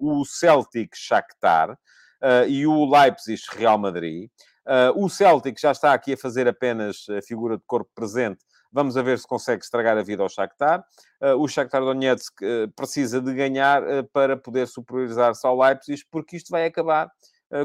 o 0.00 0.24
Celtic 0.24 0.94
Shakhtar, 0.94 1.76
uh, 2.20 2.46
e 2.48 2.66
o 2.66 2.84
Leipzig 2.84 3.42
Real 3.52 3.78
Madrid. 3.78 4.30
Uh, 4.66 5.04
o 5.04 5.08
Celtic 5.08 5.60
já 5.60 5.72
está 5.72 5.92
aqui 5.92 6.12
a 6.12 6.16
fazer 6.16 6.46
apenas 6.46 7.06
a 7.08 7.22
figura 7.22 7.56
de 7.56 7.64
corpo 7.66 7.90
presente. 7.94 8.44
Vamos 8.72 8.96
a 8.96 9.02
ver 9.02 9.18
se 9.18 9.26
consegue 9.26 9.64
estragar 9.64 9.98
a 9.98 10.02
vida 10.02 10.22
ao 10.22 10.28
Shakhtar. 10.28 10.84
Uh, 11.20 11.34
o 11.36 11.48
Shakhtar 11.48 11.80
Donetsk 11.80 12.40
precisa 12.76 13.20
de 13.20 13.34
ganhar 13.34 13.82
para 14.12 14.36
poder 14.36 14.68
superiorizar-se 14.68 15.44
ao 15.46 15.58
Leipzig, 15.58 16.04
porque 16.10 16.36
isto 16.36 16.50
vai 16.50 16.66
acabar 16.66 17.10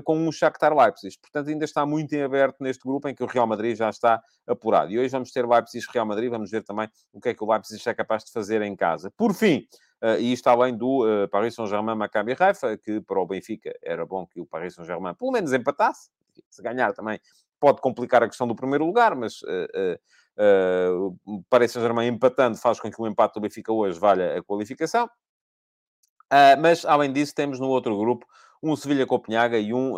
com 0.03 0.17
um 0.17 0.31
Shakhtar 0.31 0.75
Leipzig. 0.75 1.17
Portanto, 1.21 1.49
ainda 1.49 1.65
está 1.65 1.85
muito 1.85 2.13
em 2.13 2.23
aberto 2.23 2.57
neste 2.59 2.83
grupo 2.83 3.07
em 3.07 3.13
que 3.13 3.23
o 3.23 3.27
Real 3.27 3.45
Madrid 3.45 3.75
já 3.75 3.89
está 3.89 4.21
apurado. 4.47 4.91
E 4.91 4.97
hoje 4.97 5.09
vamos 5.09 5.31
ter 5.31 5.47
Leipzig-Real 5.47 6.05
Madrid, 6.05 6.29
vamos 6.29 6.49
ver 6.49 6.63
também 6.63 6.89
o 7.13 7.21
que 7.21 7.29
é 7.29 7.33
que 7.33 7.43
o 7.43 7.51
Leipzig 7.51 7.87
é 7.87 7.93
capaz 7.93 8.23
de 8.23 8.31
fazer 8.31 8.61
em 8.61 8.75
casa. 8.75 9.11
Por 9.15 9.33
fim, 9.33 9.67
Uh, 10.03 10.19
e 10.19 10.33
isto 10.33 10.47
além 10.47 10.75
do 10.75 11.05
uh, 11.05 11.27
Paris 11.29 11.55
Saint-Germain 11.55 11.95
Maccabi 11.95 12.35
Haifa, 12.37 12.77
que 12.77 12.99
para 13.01 13.19
o 13.19 13.25
Benfica 13.25 13.73
era 13.81 14.05
bom 14.05 14.25
que 14.27 14.39
o 14.39 14.45
Paris 14.45 14.75
Saint-Germain 14.75 15.15
pelo 15.15 15.31
menos 15.31 15.53
empatasse. 15.53 16.09
Se 16.49 16.61
ganhar 16.61 16.93
também 16.93 17.19
pode 17.59 17.81
complicar 17.81 18.21
a 18.21 18.27
questão 18.27 18.47
do 18.47 18.55
primeiro 18.55 18.85
lugar, 18.85 19.15
mas 19.15 19.41
uh, 19.41 21.17
o 21.25 21.43
Paris 21.49 21.71
Saint-Germain 21.71 22.07
empatando 22.07 22.57
faz 22.57 22.79
com 22.79 22.91
que 22.91 23.01
o 23.01 23.07
empate 23.07 23.35
do 23.35 23.41
Benfica 23.41 23.71
hoje 23.71 23.97
valha 23.97 24.37
a 24.37 24.43
qualificação. 24.43 25.09
mas, 26.59 26.83
além 26.83 27.13
disso, 27.13 27.33
temos 27.33 27.57
no 27.57 27.69
outro 27.69 27.97
grupo 27.97 28.27
um 28.65 28.75
Sevilha-Copenhaga 28.75 29.57
e 29.59 29.73
um 29.73 29.93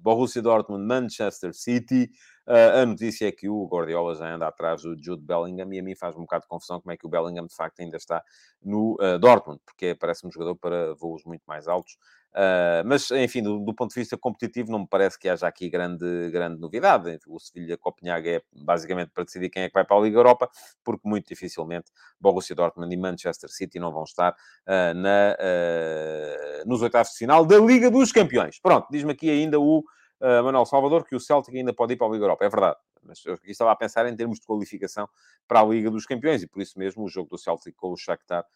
Borussia 0.00 0.40
Dortmund-Manchester 0.40 1.52
City. 1.52 2.10
Uh, 2.46 2.82
a 2.82 2.86
notícia 2.86 3.26
é 3.26 3.32
que 3.32 3.48
o 3.48 3.66
Guardiola 3.66 4.14
já 4.14 4.34
anda 4.34 4.46
atrás 4.46 4.82
do 4.82 4.94
Jude 5.02 5.22
Bellingham 5.22 5.72
e 5.72 5.78
a 5.78 5.82
mim 5.82 5.94
faz 5.94 6.14
um 6.14 6.20
bocado 6.20 6.42
de 6.42 6.48
confusão 6.48 6.80
como 6.80 6.92
é 6.92 6.96
que 6.96 7.06
o 7.06 7.08
Bellingham 7.08 7.46
de 7.46 7.54
facto 7.54 7.80
ainda 7.80 7.96
está 7.96 8.22
no 8.62 8.96
uh, 9.00 9.18
Dortmund, 9.18 9.60
porque 9.64 9.94
parece 9.94 10.26
um 10.26 10.30
jogador 10.30 10.54
para 10.56 10.94
voos 10.94 11.24
muito 11.24 11.42
mais 11.46 11.66
altos. 11.66 11.96
Uh, 12.34 12.82
mas, 12.84 13.12
enfim, 13.12 13.42
do, 13.42 13.60
do, 13.60 13.72
ponto 13.72 13.94
de 13.94 14.00
vista 14.00 14.18
competitivo, 14.18 14.72
não 14.72 14.80
me 14.80 14.88
parece 14.88 15.16
que 15.16 15.28
haja 15.28 15.46
aqui 15.46 15.70
grande, 15.70 16.30
grande 16.32 16.60
novidade. 16.60 17.18
O 17.28 17.38
Sevilha-Copenhaga 17.38 18.28
é 18.28 18.42
basicamente 18.52 19.12
para 19.14 19.22
decidir 19.22 19.48
quem 19.50 19.62
é 19.62 19.68
que 19.68 19.74
vai 19.74 19.84
para 19.84 19.96
a 19.96 20.00
Liga 20.00 20.18
Europa, 20.18 20.50
porque 20.82 21.08
muito 21.08 21.28
dificilmente 21.28 21.92
Borussia 22.20 22.56
Dortmund 22.56 22.92
e 22.92 22.98
Manchester 22.98 23.48
City 23.48 23.78
não 23.78 23.92
vão 23.92 24.02
estar 24.02 24.32
uh, 24.32 24.94
na, 24.94 25.36
uh, 25.38 26.68
nos 26.68 26.82
oitavos 26.82 27.12
de 27.12 27.18
final 27.18 27.46
da 27.46 27.56
Liga 27.58 27.88
dos 27.88 28.10
Campeões. 28.10 28.58
Pronto, 28.58 28.88
diz-me 28.90 29.12
aqui 29.12 29.30
ainda 29.30 29.60
o 29.60 29.84
uh, 30.24 30.42
Manuel 30.42 30.64
Salvador, 30.64 31.04
que 31.04 31.14
o 31.14 31.20
Celtic 31.20 31.54
ainda 31.54 31.72
pode 31.72 31.92
ir 31.92 31.96
para 31.96 32.06
a 32.06 32.10
Liga 32.10 32.24
Europa. 32.24 32.44
É 32.44 32.48
verdade. 32.48 32.76
Mas 33.02 33.24
eu 33.26 33.38
estava 33.44 33.70
a 33.70 33.76
pensar 33.76 34.06
em 34.06 34.16
termos 34.16 34.40
de 34.40 34.46
qualificação 34.46 35.08
para 35.46 35.60
a 35.60 35.64
Liga 35.64 35.90
dos 35.90 36.06
Campeões 36.06 36.42
e 36.42 36.46
por 36.46 36.62
isso 36.62 36.78
mesmo 36.78 37.04
o 37.04 37.08
jogo 37.08 37.28
do 37.28 37.38
Celtic 37.38 37.76
com 37.76 37.92
o 37.92 37.96
Shakhtar 37.96 38.46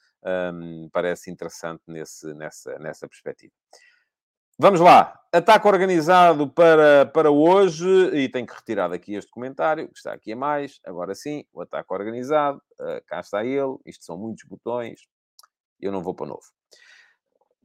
um, 0.54 0.88
parece 0.90 1.30
interessante 1.30 1.82
nesse, 1.86 2.32
nessa, 2.32 2.78
nessa 2.78 3.06
perspectiva. 3.06 3.52
Vamos 4.58 4.80
lá. 4.80 5.20
Ataque 5.32 5.68
organizado 5.68 6.48
para, 6.48 7.06
para 7.06 7.30
hoje. 7.30 7.86
E 8.12 8.28
tenho 8.28 8.46
que 8.46 8.54
retirar 8.54 8.88
daqui 8.88 9.14
este 9.14 9.30
comentário, 9.30 9.88
que 9.88 9.98
está 9.98 10.12
aqui 10.12 10.32
a 10.32 10.36
mais. 10.36 10.80
Agora 10.84 11.14
sim, 11.14 11.44
o 11.52 11.60
ataque 11.60 11.92
organizado. 11.92 12.60
Uh, 12.80 13.00
cá 13.06 13.20
está 13.20 13.44
ele. 13.44 13.76
Isto 13.86 14.04
são 14.04 14.18
muitos 14.18 14.44
botões. 14.44 15.06
Eu 15.80 15.92
não 15.92 16.02
vou 16.02 16.12
para 16.12 16.26
novo. 16.26 16.57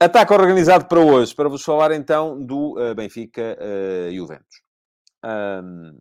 Ataque 0.03 0.33
organizado 0.33 0.85
para 0.89 0.99
hoje, 0.99 1.33
para 1.33 1.47
vos 1.47 1.63
falar 1.63 1.93
então 1.93 2.37
do 2.37 2.77
uh, 2.77 2.93
Benfica 2.93 3.57
uh, 3.57 4.13
Juventus. 4.13 4.61
Um, 5.23 5.97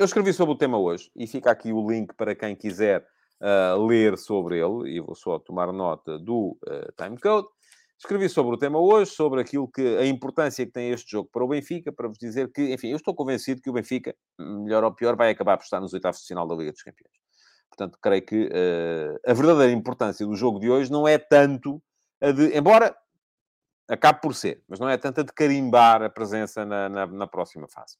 eu 0.00 0.04
escrevi 0.04 0.32
sobre 0.32 0.54
o 0.54 0.58
tema 0.58 0.76
hoje 0.80 1.12
e 1.14 1.28
fica 1.28 1.52
aqui 1.52 1.72
o 1.72 1.88
link 1.88 2.12
para 2.14 2.34
quem 2.34 2.56
quiser 2.56 3.06
uh, 3.40 3.86
ler 3.86 4.18
sobre 4.18 4.58
ele, 4.58 4.90
e 4.90 5.00
vou 5.00 5.14
só 5.14 5.38
tomar 5.38 5.72
nota 5.72 6.18
do 6.18 6.58
uh, 6.66 6.92
timecode. 6.96 7.46
Escrevi 7.96 8.28
sobre 8.28 8.56
o 8.56 8.58
tema 8.58 8.80
hoje, 8.80 9.12
sobre 9.12 9.42
aquilo 9.42 9.70
que 9.70 9.96
a 9.96 10.04
importância 10.04 10.66
que 10.66 10.72
tem 10.72 10.90
este 10.90 11.12
jogo 11.12 11.30
para 11.32 11.44
o 11.44 11.48
Benfica, 11.48 11.92
para 11.92 12.08
vos 12.08 12.18
dizer 12.18 12.50
que, 12.50 12.74
enfim, 12.74 12.88
eu 12.88 12.96
estou 12.96 13.14
convencido 13.14 13.62
que 13.62 13.70
o 13.70 13.72
Benfica, 13.72 14.12
melhor 14.40 14.82
ou 14.82 14.92
pior, 14.92 15.14
vai 15.14 15.30
acabar 15.30 15.56
por 15.56 15.62
estar 15.62 15.80
nos 15.80 15.94
oitavos 15.94 16.18
de 16.20 16.26
final 16.26 16.48
da 16.48 16.56
Liga 16.56 16.72
dos 16.72 16.82
Campeões. 16.82 17.14
Portanto, 17.68 17.96
creio 18.02 18.26
que 18.26 18.46
uh, 18.46 19.20
a 19.24 19.32
verdadeira 19.32 19.72
importância 19.72 20.26
do 20.26 20.34
jogo 20.34 20.58
de 20.58 20.68
hoje 20.68 20.90
não 20.90 21.06
é 21.06 21.16
tanto 21.16 21.80
a 22.20 22.32
de, 22.32 22.58
embora 22.58 22.92
Acabe 23.88 24.20
por 24.20 24.34
ser, 24.34 24.64
mas 24.68 24.80
não 24.80 24.88
é 24.88 24.96
tanta 24.96 25.22
de 25.22 25.32
carimbar 25.32 26.02
a 26.02 26.10
presença 26.10 26.64
na, 26.64 26.88
na, 26.88 27.06
na 27.06 27.26
próxima 27.26 27.68
fase. 27.68 27.96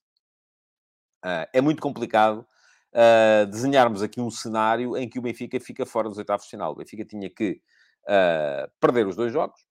Uh, 1.24 1.46
é 1.52 1.60
muito 1.60 1.80
complicado 1.80 2.46
uh, 2.92 3.46
desenharmos 3.46 4.02
aqui 4.02 4.20
um 4.20 4.30
cenário 4.30 4.96
em 4.96 5.08
que 5.08 5.18
o 5.18 5.22
Benfica 5.22 5.58
fica 5.60 5.86
fora 5.86 6.08
dos 6.08 6.18
oitavos 6.18 6.44
de 6.44 6.50
final. 6.50 6.72
O 6.72 6.76
Benfica 6.76 7.04
tinha 7.04 7.30
que 7.30 7.60
uh, 8.02 8.70
perder 8.80 9.06
os 9.06 9.16
dois 9.16 9.32
jogos 9.32 9.64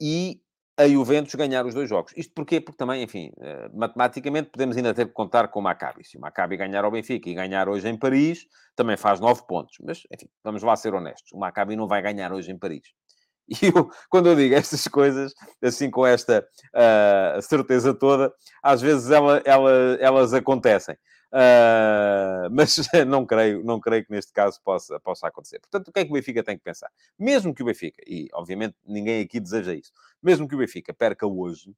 e 0.00 0.42
a 0.76 0.88
Juventus 0.88 1.34
ganhar 1.34 1.64
os 1.64 1.74
dois 1.74 1.88
jogos. 1.88 2.12
Isto 2.16 2.32
porquê? 2.34 2.60
Porque 2.60 2.78
também, 2.78 3.02
enfim, 3.02 3.30
matematicamente 3.74 4.50
podemos 4.50 4.74
ainda 4.74 4.94
ter 4.94 5.06
que 5.06 5.12
contar 5.12 5.48
com 5.48 5.60
o 5.60 5.62
Maccabi. 5.62 6.02
Se 6.02 6.16
o 6.16 6.20
Maccabi 6.20 6.56
ganhar 6.56 6.82
ao 6.82 6.90
Benfica 6.90 7.28
e 7.28 7.34
ganhar 7.34 7.68
hoje 7.68 7.88
em 7.88 7.96
Paris, 7.96 8.46
também 8.74 8.96
faz 8.96 9.20
nove 9.20 9.46
pontos. 9.46 9.76
Mas, 9.84 10.02
enfim, 10.10 10.28
vamos 10.42 10.62
lá 10.62 10.74
ser 10.74 10.94
honestos. 10.94 11.30
O 11.32 11.38
Maccabi 11.38 11.76
não 11.76 11.86
vai 11.86 12.00
ganhar 12.00 12.32
hoje 12.32 12.50
em 12.50 12.58
Paris. 12.58 12.82
E 13.62 13.66
eu, 13.66 13.90
quando 14.08 14.28
eu 14.28 14.36
digo 14.36 14.54
estas 14.54 14.86
coisas, 14.88 15.34
assim 15.62 15.90
com 15.90 16.06
esta 16.06 16.46
uh, 16.74 17.42
certeza 17.42 17.92
toda, 17.92 18.32
às 18.62 18.80
vezes 18.80 19.10
ela, 19.10 19.42
ela, 19.44 19.70
elas 20.00 20.32
acontecem. 20.32 20.96
Uh, 21.32 22.48
mas 22.52 22.76
não 23.06 23.24
creio, 23.24 23.64
não 23.64 23.80
creio 23.80 24.04
que 24.04 24.12
neste 24.12 24.32
caso 24.32 24.60
possa, 24.62 25.00
possa 25.00 25.26
acontecer. 25.26 25.60
Portanto, 25.60 25.88
o 25.88 25.92
que 25.92 26.00
é 26.00 26.04
que 26.04 26.10
o 26.10 26.14
Benfica 26.14 26.42
tem 26.42 26.56
que 26.56 26.64
pensar? 26.64 26.90
Mesmo 27.18 27.54
que 27.54 27.62
o 27.62 27.66
Benfica, 27.66 28.02
e 28.06 28.28
obviamente 28.34 28.76
ninguém 28.86 29.22
aqui 29.22 29.40
deseja 29.40 29.74
isso, 29.74 29.92
mesmo 30.22 30.46
que 30.46 30.54
o 30.54 30.58
Benfica 30.58 30.92
perca 30.92 31.26
hoje, 31.26 31.70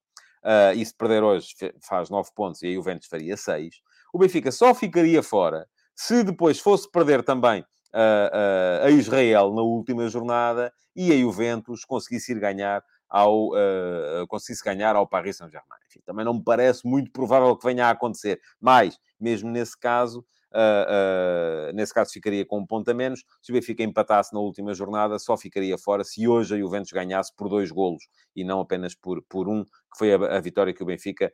uh, 0.45 0.77
e 0.77 0.85
se 0.85 0.95
perder 0.95 1.23
hoje 1.23 1.55
faz 1.81 2.11
9 2.11 2.31
pontos 2.35 2.63
e 2.63 2.67
aí 2.67 2.79
o 2.79 2.83
Ventos 2.83 3.09
faria 3.09 3.37
6, 3.37 3.81
o 4.13 4.19
Benfica 4.19 4.51
só 4.53 4.75
ficaria 4.75 5.23
fora 5.23 5.67
se 5.95 6.25
depois 6.25 6.59
fosse 6.59 6.91
perder 6.91 7.23
também 7.23 7.65
a, 7.95 8.91
Israel 8.91 9.53
na 9.55 9.63
última 9.63 10.09
jornada 10.09 10.73
e 10.97 11.13
a 11.13 11.17
Juventus 11.17 11.85
conseguisse 11.85 12.33
ir 12.33 12.41
ganhar 12.41 12.83
ao, 13.09 13.51
uh, 13.51 14.27
conseguisse 14.29 14.65
ganhar 14.65 14.97
ao 14.97 15.07
Paris 15.07 15.37
Saint-Germain. 15.37 15.79
também 16.05 16.25
não 16.25 16.35
me 16.35 16.43
parece 16.43 16.87
muito 16.87 17.13
provável 17.13 17.57
que 17.57 17.65
venha 17.65 17.87
a 17.87 17.91
acontecer. 17.91 18.41
Mas, 18.61 18.99
mesmo 19.21 19.51
nesse 19.51 19.79
caso, 19.79 20.19
uh, 20.53 21.71
uh, 21.71 21.73
nesse 21.73 21.95
caso 21.95 22.13
ficaria 22.13 22.45
com 22.45 22.59
um 22.59 22.67
ponto 22.67 22.91
a 22.91 22.95
menos. 22.95 23.25
Se 23.41 23.53
o 23.53 23.55
Benfica 23.55 23.85
empatasse 23.85 24.35
na 24.35 24.41
última 24.41 24.75
jornada, 24.75 25.17
só 25.21 25.37
ficaria 25.37 25.79
fora 25.79 26.03
se 26.03 26.27
hoje 26.27 26.55
a 26.55 26.59
Juventus 26.59 26.91
ganhasse 26.91 27.33
por 27.37 27.49
dois 27.49 27.71
golos 27.71 28.03
e 28.35 28.43
não 28.43 28.61
apenas 28.61 28.97
por, 28.97 29.23
por 29.29 29.49
um, 29.49 29.63
que 29.65 29.99
foi 29.99 30.13
a, 30.13 30.37
a 30.37 30.41
vitória 30.41 30.75
que 30.75 30.83
o 30.83 30.87
Benfica 30.87 31.33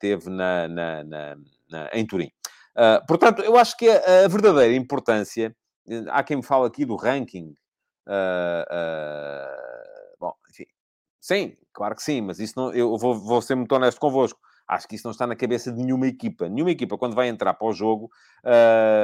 teve 0.00 0.28
na, 0.28 0.66
na, 0.66 1.04
na 1.04 1.36
em 1.92 2.04
Turim. 2.04 2.30
Uh, 2.72 3.04
portanto, 3.06 3.42
eu 3.42 3.56
acho 3.56 3.76
que 3.76 3.88
a, 3.88 4.24
a, 4.24 4.28
verdadeira 4.28 4.74
importância, 4.74 5.54
há 6.10 6.22
quem 6.22 6.38
me 6.38 6.42
fala 6.42 6.66
aqui 6.66 6.84
do 6.84 6.96
ranking. 6.96 7.54
Uh, 8.06 8.64
uh, 8.70 10.16
bom, 10.18 10.32
enfim, 10.50 10.66
sim, 11.20 11.56
claro 11.72 11.94
que 11.94 12.02
sim, 12.02 12.20
mas 12.20 12.38
isso 12.40 12.54
não, 12.56 12.72
eu 12.72 12.96
vou, 12.96 13.14
vou 13.14 13.40
ser 13.40 13.54
muito 13.54 13.72
honesto 13.72 14.00
convosco. 14.00 14.40
Acho 14.68 14.88
que 14.88 14.94
isso 14.94 15.06
não 15.06 15.12
está 15.12 15.26
na 15.26 15.36
cabeça 15.36 15.70
de 15.70 15.82
nenhuma 15.82 16.06
equipa. 16.06 16.48
Nenhuma 16.48 16.70
equipa, 16.70 16.96
quando 16.96 17.14
vai 17.14 17.28
entrar 17.28 17.52
para 17.52 17.66
o 17.66 17.72
jogo, 17.72 18.10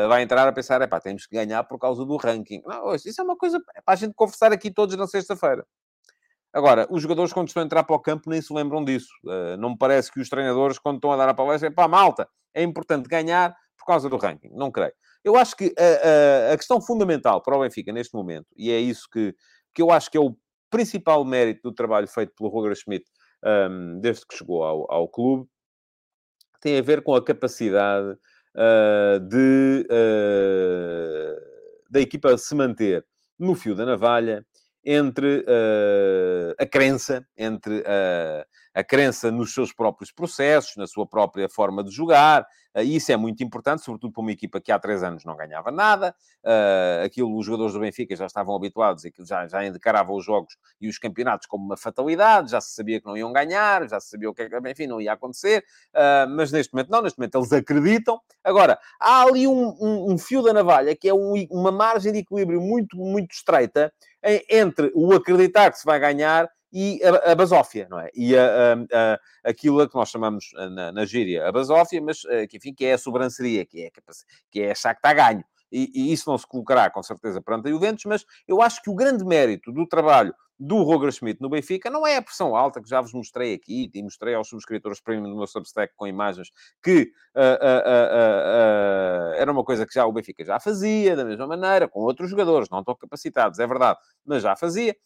vai 0.08 0.22
entrar 0.22 0.48
a 0.48 0.52
pensar, 0.52 0.80
é 0.80 0.86
pá, 0.86 0.98
temos 0.98 1.26
que 1.26 1.36
ganhar 1.36 1.62
por 1.64 1.78
causa 1.78 2.06
do 2.06 2.16
ranking. 2.16 2.62
Não, 2.64 2.94
isso 2.94 3.20
é 3.20 3.24
uma 3.24 3.36
coisa 3.36 3.60
para 3.60 3.82
a 3.86 3.96
gente 3.96 4.14
conversar 4.14 4.52
aqui 4.52 4.70
todos 4.70 4.96
na 4.96 5.06
sexta-feira. 5.06 5.66
Agora, 6.52 6.86
os 6.90 7.02
jogadores, 7.02 7.32
quando 7.32 7.48
estão 7.48 7.62
a 7.62 7.66
entrar 7.66 7.84
para 7.84 7.94
o 7.94 8.00
campo, 8.00 8.30
nem 8.30 8.40
se 8.40 8.52
lembram 8.52 8.82
disso. 8.82 9.10
Uh, 9.24 9.56
não 9.58 9.70
me 9.70 9.78
parece 9.78 10.10
que 10.10 10.20
os 10.20 10.30
treinadores, 10.30 10.78
quando 10.78 10.96
estão 10.96 11.12
a 11.12 11.16
dar 11.16 11.28
a 11.28 11.34
palestra, 11.34 11.68
é 11.68 11.70
pá, 11.70 11.86
malta, 11.86 12.26
é 12.54 12.62
importante 12.62 13.06
ganhar 13.06 13.54
causa 13.88 14.08
do 14.08 14.16
ranking. 14.16 14.50
Não 14.52 14.70
creio. 14.70 14.92
Eu 15.24 15.36
acho 15.36 15.56
que 15.56 15.74
a, 15.78 16.50
a, 16.50 16.52
a, 16.52 16.56
questão 16.56 16.80
fundamental 16.80 17.42
para 17.42 17.56
o 17.56 17.60
Benfica 17.60 17.92
neste 17.92 18.14
momento, 18.14 18.46
e 18.56 18.70
é 18.70 18.78
isso 18.78 19.08
que, 19.12 19.34
que 19.74 19.82
eu 19.82 19.90
acho 19.90 20.10
que 20.10 20.16
é 20.16 20.20
o 20.20 20.36
principal 20.70 21.24
mérito 21.24 21.62
do 21.62 21.74
trabalho 21.74 22.06
feito 22.06 22.32
pelo 22.36 22.50
Roger 22.50 22.76
Schmidt 22.76 23.04
um, 23.44 24.00
desde 24.00 24.26
que 24.26 24.36
chegou 24.36 24.62
ao, 24.62 24.90
ao, 24.92 25.08
clube, 25.08 25.48
tem 26.60 26.78
a 26.78 26.82
ver 26.82 27.02
com 27.02 27.14
a 27.14 27.24
capacidade 27.24 28.10
uh, 28.54 29.20
de, 29.20 29.86
uh, 29.90 31.36
da 31.90 32.00
equipa 32.00 32.36
se 32.36 32.54
manter 32.54 33.04
no 33.38 33.54
fio 33.54 33.74
da 33.74 33.86
navalha 33.86 34.44
entre 34.84 35.40
uh, 35.40 36.54
a 36.58 36.66
crença, 36.66 37.26
entre 37.36 37.80
uh, 37.80 38.44
a 38.74 38.84
crença 38.84 39.30
nos 39.30 39.54
seus 39.54 39.72
próprios 39.72 40.12
processos, 40.12 40.76
na 40.76 40.86
sua 40.86 41.06
própria 41.06 41.48
forma 41.48 41.82
de 41.82 41.90
jogar. 41.90 42.46
Uh, 42.74 42.82
isso 42.82 43.10
é 43.10 43.16
muito 43.16 43.42
importante, 43.42 43.82
sobretudo 43.82 44.12
para 44.12 44.20
uma 44.20 44.32
equipa 44.32 44.60
que 44.60 44.70
há 44.70 44.78
três 44.78 45.02
anos 45.02 45.24
não 45.24 45.36
ganhava 45.36 45.70
nada. 45.70 46.14
Uh, 46.44 47.04
aquilo, 47.04 47.36
os 47.36 47.44
jogadores 47.46 47.72
do 47.72 47.80
Benfica 47.80 48.14
já 48.14 48.26
estavam 48.26 48.54
habituados 48.54 49.04
e 49.04 49.12
já, 49.20 49.46
já 49.46 49.66
encaravam 49.66 50.16
os 50.16 50.24
jogos 50.24 50.56
e 50.80 50.88
os 50.88 50.98
campeonatos 50.98 51.46
como 51.46 51.64
uma 51.64 51.76
fatalidade, 51.76 52.50
já 52.50 52.60
se 52.60 52.74
sabia 52.74 53.00
que 53.00 53.06
não 53.06 53.16
iam 53.16 53.32
ganhar, 53.32 53.88
já 53.88 53.98
se 54.00 54.10
sabia 54.10 54.30
o 54.30 54.34
que 54.34 54.42
é 54.42 54.48
enfim, 54.70 54.86
não 54.86 55.00
ia 55.00 55.12
acontecer. 55.12 55.64
Uh, 55.94 56.28
mas 56.30 56.52
neste 56.52 56.72
momento 56.72 56.90
não, 56.90 57.02
neste 57.02 57.18
momento 57.18 57.38
eles 57.38 57.52
acreditam. 57.52 58.20
Agora, 58.44 58.78
há 59.00 59.22
ali 59.22 59.46
um, 59.46 59.76
um, 59.80 60.12
um 60.12 60.18
fio 60.18 60.42
da 60.42 60.52
navalha 60.52 60.94
que 60.94 61.08
é 61.08 61.14
um, 61.14 61.34
uma 61.50 61.72
margem 61.72 62.12
de 62.12 62.18
equilíbrio 62.20 62.60
muito, 62.60 62.96
muito 62.96 63.32
estreita 63.32 63.92
entre 64.50 64.90
o 64.94 65.12
acreditar 65.14 65.70
que 65.70 65.78
se 65.78 65.84
vai 65.84 65.98
ganhar 66.00 66.48
e 66.72 67.00
a, 67.02 67.32
a 67.32 67.34
basófia, 67.34 67.86
não 67.90 67.98
é? 67.98 68.10
E 68.14 68.36
a, 68.36 68.74
a, 68.74 69.20
aquilo 69.50 69.88
que 69.88 69.94
nós 69.94 70.10
chamamos 70.10 70.50
na, 70.54 70.92
na 70.92 71.04
gíria 71.04 71.48
a 71.48 71.52
basófia, 71.52 72.00
mas 72.00 72.24
eh, 72.26 72.46
que, 72.46 72.58
enfim, 72.58 72.74
que 72.74 72.84
é 72.84 72.92
a 72.92 72.98
sobranceria, 72.98 73.64
que 73.64 73.84
é, 73.84 73.90
que 74.50 74.60
é 74.62 74.70
achar 74.70 74.94
que 74.94 74.98
está 74.98 75.12
ganho. 75.12 75.44
E, 75.70 75.90
e, 75.94 76.12
isso 76.12 76.30
não 76.30 76.38
se 76.38 76.46
colocará, 76.46 76.90
com 76.90 77.02
certeza, 77.02 77.40
perante 77.42 77.68
a 77.68 77.70
Juventus, 77.70 78.04
mas 78.06 78.24
eu 78.46 78.62
acho 78.62 78.82
que 78.82 78.90
o 78.90 78.94
grande 78.94 79.24
mérito 79.24 79.70
do 79.70 79.86
trabalho 79.86 80.34
do 80.58 80.82
Roger 80.82 81.12
Schmidt 81.12 81.40
no 81.40 81.48
Benfica 81.48 81.88
não 81.88 82.06
é 82.06 82.16
a 82.16 82.22
pressão 82.22 82.56
alta 82.56 82.82
que 82.82 82.88
já 82.88 83.00
vos 83.00 83.12
mostrei 83.12 83.54
aqui 83.54 83.90
e 83.94 84.02
mostrei 84.02 84.34
aos 84.34 84.48
subscritores 84.48 85.00
premium 85.00 85.30
do 85.30 85.36
meu 85.36 85.46
Substack 85.46 85.94
com 85.94 86.06
imagens 86.06 86.50
que 86.82 87.12
uh, 87.36 87.40
uh, 87.40 87.82
uh, 88.10 89.34
era 89.36 89.52
uma 89.52 89.62
coisa 89.62 89.86
que 89.86 89.94
já 89.94 90.04
o 90.04 90.12
Benfica 90.12 90.44
já 90.44 90.58
fazia 90.58 91.14
da 91.14 91.24
mesma 91.24 91.46
maneira, 91.46 91.86
com 91.86 92.00
outros 92.00 92.28
jogadores, 92.28 92.68
não 92.70 92.82
tão 92.82 92.96
capacitados, 92.96 93.58
é 93.58 93.66
verdade, 93.66 93.98
mas 94.24 94.42
já 94.42 94.56
fazia. 94.56 94.96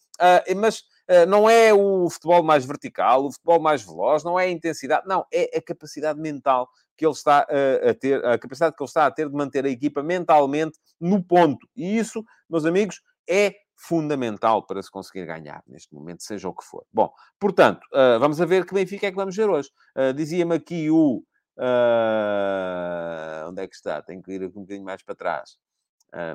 mas 0.56 0.84
não 1.28 1.50
é 1.50 1.74
o 1.74 2.08
futebol 2.08 2.42
mais 2.42 2.64
vertical, 2.64 3.26
o 3.26 3.32
futebol 3.32 3.60
mais 3.60 3.82
veloz, 3.82 4.24
não 4.24 4.38
é 4.38 4.44
a 4.44 4.50
intensidade, 4.50 5.06
não, 5.06 5.26
é 5.32 5.58
a 5.58 5.62
capacidade 5.62 6.18
mental 6.18 6.68
que 6.96 7.04
ele 7.04 7.12
está 7.12 7.40
a 7.40 7.94
ter, 7.94 8.24
a 8.24 8.38
capacidade 8.38 8.76
que 8.76 8.82
ele 8.82 8.88
está 8.88 9.06
a 9.06 9.10
ter 9.10 9.28
de 9.28 9.34
manter 9.34 9.64
a 9.64 9.68
equipa 9.68 10.02
mentalmente 10.02 10.78
no 11.00 11.22
ponto. 11.22 11.66
E 11.76 11.98
isso, 11.98 12.24
meus 12.48 12.64
amigos, 12.64 13.02
é 13.28 13.54
fundamental 13.82 14.64
para 14.64 14.80
se 14.80 14.90
conseguir 14.90 15.26
ganhar 15.26 15.62
neste 15.66 15.92
momento, 15.92 16.22
seja 16.22 16.48
o 16.48 16.54
que 16.54 16.64
for. 16.64 16.86
Bom, 16.92 17.12
portanto, 17.38 17.82
uh, 17.92 18.18
vamos 18.20 18.40
a 18.40 18.46
ver 18.46 18.64
que 18.64 18.72
Benfica 18.72 19.08
é 19.08 19.10
que 19.10 19.16
vamos 19.16 19.34
ver 19.34 19.48
hoje. 19.50 19.70
Uh, 19.96 20.12
Dizia-me 20.14 20.54
aqui 20.54 20.88
o. 20.88 21.24
Uh, 21.58 23.48
onde 23.48 23.60
é 23.60 23.66
que 23.66 23.74
está? 23.74 24.00
Tenho 24.00 24.22
que 24.22 24.32
ir 24.32 24.44
aqui 24.44 24.56
um 24.56 24.62
bocadinho 24.62 24.84
mais 24.84 25.02
para 25.02 25.14
trás. 25.16 25.58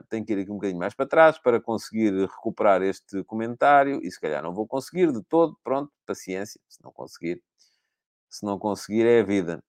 tenho 0.10 0.26
que 0.26 0.34
ir 0.34 0.40
aqui 0.42 0.52
um 0.52 0.56
bocadinho 0.56 0.80
mais 0.80 0.94
para 0.94 1.06
trás 1.06 1.40
para 1.40 1.62
conseguir 1.62 2.12
recuperar 2.14 2.82
este 2.82 3.24
comentário 3.24 4.00
e 4.04 4.12
se 4.12 4.20
calhar 4.20 4.44
não 4.44 4.54
vou 4.54 4.68
conseguir 4.68 5.12
de 5.14 5.24
todo. 5.24 5.58
Pronto, 5.64 5.92
paciência, 6.06 6.60
se 6.68 6.84
não 6.84 6.92
conseguir. 6.92 7.42
Se 8.30 8.46
não 8.46 8.60
conseguir, 8.60 9.06
é 9.08 9.22
a 9.22 9.24
vida. 9.24 9.64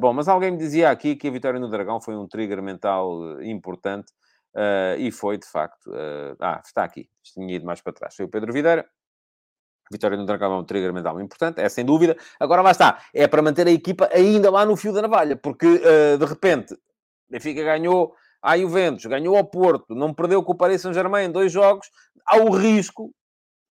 bom, 0.00 0.12
mas 0.14 0.26
alguém 0.26 0.52
me 0.52 0.56
dizia 0.56 0.90
aqui 0.90 1.14
que 1.14 1.28
a 1.28 1.30
vitória 1.30 1.60
no 1.60 1.68
Dragão 1.68 2.00
foi 2.00 2.16
um 2.16 2.26
trigger 2.26 2.62
mental 2.62 3.42
importante 3.42 4.10
Uh, 4.54 4.98
e 4.98 5.10
foi, 5.10 5.38
de 5.38 5.46
facto... 5.46 5.90
Uh, 5.90 6.36
ah, 6.40 6.60
está 6.64 6.84
aqui. 6.84 7.08
Tinha 7.22 7.54
ido 7.54 7.66
mais 7.66 7.80
para 7.80 7.92
trás. 7.92 8.14
Foi 8.14 8.24
o 8.24 8.28
Pedro 8.28 8.52
Videira. 8.52 8.88
Vitória 9.92 10.16
no 10.16 10.24
Dragão 10.24 10.52
é 10.52 10.56
um 10.56 10.64
trigger 10.64 10.92
mental 10.92 11.20
importante, 11.20 11.60
é 11.60 11.68
sem 11.68 11.84
dúvida. 11.84 12.16
Agora 12.38 12.62
lá 12.62 12.70
está. 12.70 13.00
É 13.12 13.26
para 13.26 13.42
manter 13.42 13.66
a 13.66 13.70
equipa 13.70 14.08
ainda 14.12 14.50
lá 14.50 14.64
no 14.64 14.76
fio 14.76 14.92
da 14.92 15.02
navalha. 15.02 15.36
Porque, 15.36 15.66
uh, 15.66 16.18
de 16.18 16.24
repente, 16.24 16.76
Benfica 17.28 17.62
ganhou 17.62 18.14
a 18.42 18.56
Juventus, 18.56 19.04
ganhou 19.06 19.36
ao 19.36 19.44
Porto, 19.44 19.94
não 19.94 20.14
perdeu 20.14 20.42
com 20.42 20.52
o 20.52 20.56
Paris 20.56 20.80
Saint-Germain 20.80 21.26
em 21.26 21.30
dois 21.30 21.52
jogos. 21.52 21.90
Há 22.26 22.38
o 22.38 22.50
risco 22.50 23.12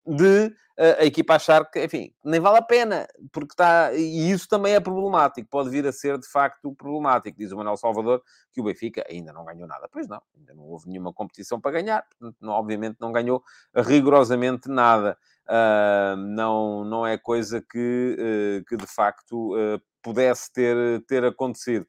de 0.06 0.52
a 0.78 1.06
equipa 1.06 1.34
achar 1.34 1.64
que, 1.70 1.82
enfim, 1.82 2.12
nem 2.22 2.38
vale 2.38 2.58
a 2.58 2.62
pena, 2.62 3.08
porque 3.32 3.54
está. 3.54 3.94
E 3.94 4.30
isso 4.30 4.46
também 4.46 4.74
é 4.74 4.80
problemático, 4.80 5.48
pode 5.48 5.70
vir 5.70 5.86
a 5.86 5.92
ser 5.92 6.18
de 6.18 6.28
facto 6.28 6.74
problemático. 6.74 7.38
Diz 7.38 7.50
o 7.50 7.56
Manuel 7.56 7.78
Salvador 7.78 8.22
que 8.52 8.60
o 8.60 8.64
Benfica 8.64 9.02
ainda 9.08 9.32
não 9.32 9.44
ganhou 9.44 9.66
nada. 9.66 9.88
Pois 9.90 10.06
não, 10.06 10.20
ainda 10.36 10.52
não 10.52 10.64
houve 10.64 10.88
nenhuma 10.88 11.14
competição 11.14 11.58
para 11.58 11.70
ganhar, 11.70 12.04
portanto, 12.10 12.36
não, 12.40 12.52
obviamente 12.52 12.98
não 13.00 13.10
ganhou 13.10 13.42
rigorosamente 13.74 14.68
nada. 14.68 15.16
Uh, 15.48 16.16
não, 16.16 16.84
não 16.84 17.06
é 17.06 17.16
coisa 17.16 17.62
que, 17.62 18.16
uh, 18.18 18.64
que 18.66 18.76
de 18.76 18.86
facto 18.86 19.54
uh, 19.54 19.80
pudesse 20.02 20.52
ter, 20.52 20.76
ter 21.06 21.24
acontecido. 21.24 21.86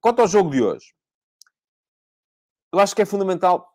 quanto 0.00 0.20
ao 0.22 0.28
jogo 0.28 0.50
de 0.50 0.62
hoje, 0.62 0.94
eu 2.72 2.78
acho 2.78 2.94
que 2.96 3.02
é 3.02 3.04
fundamental 3.04 3.68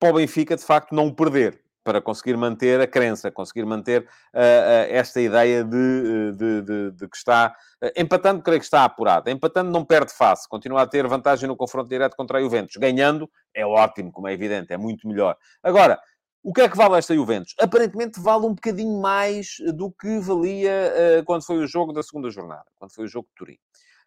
para 0.00 0.10
o 0.10 0.14
Benfica, 0.14 0.56
de 0.56 0.64
facto, 0.64 0.94
não 0.94 1.14
perder 1.14 1.63
para 1.84 2.00
conseguir 2.00 2.36
manter 2.36 2.80
a 2.80 2.86
crença, 2.86 3.30
conseguir 3.30 3.64
manter 3.64 4.02
uh, 4.02 4.04
uh, 4.04 4.88
esta 4.88 5.20
ideia 5.20 5.62
de, 5.62 6.32
de, 6.32 6.62
de, 6.62 6.90
de 6.92 7.08
que 7.08 7.16
está 7.16 7.54
uh, 7.82 7.90
empatando, 7.94 8.42
creio 8.42 8.58
que 8.58 8.64
está 8.64 8.84
apurado. 8.84 9.28
Empatando 9.30 9.70
não 9.70 9.84
perde 9.84 10.12
face, 10.12 10.48
continua 10.48 10.82
a 10.82 10.86
ter 10.86 11.06
vantagem 11.06 11.46
no 11.46 11.56
confronto 11.56 11.88
direto 11.88 12.16
contra 12.16 12.38
a 12.38 12.40
Juventus. 12.40 12.76
Ganhando 12.76 13.30
é 13.54 13.64
ótimo, 13.64 14.10
como 14.10 14.26
é 14.26 14.32
evidente, 14.32 14.72
é 14.72 14.78
muito 14.78 15.06
melhor. 15.06 15.36
Agora, 15.62 16.00
o 16.42 16.52
que 16.52 16.62
é 16.62 16.68
que 16.68 16.76
vale 16.76 16.96
esta 16.96 17.14
Juventus? 17.14 17.54
Aparentemente 17.60 18.20
vale 18.20 18.46
um 18.46 18.54
bocadinho 18.54 19.00
mais 19.00 19.56
do 19.74 19.92
que 19.92 20.18
valia 20.18 21.22
quando 21.26 21.44
foi 21.44 21.56
o 21.58 21.66
jogo 21.66 21.92
da 21.92 22.02
segunda 22.02 22.30
jornada, 22.30 22.66
quando 22.76 22.92
foi 22.92 23.04
o 23.04 23.08
jogo 23.08 23.28
de 23.28 23.34
Turim. 23.34 23.58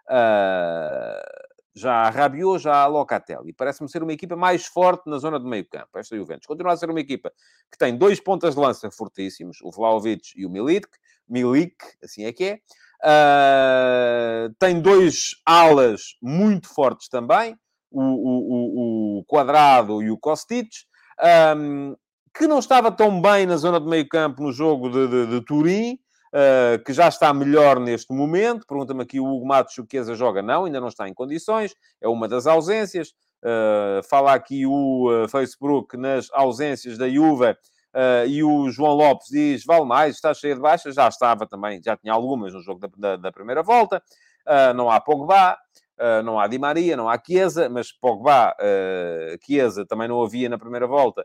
Uh, 0.10 1.57
já 1.78 1.94
a 1.94 2.10
Rabiot, 2.10 2.60
já 2.60 2.82
a 2.82 2.88
Locatelli. 2.88 3.54
Parece-me 3.54 3.90
ser 3.90 4.02
uma 4.02 4.14
equipa 4.14 4.36
mais 4.36 4.66
forte 4.66 5.10
na 5.10 5.18
zona 5.20 5.40
do 5.40 5.48
meio 5.48 5.68
campo, 5.68 5.98
esta 5.98 6.16
Juventus. 6.16 6.48
Continua 6.48 6.74
a 6.74 6.78
ser 6.78 6.90
uma 6.90 7.00
equipa 7.00 7.32
que 7.72 7.78
tem 7.78 7.96
dois 7.96 8.20
pontas 8.20 8.56
de 8.56 8.62
lança 8.62 8.90
fortíssimos, 8.90 9.60
o 9.62 9.72
Vlaovic 9.72 10.32
e 10.36 10.46
o 10.46 10.50
Milik, 10.50 10.88
Milik, 11.30 11.76
assim 12.04 12.26
é 12.26 12.34
que 12.34 12.44
é. 12.44 12.60
Uh, 13.00 14.54
tem 14.58 14.82
dois 14.82 15.36
alas 15.46 16.16
muito 16.22 16.68
fortes 16.68 17.08
também, 17.10 17.56
o, 17.92 18.02
o, 18.02 19.18
o, 19.18 19.20
o 19.20 19.26
Quadrado 19.26 20.02
e 20.02 20.10
o 20.10 20.18
Kostic, 20.18 20.70
um, 21.56 21.96
que 22.36 22.48
não 22.48 22.60
estava 22.60 22.92
tão 22.92 23.22
bem 23.22 23.46
na 23.46 23.58
zona 23.58 23.80
do 23.80 23.90
meio 23.90 24.08
campo 24.08 24.42
no 24.42 24.52
jogo 24.52 24.90
de, 24.90 25.08
de, 25.08 25.28
de 25.28 25.42
Turim, 25.46 26.00
uh, 26.34 26.84
que 26.84 26.94
já 26.94 27.08
está 27.08 27.34
melhor 27.34 27.80
neste 27.80 28.14
momento. 28.14 28.66
Pergunta-me 28.68 29.04
aqui 29.04 29.20
o 29.20 29.26
Hugo 29.26 29.46
Matos, 29.46 29.76
joga? 30.16 30.42
Não, 30.42 30.66
ainda 30.66 30.80
não 30.80 30.88
está 30.88 31.08
em 31.08 31.14
condições, 31.14 31.74
é 32.02 32.08
uma 32.08 32.28
das 32.28 32.48
ausências. 32.48 33.14
Uh, 33.44 34.02
fala 34.10 34.34
aqui 34.34 34.66
o 34.66 35.10
uh, 35.12 35.30
Facebook 35.30 35.96
nas 35.96 36.28
ausências 36.34 36.98
da 36.98 37.08
Juve 37.08 37.52
uh, 37.52 38.28
e 38.28 38.44
o 38.44 38.70
João 38.72 38.96
Lopes 38.96 39.28
diz, 39.30 39.64
vale 39.64 39.86
mais, 39.86 40.16
está 40.16 40.34
cheio 40.34 40.56
de 40.56 40.62
baixas, 40.62 40.96
já 40.96 41.08
estava 41.08 41.46
também, 41.46 41.80
já 41.84 41.96
tinha 41.96 42.14
algumas 42.14 42.52
no 42.54 42.62
jogo 42.62 42.80
da, 42.80 42.90
da, 42.98 43.16
da 43.16 43.32
primeira 43.32 43.62
volta, 43.62 44.02
não 44.76 44.90
há 44.90 45.00
Pogba, 45.00 45.56
não 46.24 46.40
há 46.40 46.48
Di 46.48 46.58
Maria, 46.58 46.98
não 46.98 47.08
há 47.08 47.22
Chiesa, 47.24 47.70
mas 47.70 47.92
Pogba, 47.92 48.56
uh, 48.60 49.46
Chiesa 49.46 49.86
também 49.86 50.08
não 50.08 50.24
havia 50.24 50.50
na 50.50 50.58
primeira 50.58 50.88
volta, 50.88 51.24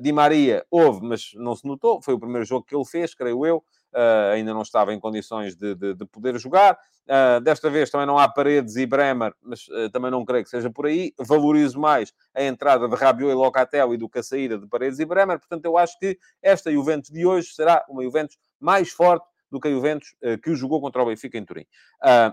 Di 0.00 0.12
Maria 0.12 0.64
houve, 0.70 1.00
mas 1.02 1.30
não 1.34 1.54
se 1.54 1.66
notou, 1.66 2.02
foi 2.02 2.14
o 2.14 2.18
primeiro 2.18 2.44
jogo 2.44 2.66
que 2.66 2.74
ele 2.74 2.84
fez, 2.84 3.14
creio 3.14 3.46
eu, 3.46 3.64
uh, 3.92 4.32
ainda 4.32 4.52
não 4.54 4.62
estava 4.62 4.92
em 4.92 5.00
condições 5.00 5.56
de, 5.56 5.74
de, 5.74 5.94
de 5.94 6.04
poder 6.06 6.38
jogar. 6.38 6.78
Uh, 7.06 7.40
desta 7.40 7.68
vez 7.68 7.90
também 7.90 8.06
não 8.06 8.18
há 8.18 8.28
Paredes 8.28 8.76
e 8.76 8.86
Bremer, 8.86 9.34
mas 9.42 9.66
uh, 9.68 9.90
também 9.90 10.10
não 10.10 10.24
creio 10.24 10.44
que 10.44 10.50
seja 10.50 10.70
por 10.70 10.86
aí. 10.86 11.12
Valorizo 11.18 11.78
mais 11.78 12.12
a 12.34 12.42
entrada 12.42 12.88
de 12.88 12.94
Rabiot 12.94 13.30
e 13.30 13.34
Locatel 13.34 13.94
e 13.94 13.96
do 13.96 14.08
que 14.08 14.18
a 14.18 14.22
saída 14.22 14.58
de 14.58 14.66
Paredes 14.66 14.98
e 14.98 15.04
Bremer. 15.04 15.38
Portanto, 15.38 15.64
eu 15.64 15.76
acho 15.76 15.98
que 15.98 16.18
esta 16.42 16.70
Juventus 16.70 17.10
de 17.10 17.26
hoje 17.26 17.52
será 17.52 17.84
uma 17.88 18.02
Juventus 18.02 18.38
mais 18.60 18.90
forte 18.90 19.26
do 19.50 19.58
que 19.58 19.66
a 19.66 19.70
Juventus 19.70 20.14
que 20.44 20.54
jogou 20.54 20.80
contra 20.80 21.02
o 21.02 21.06
Benfica 21.06 21.36
em 21.36 21.44
Turim. 21.44 21.66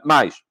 mais, 0.05 0.43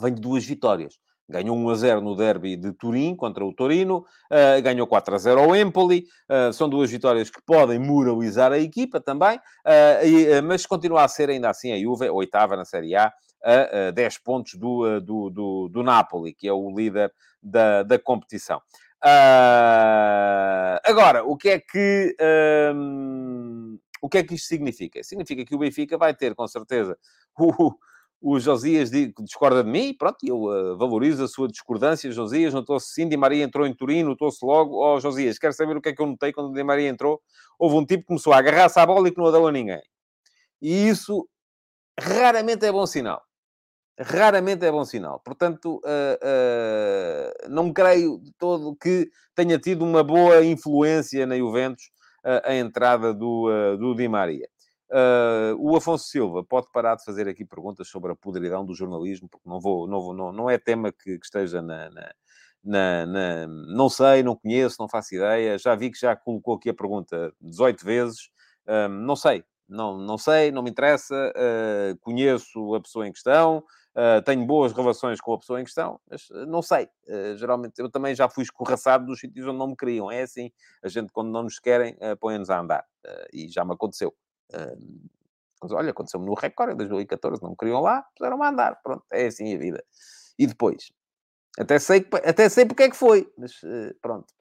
vem 0.00 0.12
de 0.12 0.20
duas 0.20 0.44
vitórias. 0.44 0.98
Ganhou 1.30 1.56
1 1.56 1.70
a 1.70 1.74
0 1.76 2.00
no 2.00 2.16
derby 2.16 2.56
de 2.56 2.72
Turim 2.72 3.14
contra 3.14 3.44
o 3.44 3.54
Torino, 3.54 3.98
uh, 3.98 4.62
ganhou 4.62 4.86
4 4.86 5.14
a 5.14 5.18
0 5.18 5.40
ao 5.40 5.54
Empoli. 5.54 6.06
Uh, 6.28 6.52
são 6.52 6.68
duas 6.68 6.90
vitórias 6.90 7.30
que 7.30 7.40
podem 7.40 7.78
moralizar 7.78 8.50
a 8.52 8.58
equipa 8.58 9.00
também, 9.00 9.36
uh, 9.38 10.04
e, 10.04 10.42
mas 10.42 10.66
continua 10.66 11.04
a 11.04 11.08
ser 11.08 11.30
ainda 11.30 11.48
assim 11.48 11.72
a 11.72 11.78
Juve, 11.78 12.10
oitava 12.10 12.56
na 12.56 12.64
Série 12.64 12.96
A, 12.96 13.12
a 13.42 13.90
10 13.92 14.18
pontos 14.18 14.54
do, 14.54 15.00
do, 15.00 15.30
do, 15.30 15.68
do, 15.68 15.82
Napoli, 15.82 16.34
que 16.34 16.48
é 16.48 16.52
o 16.52 16.68
líder 16.74 17.12
da, 17.42 17.84
da 17.84 17.98
competição. 17.98 18.60
agora, 20.84 21.24
o 21.24 21.36
que 21.36 21.48
é 21.48 21.58
que. 21.60 22.16
Um, 22.74 23.78
o 24.02 24.08
que 24.08 24.18
é 24.18 24.22
que 24.22 24.34
isto 24.34 24.48
significa? 24.48 25.02
Significa 25.02 25.44
que 25.44 25.54
o 25.54 25.58
Benfica 25.58 25.98
vai 25.98 26.14
ter, 26.14 26.34
com 26.34 26.48
certeza, 26.48 26.98
o, 27.38 27.72
o 28.20 28.38
Josias 28.38 28.90
discorda 28.90 29.64
de 29.64 29.70
mim, 29.70 29.94
pronto, 29.94 30.18
eu 30.22 30.42
uh, 30.42 30.76
valorizo 30.76 31.24
a 31.24 31.28
sua 31.28 31.48
discordância, 31.48 32.12
Josias, 32.12 32.52
notou-se 32.52 32.92
sim, 32.92 33.08
Di 33.08 33.16
Maria 33.16 33.42
entrou 33.42 33.66
em 33.66 33.74
Turim, 33.74 34.02
notou-se 34.02 34.44
logo, 34.44 34.76
ó 34.76 34.96
oh, 34.96 35.00
Josias, 35.00 35.38
quero 35.38 35.54
saber 35.54 35.76
o 35.76 35.80
que 35.80 35.88
é 35.88 35.94
que 35.94 36.02
eu 36.02 36.06
notei 36.06 36.30
quando 36.32 36.52
Di 36.52 36.62
Maria 36.62 36.88
entrou, 36.88 37.22
houve 37.58 37.76
um 37.76 37.86
tipo 37.86 38.02
que 38.02 38.08
começou 38.08 38.34
a 38.34 38.38
agarrar-se 38.38 38.78
à 38.78 38.84
bola 38.84 39.08
e 39.08 39.10
que 39.10 39.18
não 39.18 39.26
a 39.26 39.30
deu 39.30 39.46
a 39.46 39.52
ninguém. 39.52 39.80
E 40.60 40.88
isso 40.88 41.26
raramente 41.98 42.66
é 42.66 42.72
bom 42.72 42.86
sinal. 42.86 43.22
Raramente 43.98 44.66
é 44.66 44.70
bom 44.70 44.84
sinal. 44.84 45.20
Portanto, 45.24 45.80
uh, 45.84 47.46
uh, 47.46 47.48
não 47.48 47.72
creio 47.72 48.18
de 48.18 48.32
todo 48.38 48.76
que 48.76 49.10
tenha 49.34 49.58
tido 49.58 49.82
uma 49.82 50.04
boa 50.04 50.44
influência 50.44 51.26
na 51.26 51.38
Juventus 51.38 51.90
a 52.44 52.54
entrada 52.54 53.14
do, 53.14 53.48
do 53.78 53.94
Di 53.94 54.06
Maria. 54.06 54.46
Uh, 54.90 55.54
o 55.56 55.76
Afonso 55.76 56.08
Silva 56.08 56.42
pode 56.42 56.66
parar 56.72 56.96
de 56.96 57.04
fazer 57.04 57.28
aqui 57.28 57.44
perguntas 57.44 57.86
sobre 57.86 58.10
a 58.10 58.16
podridão 58.16 58.66
do 58.66 58.74
jornalismo, 58.74 59.28
porque 59.28 59.48
não 59.48 59.60
vou, 59.60 59.86
não, 59.86 60.00
vou, 60.00 60.12
não, 60.12 60.32
não 60.32 60.50
é 60.50 60.58
tema 60.58 60.90
que, 60.90 61.16
que 61.16 61.24
esteja 61.24 61.62
na, 61.62 61.88
na, 61.90 62.12
na, 62.64 63.06
na, 63.06 63.46
Não 63.46 63.88
sei, 63.88 64.24
não 64.24 64.34
conheço, 64.34 64.76
não 64.80 64.88
faço 64.88 65.14
ideia. 65.14 65.56
Já 65.58 65.76
vi 65.76 65.92
que 65.92 66.00
já 66.00 66.16
colocou 66.16 66.56
aqui 66.56 66.70
a 66.70 66.74
pergunta 66.74 67.32
18 67.40 67.84
vezes. 67.84 68.30
Uh, 68.66 68.88
não 68.88 69.14
sei, 69.14 69.44
não, 69.68 69.96
não 69.96 70.18
sei, 70.18 70.50
não 70.50 70.60
me 70.60 70.70
interessa. 70.70 71.14
Uh, 71.36 71.96
conheço 72.00 72.74
a 72.74 72.80
pessoa 72.80 73.06
em 73.06 73.12
questão, 73.12 73.62
tenho 74.24 74.44
boas 74.46 74.72
relações 74.72 75.20
com 75.20 75.34
a 75.34 75.38
pessoa 75.38 75.60
em 75.60 75.64
questão, 75.64 76.00
mas 76.08 76.28
não 76.48 76.62
sei. 76.62 76.88
geralmente 77.36 77.78
eu 77.78 77.90
também 77.90 78.14
já 78.14 78.28
fui 78.28 78.44
escorraçado 78.44 79.04
dos 79.04 79.20
sítios 79.20 79.46
onde 79.46 79.58
não 79.58 79.68
me 79.68 79.76
queriam. 79.76 80.10
É 80.10 80.22
assim, 80.22 80.50
a 80.82 80.88
gente 80.88 81.12
quando 81.12 81.30
não 81.30 81.42
nos 81.42 81.58
querem, 81.58 81.96
põe-nos 82.18 82.50
a 82.50 82.60
andar. 82.60 82.84
e 83.32 83.48
já 83.48 83.64
me 83.64 83.74
aconteceu. 83.74 84.14
Mas 85.62 85.72
olha, 85.72 85.90
aconteceu-me 85.90 86.26
no 86.26 86.34
Record 86.34 86.72
em 86.72 86.76
2014, 86.76 87.42
não 87.42 87.50
me 87.50 87.56
queriam 87.56 87.80
lá, 87.80 88.02
puseram-me 88.16 88.44
a 88.44 88.48
andar. 88.48 88.80
Pronto, 88.82 89.04
é 89.12 89.26
assim 89.26 89.54
a 89.54 89.58
vida. 89.58 89.84
E 90.38 90.46
depois? 90.46 90.90
Até 91.58 91.78
sei, 91.78 92.06
até 92.24 92.48
sei 92.48 92.64
porque 92.64 92.84
é 92.84 92.90
que 92.90 92.96
foi, 92.96 93.30
mas 93.36 93.52
uh, 93.62 93.94
pronto. 94.00 94.32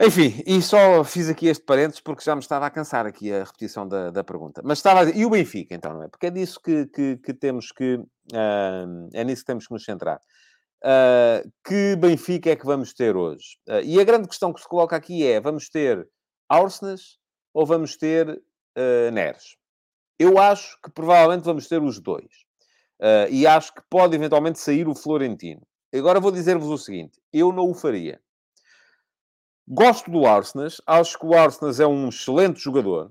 Enfim, 0.00 0.42
e 0.46 0.60
só 0.60 1.02
fiz 1.04 1.28
aqui 1.28 1.46
este 1.46 1.64
parênteses 1.64 2.00
porque 2.00 2.22
já 2.22 2.34
me 2.34 2.42
estava 2.42 2.66
a 2.66 2.70
cansar 2.70 3.06
aqui 3.06 3.32
a 3.32 3.44
repetição 3.44 3.88
da, 3.88 4.10
da 4.10 4.22
pergunta. 4.22 4.60
Mas 4.62 4.78
estava 4.78 5.00
a 5.00 5.04
dizer, 5.04 5.18
e 5.18 5.24
o 5.24 5.30
Benfica, 5.30 5.74
então, 5.74 5.94
não 5.94 6.02
é? 6.02 6.08
Porque 6.08 6.26
é 6.26 6.30
disso 6.30 6.60
que, 6.60 6.86
que, 6.86 7.16
que 7.16 7.32
temos 7.32 7.72
que... 7.72 7.94
Uh, 7.94 9.08
é 9.14 9.24
nisso 9.24 9.42
que 9.42 9.46
temos 9.46 9.66
que 9.66 9.72
nos 9.72 9.84
centrar. 9.84 10.20
Uh, 10.84 11.50
que 11.64 11.96
Benfica 11.96 12.50
é 12.50 12.56
que 12.56 12.66
vamos 12.66 12.92
ter 12.92 13.16
hoje? 13.16 13.56
Uh, 13.66 13.80
e 13.84 13.98
a 13.98 14.04
grande 14.04 14.28
questão 14.28 14.52
que 14.52 14.60
se 14.60 14.68
coloca 14.68 14.94
aqui 14.94 15.26
é, 15.26 15.40
vamos 15.40 15.70
ter 15.70 16.06
Arsenas 16.46 17.18
ou 17.54 17.64
vamos 17.64 17.96
ter 17.96 18.38
uh, 18.76 19.10
Neres. 19.10 19.56
Eu 20.18 20.38
acho 20.38 20.80
que 20.82 20.90
provavelmente 20.90 21.44
vamos 21.44 21.68
ter 21.68 21.82
os 21.82 21.98
dois. 21.98 22.46
Uh, 23.00 23.28
e 23.30 23.46
acho 23.46 23.74
que 23.74 23.82
pode 23.90 24.16
eventualmente 24.16 24.58
sair 24.58 24.88
o 24.88 24.94
Florentino. 24.94 25.66
Agora 25.94 26.20
vou 26.20 26.30
dizer-vos 26.30 26.68
o 26.68 26.78
seguinte: 26.78 27.20
eu 27.32 27.52
não 27.52 27.70
o 27.70 27.74
faria. 27.74 28.20
Gosto 29.68 30.10
do 30.10 30.24
Arsenal, 30.26 30.68
acho 30.86 31.18
que 31.18 31.26
o 31.26 31.34
Arsenal 31.34 31.74
é 31.78 31.86
um 31.86 32.08
excelente 32.08 32.60
jogador. 32.60 33.10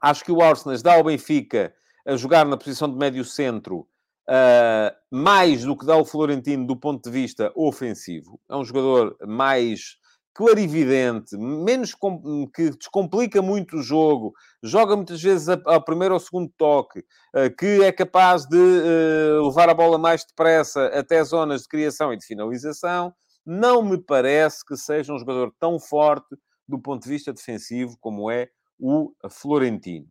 Acho 0.00 0.24
que 0.24 0.32
o 0.32 0.42
Arsenal 0.42 0.78
dá 0.82 0.94
ao 0.94 1.04
Benfica 1.04 1.74
a 2.06 2.16
jogar 2.16 2.44
na 2.44 2.56
posição 2.56 2.90
de 2.90 2.96
médio 2.96 3.24
centro 3.24 3.88
uh, 4.28 4.94
mais 5.10 5.64
do 5.64 5.76
que 5.76 5.86
dá 5.86 5.96
o 5.96 6.04
Florentino 6.04 6.66
do 6.66 6.76
ponto 6.76 7.04
de 7.04 7.10
vista 7.10 7.52
ofensivo. 7.54 8.40
É 8.48 8.56
um 8.56 8.64
jogador 8.64 9.16
mais 9.26 9.96
clarividente, 10.40 11.36
menos 11.36 11.94
que 12.54 12.70
descomplica 12.70 13.42
muito 13.42 13.76
o 13.76 13.82
jogo, 13.82 14.32
joga 14.62 14.96
muitas 14.96 15.20
vezes 15.20 15.50
ao 15.66 15.84
primeiro 15.84 16.14
ou 16.14 16.20
segundo 16.20 16.50
toque, 16.56 17.04
eh, 17.34 17.50
que 17.50 17.82
é 17.82 17.92
capaz 17.92 18.46
de 18.46 18.56
eh, 18.56 19.38
levar 19.44 19.68
a 19.68 19.74
bola 19.74 19.98
mais 19.98 20.24
depressa 20.24 20.86
até 20.98 21.22
zonas 21.22 21.60
de 21.60 21.68
criação 21.68 22.10
e 22.10 22.16
de 22.16 22.24
finalização, 22.24 23.12
não 23.44 23.82
me 23.82 23.98
parece 24.02 24.64
que 24.64 24.78
seja 24.78 25.12
um 25.12 25.18
jogador 25.18 25.52
tão 25.60 25.78
forte 25.78 26.34
do 26.66 26.78
ponto 26.78 27.02
de 27.02 27.10
vista 27.10 27.34
defensivo 27.34 27.98
como 28.00 28.30
é 28.30 28.48
o 28.78 29.12
Florentino. 29.28 30.06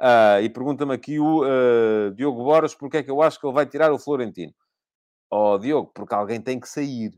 Uh, 0.00 0.40
e 0.42 0.48
pergunta-me 0.48 0.94
aqui 0.94 1.20
o 1.20 1.42
uh, 1.42 2.14
Diogo 2.14 2.42
Boras 2.42 2.74
porque 2.74 2.96
é 2.96 3.02
que 3.02 3.10
eu 3.10 3.20
acho 3.20 3.38
que 3.38 3.46
ele 3.46 3.52
vai 3.54 3.66
tirar 3.66 3.92
o 3.92 3.98
Florentino. 3.98 4.54
Oh, 5.30 5.58
Diogo, 5.58 5.92
porque 5.94 6.14
alguém 6.14 6.40
tem 6.40 6.58
que 6.58 6.66
sair. 6.66 7.12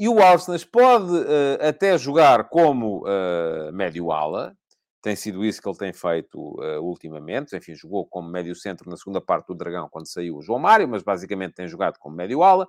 E 0.00 0.08
o 0.08 0.18
Arsenal 0.22 0.58
pode 0.72 1.12
uh, 1.12 1.68
até 1.68 1.98
jogar 1.98 2.48
como 2.48 3.04
uh, 3.06 3.70
médio-ala, 3.70 4.56
tem 5.02 5.14
sido 5.14 5.44
isso 5.44 5.60
que 5.60 5.68
ele 5.68 5.76
tem 5.76 5.92
feito 5.92 6.38
uh, 6.38 6.80
ultimamente. 6.80 7.54
Enfim, 7.54 7.74
jogou 7.74 8.06
como 8.06 8.26
médio-centro 8.26 8.88
na 8.88 8.96
segunda 8.96 9.20
parte 9.20 9.48
do 9.48 9.54
Dragão, 9.54 9.90
quando 9.90 10.10
saiu 10.10 10.38
o 10.38 10.42
João 10.42 10.58
Mário, 10.58 10.88
mas 10.88 11.02
basicamente 11.02 11.52
tem 11.52 11.68
jogado 11.68 11.98
como 11.98 12.16
médio-ala. 12.16 12.66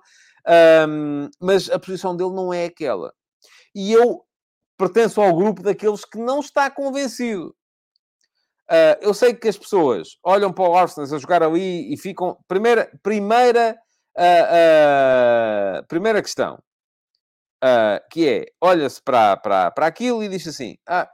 Um, 0.86 1.30
mas 1.40 1.70
a 1.70 1.78
posição 1.78 2.14
dele 2.14 2.34
não 2.34 2.52
é 2.52 2.66
aquela. 2.66 3.14
E 3.74 3.90
eu 3.94 4.26
pertenço 4.76 5.18
ao 5.18 5.34
grupo 5.34 5.62
daqueles 5.62 6.04
que 6.04 6.18
não 6.18 6.40
está 6.40 6.70
convencido. 6.70 7.56
Uh, 8.70 9.00
eu 9.00 9.14
sei 9.14 9.32
que 9.32 9.48
as 9.48 9.56
pessoas 9.56 10.18
olham 10.22 10.52
para 10.52 10.68
o 10.68 10.76
Arsenal 10.76 11.14
a 11.14 11.18
jogar 11.18 11.42
ali 11.42 11.94
e 11.94 11.96
ficam... 11.96 12.36
Primeira, 12.46 12.90
primeira, 13.02 13.74
uh, 14.18 15.86
primeira 15.88 16.20
questão 16.20 16.62
uh, 17.62 18.00
que 18.10 18.28
é, 18.28 18.46
olha-se 18.60 19.00
para, 19.02 19.36
para, 19.36 19.70
para 19.70 19.86
aquilo 19.86 20.22
e 20.22 20.28
diz 20.28 20.46
assim, 20.46 20.76
ah, 20.88 21.08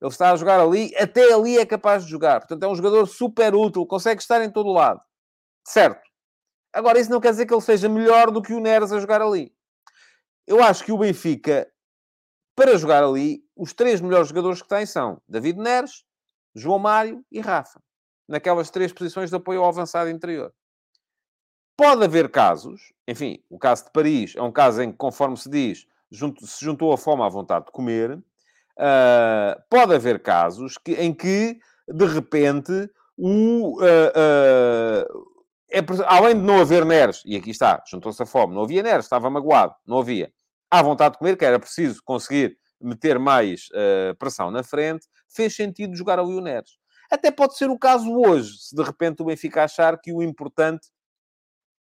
ele 0.00 0.10
está 0.10 0.32
a 0.32 0.36
jogar 0.36 0.60
ali, 0.60 0.94
até 0.96 1.32
ali 1.32 1.58
é 1.58 1.66
capaz 1.66 2.04
de 2.04 2.10
jogar. 2.10 2.40
Portanto, 2.40 2.62
é 2.62 2.68
um 2.68 2.74
jogador 2.74 3.06
super 3.06 3.54
útil, 3.54 3.86
consegue 3.86 4.20
estar 4.20 4.42
em 4.42 4.50
todo 4.50 4.72
lado. 4.72 5.00
Certo. 5.66 6.00
Agora, 6.72 7.00
isso 7.00 7.10
não 7.10 7.20
quer 7.20 7.30
dizer 7.30 7.46
que 7.46 7.54
ele 7.54 7.60
seja 7.60 7.88
melhor 7.88 8.30
do 8.30 8.42
que 8.42 8.52
o 8.52 8.60
Neres 8.60 8.92
a 8.92 9.00
jogar 9.00 9.22
ali. 9.22 9.52
Eu 10.46 10.62
acho 10.62 10.84
que 10.84 10.92
o 10.92 10.98
Benfica, 10.98 11.68
para 12.54 12.76
jogar 12.76 13.02
ali, 13.02 13.42
os 13.56 13.72
três 13.72 14.00
melhores 14.00 14.28
jogadores 14.28 14.62
que 14.62 14.68
tem 14.68 14.86
são 14.86 15.20
David 15.28 15.58
Neres, 15.58 16.04
João 16.54 16.78
Mário 16.78 17.24
e 17.30 17.40
Rafa. 17.40 17.80
Naquelas 18.28 18.70
três 18.70 18.92
posições 18.92 19.30
de 19.30 19.36
apoio 19.36 19.62
ao 19.62 19.68
avançado 19.68 20.10
interior. 20.10 20.52
Pode 21.78 22.02
haver 22.02 22.28
casos, 22.28 22.92
enfim, 23.06 23.38
o 23.48 23.56
caso 23.56 23.84
de 23.84 23.92
Paris 23.92 24.34
é 24.36 24.42
um 24.42 24.50
caso 24.50 24.82
em 24.82 24.90
que, 24.90 24.98
conforme 24.98 25.36
se 25.36 25.48
diz, 25.48 25.86
junto, 26.10 26.44
se 26.44 26.64
juntou 26.64 26.92
a 26.92 26.98
fome 26.98 27.22
à 27.22 27.28
vontade 27.28 27.66
de 27.66 27.70
comer. 27.70 28.14
Uh, 28.76 29.62
pode 29.70 29.94
haver 29.94 30.20
casos 30.20 30.76
que, 30.76 30.94
em 30.94 31.14
que, 31.14 31.56
de 31.86 32.04
repente, 32.04 32.90
o, 33.16 33.80
uh, 33.80 33.84
uh, 33.84 35.24
é, 35.70 35.78
além 36.06 36.34
de 36.34 36.40
não 36.40 36.60
haver 36.60 36.84
Neres, 36.84 37.22
e 37.24 37.36
aqui 37.36 37.50
está, 37.50 37.80
juntou-se 37.88 38.20
a 38.20 38.26
fome, 38.26 38.56
não 38.56 38.64
havia 38.64 38.82
Neres, 38.82 39.04
estava 39.04 39.30
magoado, 39.30 39.72
não 39.86 40.00
havia. 40.00 40.32
À 40.68 40.82
vontade 40.82 41.12
de 41.12 41.18
comer, 41.18 41.36
que 41.36 41.44
era 41.44 41.60
preciso 41.60 42.02
conseguir 42.04 42.58
meter 42.80 43.20
mais 43.20 43.68
pressão 44.18 44.50
na 44.50 44.64
frente, 44.64 45.06
fez 45.28 45.54
sentido 45.54 45.94
jogar 45.94 46.18
ali 46.18 46.34
o 46.34 46.40
Neres. 46.40 46.72
Até 47.08 47.30
pode 47.30 47.56
ser 47.56 47.70
o 47.70 47.78
caso 47.78 48.12
hoje, 48.12 48.58
se 48.58 48.74
de 48.74 48.82
repente 48.82 49.22
o 49.22 49.26
Benfica 49.26 49.62
achar 49.62 49.96
que 50.00 50.12
o 50.12 50.22
importante 50.22 50.88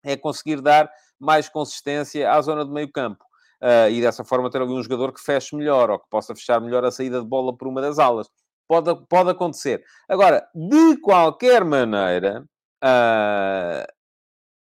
é 0.05 0.15
conseguir 0.15 0.61
dar 0.61 0.89
mais 1.19 1.49
consistência 1.49 2.31
à 2.31 2.41
zona 2.41 2.63
de 2.63 2.71
meio 2.71 2.91
campo. 2.91 3.23
Uh, 3.61 3.89
e 3.89 4.01
dessa 4.01 4.23
forma 4.23 4.49
ter 4.49 4.61
ali 4.61 4.71
um 4.71 4.83
jogador 4.83 5.11
que 5.13 5.21
feche 5.21 5.55
melhor 5.55 5.89
ou 5.89 5.99
que 5.99 6.09
possa 6.09 6.35
fechar 6.35 6.61
melhor 6.61 6.83
a 6.85 6.91
saída 6.91 7.21
de 7.21 7.27
bola 7.27 7.55
por 7.55 7.67
uma 7.67 7.81
das 7.81 7.97
alas. 7.97 8.29
Pode, 8.67 8.93
pode 9.07 9.29
acontecer. 9.29 9.83
Agora, 10.07 10.47
de 10.53 10.97
qualquer 10.97 11.63
maneira, 11.63 12.45
uh, 12.83 13.85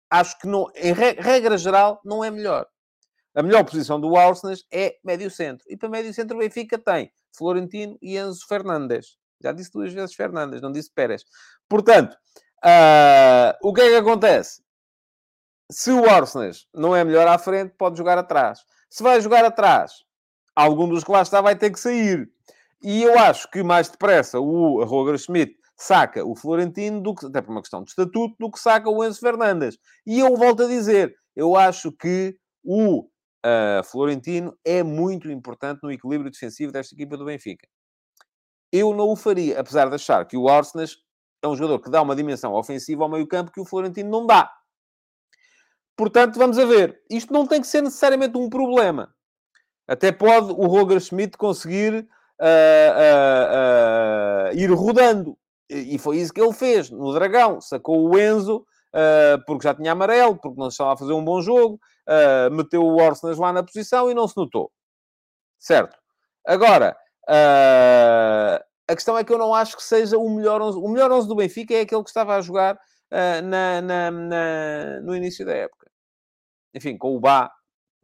acho 0.09 0.37
que 0.39 0.47
não, 0.47 0.69
em 0.75 0.93
regra 0.93 1.57
geral 1.57 2.01
não 2.03 2.23
é 2.23 2.29
melhor. 2.29 2.67
A 3.33 3.41
melhor 3.41 3.63
posição 3.63 3.99
do 3.99 4.15
Arsenal 4.15 4.55
é 4.71 4.97
médio-centro. 5.03 5.65
E 5.69 5.77
para 5.77 5.87
médio-centro 5.87 6.35
o 6.35 6.39
Benfica 6.39 6.77
tem 6.77 7.11
Florentino 7.35 7.97
e 8.01 8.17
Enzo 8.17 8.45
Fernandes. 8.45 9.17
Já 9.41 9.51
disse 9.51 9.71
duas 9.71 9.93
vezes 9.93 10.13
Fernandes, 10.13 10.61
não 10.61 10.71
disse 10.71 10.91
Pérez. 10.93 11.23
Portanto, 11.69 12.13
uh, 12.63 13.55
o 13.63 13.73
que 13.73 13.81
é 13.81 13.89
que 13.89 13.95
acontece? 13.95 14.61
Se 15.71 15.89
o 15.89 16.09
Arsenal 16.09 16.51
não 16.75 16.93
é 16.93 17.03
melhor 17.03 17.25
à 17.27 17.37
frente, 17.37 17.73
pode 17.77 17.97
jogar 17.97 18.17
atrás. 18.17 18.59
Se 18.89 19.01
vai 19.01 19.21
jogar 19.21 19.45
atrás, 19.45 20.03
algum 20.53 20.87
dos 20.87 21.03
que 21.03 21.11
lá 21.11 21.21
está 21.21 21.39
vai 21.39 21.55
ter 21.55 21.71
que 21.71 21.79
sair. 21.79 22.29
E 22.83 23.03
eu 23.03 23.17
acho 23.17 23.49
que 23.49 23.63
mais 23.63 23.89
depressa 23.89 24.37
o 24.39 24.83
Roger 24.83 25.17
Schmidt 25.17 25.55
saca 25.77 26.25
o 26.25 26.35
Florentino, 26.35 27.01
do 27.01 27.15
que, 27.15 27.25
até 27.25 27.41
por 27.41 27.51
uma 27.51 27.61
questão 27.61 27.83
de 27.83 27.89
estatuto, 27.89 28.35
do 28.37 28.51
que 28.51 28.59
saca 28.59 28.89
o 28.89 29.03
Enzo 29.03 29.19
Fernandes. 29.21 29.77
E 30.05 30.19
eu 30.19 30.35
volto 30.35 30.63
a 30.63 30.67
dizer, 30.67 31.15
eu 31.35 31.55
acho 31.55 31.89
que 31.91 32.35
o 32.63 32.99
uh, 32.99 33.83
Florentino 33.85 34.53
é 34.65 34.83
muito 34.83 35.31
importante 35.31 35.79
no 35.83 35.91
equilíbrio 35.91 36.29
defensivo 36.29 36.73
desta 36.73 36.93
equipa 36.93 37.15
do 37.15 37.25
Benfica. 37.25 37.65
Eu 38.73 38.93
não 38.93 39.09
o 39.09 39.15
faria, 39.15 39.59
apesar 39.59 39.87
de 39.87 39.95
achar 39.95 40.25
que 40.25 40.35
o 40.35 40.49
Arsenas 40.49 40.97
é 41.41 41.47
um 41.47 41.55
jogador 41.55 41.79
que 41.79 41.89
dá 41.89 42.01
uma 42.01 42.15
dimensão 42.15 42.53
ofensiva 42.53 43.03
ao 43.03 43.09
meio-campo 43.09 43.51
que 43.51 43.61
o 43.61 43.65
Florentino 43.65 44.09
não 44.09 44.25
dá. 44.25 44.51
Portanto, 46.01 46.39
vamos 46.39 46.57
a 46.57 46.65
ver. 46.65 46.99
Isto 47.11 47.31
não 47.31 47.45
tem 47.45 47.61
que 47.61 47.67
ser 47.67 47.83
necessariamente 47.83 48.35
um 48.35 48.49
problema. 48.49 49.13
Até 49.87 50.11
pode 50.11 50.51
o 50.51 50.65
Roger 50.65 50.99
Schmidt 50.99 51.37
conseguir 51.37 51.93
uh, 51.93 52.45
uh, 52.97 54.49
uh, 54.49 54.57
ir 54.57 54.71
rodando. 54.71 55.37
E 55.69 55.99
foi 55.99 56.17
isso 56.17 56.33
que 56.33 56.41
ele 56.41 56.53
fez 56.53 56.89
no 56.89 57.13
Dragão. 57.13 57.61
Sacou 57.61 58.09
o 58.09 58.17
Enzo, 58.17 58.65
porque 59.45 59.67
já 59.67 59.75
tinha 59.75 59.91
amarelo, 59.91 60.39
porque 60.41 60.59
não 60.59 60.69
estava 60.69 60.93
a 60.93 60.97
fazer 60.97 61.13
um 61.13 61.23
bom 61.23 61.39
jogo, 61.39 61.79
meteu 62.51 62.81
o 62.81 62.99
Orsenas 62.99 63.37
lá 63.37 63.53
na 63.53 63.61
posição 63.61 64.09
e 64.09 64.15
não 64.15 64.27
se 64.27 64.35
notou. 64.35 64.71
Certo? 65.59 65.95
Agora, 66.47 66.97
a 67.29 68.95
questão 68.95 69.15
é 69.15 69.23
que 69.23 69.31
eu 69.31 69.37
não 69.37 69.53
acho 69.53 69.77
que 69.77 69.83
seja 69.83 70.17
o 70.17 70.27
melhor 70.35 70.63
11. 70.63 70.79
O 70.79 70.87
melhor 70.87 71.11
11 71.11 71.27
do 71.27 71.35
Benfica 71.35 71.75
é 71.75 71.81
aquele 71.81 72.01
que 72.03 72.09
estava 72.09 72.35
a 72.35 72.41
jogar 72.41 72.75
na, 73.43 73.81
na, 73.81 74.09
na, 74.09 74.99
no 75.01 75.15
início 75.15 75.45
da 75.45 75.53
época. 75.53 75.90
Enfim, 76.73 76.97
com 76.97 77.15
o 77.15 77.19
Bá, 77.19 77.51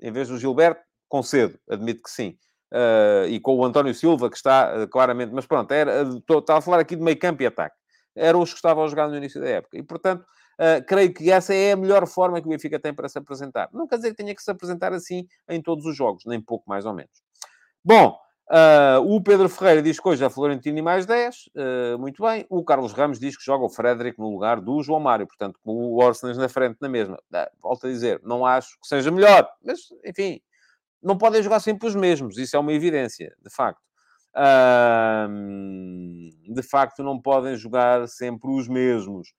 em 0.01 0.11
vez 0.11 0.27
do 0.27 0.37
Gilberto, 0.37 0.81
concedo, 1.07 1.57
admito 1.69 2.03
que 2.03 2.11
sim. 2.11 2.37
Uh, 2.73 3.27
e 3.29 3.39
com 3.39 3.55
o 3.55 3.63
António 3.63 3.93
Silva, 3.93 4.29
que 4.29 4.35
está 4.35 4.83
uh, 4.83 4.87
claramente... 4.87 5.33
Mas 5.33 5.45
pronto, 5.45 5.71
era, 5.71 6.01
estou, 6.01 6.39
estava 6.39 6.59
a 6.59 6.61
falar 6.61 6.79
aqui 6.79 6.95
de 6.95 7.01
meio 7.01 7.17
campo 7.17 7.41
e 7.41 7.45
ataque. 7.45 7.75
Eram 8.15 8.41
os 8.41 8.49
que 8.49 8.57
estavam 8.57 8.83
a 8.83 8.87
jogar 8.87 9.07
no 9.07 9.15
início 9.15 9.39
da 9.39 9.47
época. 9.47 9.77
E, 9.77 9.83
portanto, 9.83 10.21
uh, 10.59 10.85
creio 10.85 11.13
que 11.13 11.31
essa 11.31 11.53
é 11.53 11.71
a 11.71 11.77
melhor 11.77 12.05
forma 12.07 12.41
que 12.41 12.47
o 12.47 12.49
Benfica 12.49 12.79
tem 12.79 12.93
para 12.93 13.07
se 13.07 13.17
apresentar. 13.17 13.69
Não 13.71 13.87
quer 13.87 13.95
dizer 13.95 14.09
que 14.09 14.17
tenha 14.17 14.35
que 14.35 14.43
se 14.43 14.51
apresentar 14.51 14.91
assim 14.91 15.25
em 15.47 15.61
todos 15.61 15.85
os 15.85 15.95
jogos, 15.95 16.23
nem 16.25 16.41
pouco 16.41 16.69
mais 16.69 16.85
ou 16.85 16.93
menos. 16.93 17.11
Bom, 17.83 18.17
Uh, 18.49 19.03
o 19.03 19.21
Pedro 19.21 19.49
Ferreira 19.49 19.81
diz 19.81 19.99
que 19.99 20.07
hoje 20.07 20.23
é 20.23 20.29
Florentino 20.29 20.77
e 20.77 20.81
mais 20.81 21.05
10. 21.05 21.47
Uh, 21.47 21.99
muito 21.99 22.23
bem. 22.23 22.45
O 22.49 22.63
Carlos 22.63 22.93
Ramos 22.93 23.19
diz 23.19 23.37
que 23.37 23.43
joga 23.43 23.65
o 23.65 23.69
Frederic 23.69 24.17
no 24.17 24.31
lugar 24.31 24.61
do 24.61 24.81
João 24.81 25.01
Mário. 25.01 25.27
Portanto, 25.27 25.59
com 25.63 25.71
o 25.71 26.01
Orsenas 26.01 26.37
na 26.37 26.47
frente, 26.47 26.77
na 26.79 26.87
mesma. 26.87 27.15
Uh, 27.15 27.47
volto 27.61 27.87
a 27.87 27.89
dizer, 27.89 28.21
não 28.23 28.45
acho 28.45 28.79
que 28.79 28.87
seja 28.87 29.11
melhor. 29.11 29.49
Mas, 29.63 29.79
enfim, 30.05 30.39
não 31.03 31.17
podem 31.17 31.43
jogar 31.43 31.59
sempre 31.59 31.87
os 31.87 31.95
mesmos. 31.95 32.37
Isso 32.37 32.55
é 32.55 32.59
uma 32.59 32.71
evidência, 32.71 33.35
de 33.43 33.49
facto. 33.49 33.81
de 36.49 36.63
facto, 36.63 37.03
não 37.03 37.19
podem 37.19 37.55
jogar 37.55 38.07
sempre 38.07 38.49
os 38.49 38.67
mesmos. 38.67 39.33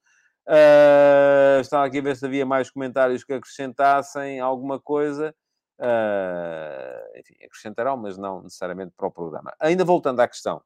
Uh, 0.46 1.60
estava 1.60 1.84
aqui 1.84 1.98
a 1.98 2.02
ver 2.02 2.16
se 2.16 2.24
havia 2.24 2.46
mais 2.46 2.70
comentários 2.70 3.22
que 3.22 3.32
acrescentassem 3.32 4.40
alguma 4.40 4.78
coisa. 4.80 5.34
Uh, 5.80 7.18
enfim, 7.18 7.34
acrescentarão, 7.44 7.96
mas 7.96 8.18
não 8.18 8.42
necessariamente 8.42 8.92
para 8.96 9.06
o 9.06 9.12
programa. 9.12 9.54
Ainda 9.60 9.84
voltando 9.84 10.18
à 10.20 10.26
questão 10.26 10.60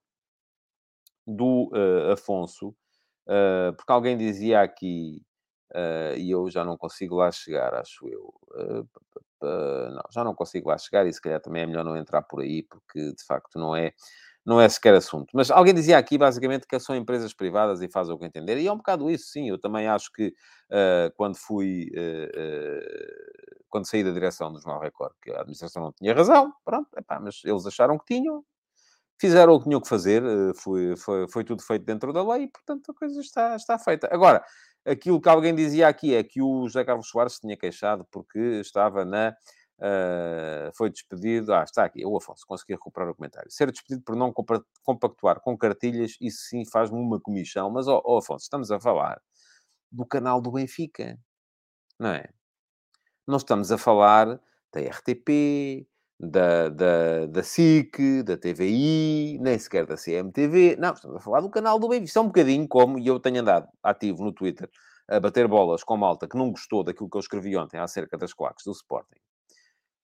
do 1.27 1.71
uh, 1.73 2.13
Afonso, 2.13 2.69
uh, 2.69 3.75
porque 3.77 3.93
alguém 3.93 4.17
dizia 4.17 4.63
aqui, 4.63 5.23
e 6.19 6.31
eu 6.31 6.51
já 6.51 6.65
não 6.65 6.77
consigo 6.77 7.17
lá 7.17 7.31
chegar, 7.31 7.75
acho 7.75 8.07
eu. 8.07 8.35
não, 9.41 10.03
já 10.11 10.23
não 10.23 10.35
consigo 10.35 10.69
lá 10.69 10.77
chegar 10.77 11.07
e 11.07 11.13
se 11.13 11.21
calhar 11.21 11.41
também 11.41 11.63
é 11.63 11.67
melhor 11.67 11.85
não 11.85 11.97
entrar 11.97 12.23
por 12.23 12.41
aí, 12.43 12.63
porque 12.63 13.13
de 13.15 13.25
facto 13.25 13.59
não 13.59 13.75
é 13.75 13.93
não 14.45 14.61
é 14.61 14.69
sequer 14.69 14.95
assunto. 14.95 15.31
Mas 15.33 15.51
alguém 15.51 15.73
dizia 15.73 15.97
aqui, 15.97 16.19
basicamente, 16.19 16.67
que 16.67 16.79
são 16.81 16.97
empresas 16.97 17.33
privadas 17.33 17.81
e 17.81 17.89
faz 17.89 18.09
o 18.11 18.19
que 18.19 18.27
entender. 18.27 18.59
E 18.59 18.67
é 18.67 18.73
um 18.73 18.77
bocado 18.77 19.11
isso, 19.11 19.27
sim. 19.29 19.49
Eu 19.49 19.59
também 19.59 19.87
acho 19.87 20.11
que 20.13 20.29
uh, 20.29 21.15
quando 21.17 21.37
fui... 21.37 21.91
Uh, 21.95 22.29
uh, 22.39 23.62
quando 23.73 23.89
saí 23.89 24.05
da 24.05 24.11
direção 24.13 24.53
do 24.53 24.61
Jornal 24.61 24.83
Record, 24.83 25.15
que 25.23 25.33
a 25.33 25.41
administração 25.41 25.83
não 25.83 25.93
tinha 25.93 26.15
razão, 26.15 26.53
pronto, 26.63 26.89
epá, 26.97 27.19
mas 27.19 27.41
eles 27.43 27.67
acharam 27.67 27.99
que 27.99 28.05
tinham, 28.15 28.45
fizeram 29.19 29.55
o 29.55 29.59
que 29.59 29.65
tinham 29.65 29.81
que 29.81 29.89
fazer, 29.89 30.23
foi, 30.57 30.95
foi, 30.97 31.27
foi 31.29 31.43
tudo 31.43 31.63
feito 31.63 31.85
dentro 31.85 32.13
da 32.13 32.23
lei 32.23 32.45
e, 32.45 32.49
portanto, 32.49 32.93
a 32.93 32.95
coisa 32.95 33.19
está, 33.21 33.57
está 33.57 33.79
feita. 33.79 34.09
Agora, 34.13 34.45
aquilo 34.85 35.21
que 35.21 35.29
alguém 35.29 35.55
dizia 35.55 35.89
aqui 35.89 36.15
é 36.15 36.23
que 36.23 36.43
o 36.43 36.69
José 36.69 36.85
Carlos 36.85 37.09
Soares 37.09 37.39
tinha 37.39 37.57
queixado 37.57 38.07
porque 38.11 38.39
estava 38.61 39.05
na 39.05 39.35
Uh, 39.83 40.71
foi 40.77 40.91
despedido. 40.91 41.53
Ah, 41.53 41.65
está 41.65 41.85
aqui, 41.85 42.07
o 42.07 42.17
Afonso, 42.17 42.47
consegui 42.47 42.75
recuperar 42.75 43.11
o 43.11 43.17
comentário. 43.17 43.51
Ser 43.51 43.69
despedido 43.73 44.01
por 44.05 44.15
não 44.15 44.33
compactuar 44.85 45.41
com 45.41 45.59
cartilhas, 45.59 46.17
isso 46.21 46.43
sim 46.49 46.65
faz-me 46.65 46.97
uma 46.97 47.21
comissão. 47.21 47.69
Mas, 47.69 47.89
ó 47.89 48.01
oh, 48.05 48.15
oh, 48.15 48.19
Afonso, 48.19 48.45
estamos 48.45 48.71
a 48.71 48.79
falar 48.79 49.21
do 49.91 50.07
canal 50.07 50.41
do 50.41 50.53
Benfica, 50.53 51.19
não 51.99 52.11
é? 52.11 52.29
Não 53.27 53.37
estamos 53.37 53.71
a 53.71 53.79
falar 53.79 54.41
da 54.73 54.81
RTP, 54.81 55.87
da, 56.19 56.69
da, 56.69 57.27
da 57.27 57.43
SIC, 57.43 58.23
da 58.23 58.37
TVI, 58.37 59.39
nem 59.41 59.59
sequer 59.59 59.87
da 59.87 59.97
CMTV. 59.97 60.77
Não, 60.77 60.93
estamos 60.93 61.17
a 61.17 61.21
falar 61.21 61.41
do 61.41 61.51
canal 61.51 61.79
do 61.79 61.89
Benfica. 61.89 62.07
Isto 62.07 62.19
é 62.19 62.23
um 62.23 62.27
bocadinho 62.27 62.69
como, 62.69 62.99
e 62.99 63.07
eu 63.07 63.19
tenho 63.19 63.41
andado 63.41 63.69
ativo 63.83 64.23
no 64.23 64.33
Twitter, 64.33 64.71
a 65.09 65.19
bater 65.19 65.49
bolas 65.49 65.83
com 65.83 65.97
malta 65.97 66.29
que 66.29 66.37
não 66.37 66.51
gostou 66.51 66.85
daquilo 66.85 67.11
que 67.11 67.17
eu 67.17 67.21
escrevi 67.21 67.57
ontem 67.57 67.79
acerca 67.79 68.17
das 68.17 68.33
claques 68.33 68.65
do 68.65 68.73
Sporting. 68.73 69.19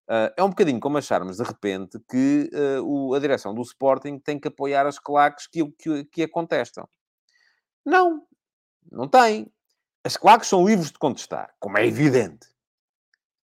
Uh, 0.08 0.32
é 0.36 0.42
um 0.42 0.48
bocadinho 0.48 0.80
como 0.80 0.98
acharmos, 0.98 1.36
de 1.36 1.44
repente, 1.44 2.00
que 2.10 2.50
uh, 2.52 2.82
o, 2.82 3.14
a 3.14 3.18
direção 3.18 3.54
do 3.54 3.60
Sporting 3.62 4.18
tem 4.18 4.40
que 4.40 4.48
apoiar 4.48 4.86
as 4.86 4.98
claques 4.98 5.46
que, 5.46 5.64
que, 5.72 6.04
que 6.04 6.22
a 6.22 6.28
contestam. 6.28 6.88
Não, 7.84 8.22
não 8.90 9.06
tem. 9.06 9.52
As 10.02 10.16
claques 10.16 10.48
são 10.48 10.66
livres 10.66 10.90
de 10.90 10.98
contestar, 10.98 11.54
como 11.60 11.76
é 11.76 11.86
evidente. 11.86 12.48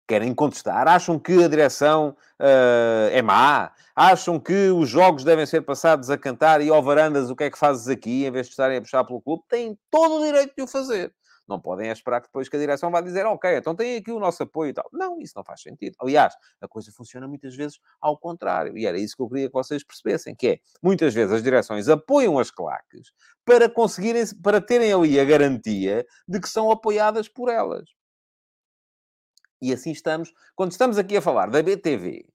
Querem 0.07 0.35
contestar, 0.35 0.87
acham 0.87 1.19
que 1.19 1.43
a 1.43 1.49
direção 1.49 2.15
uh, 2.39 3.09
é 3.11 3.23
má, 3.23 3.73
acham 3.97 4.39
que 4.39 4.69
os 4.69 4.89
jogos 4.89 5.25
devem 5.25 5.47
ser 5.47 5.63
passados 5.63 6.11
a 6.11 6.19
cantar 6.19 6.61
e 6.61 6.69
ao 6.69 6.83
varandas 6.83 7.31
o 7.31 7.37
que 7.37 7.45
é 7.45 7.51
que 7.51 7.59
fazes 7.59 7.89
aqui, 7.89 8.27
em 8.27 8.31
vez 8.31 8.47
de 8.47 8.53
estarem 8.53 8.77
a 8.77 8.83
puxar 8.83 9.05
pelo 9.05 9.23
clube, 9.23 9.43
têm 9.49 9.79
todo 9.91 10.17
o 10.17 10.25
direito 10.25 10.53
de 10.55 10.63
o 10.63 10.67
fazer. 10.67 11.13
Não 11.47 11.61
podem 11.61 11.91
esperar 11.91 12.21
que 12.21 12.29
depois 12.29 12.49
que 12.49 12.57
a 12.57 12.59
direção 12.59 12.91
vá 12.91 13.01
dizer, 13.01 13.27
ok, 13.27 13.57
então 13.57 13.75
tem 13.75 13.97
aqui 13.97 14.11
o 14.11 14.19
nosso 14.19 14.43
apoio 14.43 14.71
e 14.71 14.73
tal. 14.73 14.89
Não, 14.93 15.21
isso 15.21 15.35
não 15.37 15.45
faz 15.45 15.61
sentido. 15.61 15.95
Aliás, 16.01 16.35
a 16.61 16.67
coisa 16.67 16.91
funciona 16.93 17.29
muitas 17.29 17.55
vezes 17.55 17.79
ao 18.01 18.19
contrário. 18.19 18.77
E 18.79 18.87
era 18.87 18.99
isso 18.99 19.15
que 19.15 19.23
eu 19.23 19.29
queria 19.29 19.49
que 19.49 19.53
vocês 19.53 19.85
percebessem, 19.85 20.35
que 20.35 20.49
é, 20.49 20.59
muitas 20.83 21.13
vezes 21.13 21.33
as 21.33 21.43
direções 21.43 21.89
apoiam 21.89 22.39
as 22.39 22.51
claques 22.51 23.13
para 23.45 23.69
conseguirem, 23.69 24.25
para 24.43 24.61
terem 24.61 24.93
ali 24.93 25.21
a 25.21 25.25
garantia 25.25 26.07
de 26.27 26.41
que 26.41 26.49
são 26.49 26.71
apoiadas 26.71 27.29
por 27.29 27.51
elas. 27.51 27.85
E 29.61 29.73
assim 29.73 29.93
estamos, 29.93 30.33
quando 30.55 30.73
estamos 30.73 30.99
aqui 30.99 31.17
a 31.17 31.23
falar 31.23 31.51
da 31.51 31.63
BTV, 31.63 32.27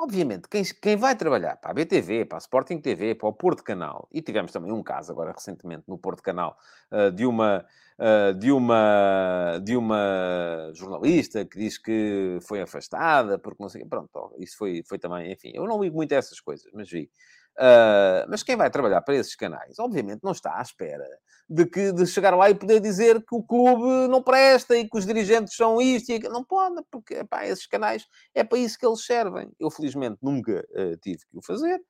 Obviamente, 0.00 0.48
quem, 0.48 0.62
quem 0.80 0.96
vai 0.96 1.16
trabalhar 1.16 1.56
para 1.56 1.72
a 1.72 1.74
BTV, 1.74 2.24
para 2.24 2.38
a 2.38 2.44
Sporting 2.46 2.80
TV, 2.80 3.16
para 3.16 3.28
o 3.28 3.32
Porto 3.32 3.64
Canal, 3.64 4.08
e 4.12 4.22
tivemos 4.22 4.52
também 4.52 4.70
um 4.70 4.80
caso 4.80 5.10
agora 5.10 5.32
recentemente 5.32 5.82
no 5.88 5.98
Porto 5.98 6.22
Canal 6.22 6.56
uh, 6.92 7.10
de 7.10 7.26
uma 7.26 7.66
uh, 7.98 8.32
de 8.32 8.52
uma 8.52 9.58
de 9.60 9.76
uma 9.76 10.70
jornalista 10.72 11.44
que 11.44 11.58
diz 11.58 11.78
que 11.78 12.38
foi 12.42 12.60
afastada 12.60 13.40
porque 13.40 13.60
não 13.60 13.68
sei, 13.68 13.84
pronto, 13.84 14.36
isso 14.38 14.56
foi 14.56 14.84
foi 14.86 15.00
também, 15.00 15.32
enfim, 15.32 15.50
eu 15.52 15.64
não 15.64 15.82
ligo 15.82 15.96
muito 15.96 16.12
a 16.12 16.16
essas 16.16 16.38
coisas, 16.38 16.70
mas 16.72 16.88
vi. 16.88 17.10
Uh, 17.58 18.22
mas 18.28 18.44
quem 18.44 18.54
vai 18.54 18.70
trabalhar 18.70 19.00
para 19.02 19.16
esses 19.16 19.34
canais, 19.34 19.80
obviamente, 19.80 20.20
não 20.22 20.30
está 20.30 20.58
à 20.58 20.62
espera 20.62 21.04
de, 21.50 21.66
que, 21.66 21.90
de 21.90 22.06
chegar 22.06 22.36
lá 22.36 22.48
e 22.48 22.54
poder 22.54 22.78
dizer 22.78 23.20
que 23.20 23.34
o 23.34 23.42
clube 23.42 24.06
não 24.08 24.22
presta 24.22 24.76
e 24.76 24.88
que 24.88 24.96
os 24.96 25.04
dirigentes 25.04 25.56
são 25.56 25.82
isto 25.82 26.10
e 26.10 26.14
aquilo. 26.14 26.32
Não 26.32 26.44
pode, 26.44 26.80
porque 26.88 27.14
epá, 27.14 27.44
esses 27.46 27.66
canais 27.66 28.06
é 28.32 28.44
para 28.44 28.58
isso 28.58 28.78
que 28.78 28.86
eles 28.86 29.04
servem. 29.04 29.50
Eu, 29.58 29.70
felizmente, 29.70 30.18
nunca 30.22 30.64
uh, 30.70 30.96
tive 30.98 31.18
que 31.18 31.36
o 31.36 31.42
fazer. 31.42 31.80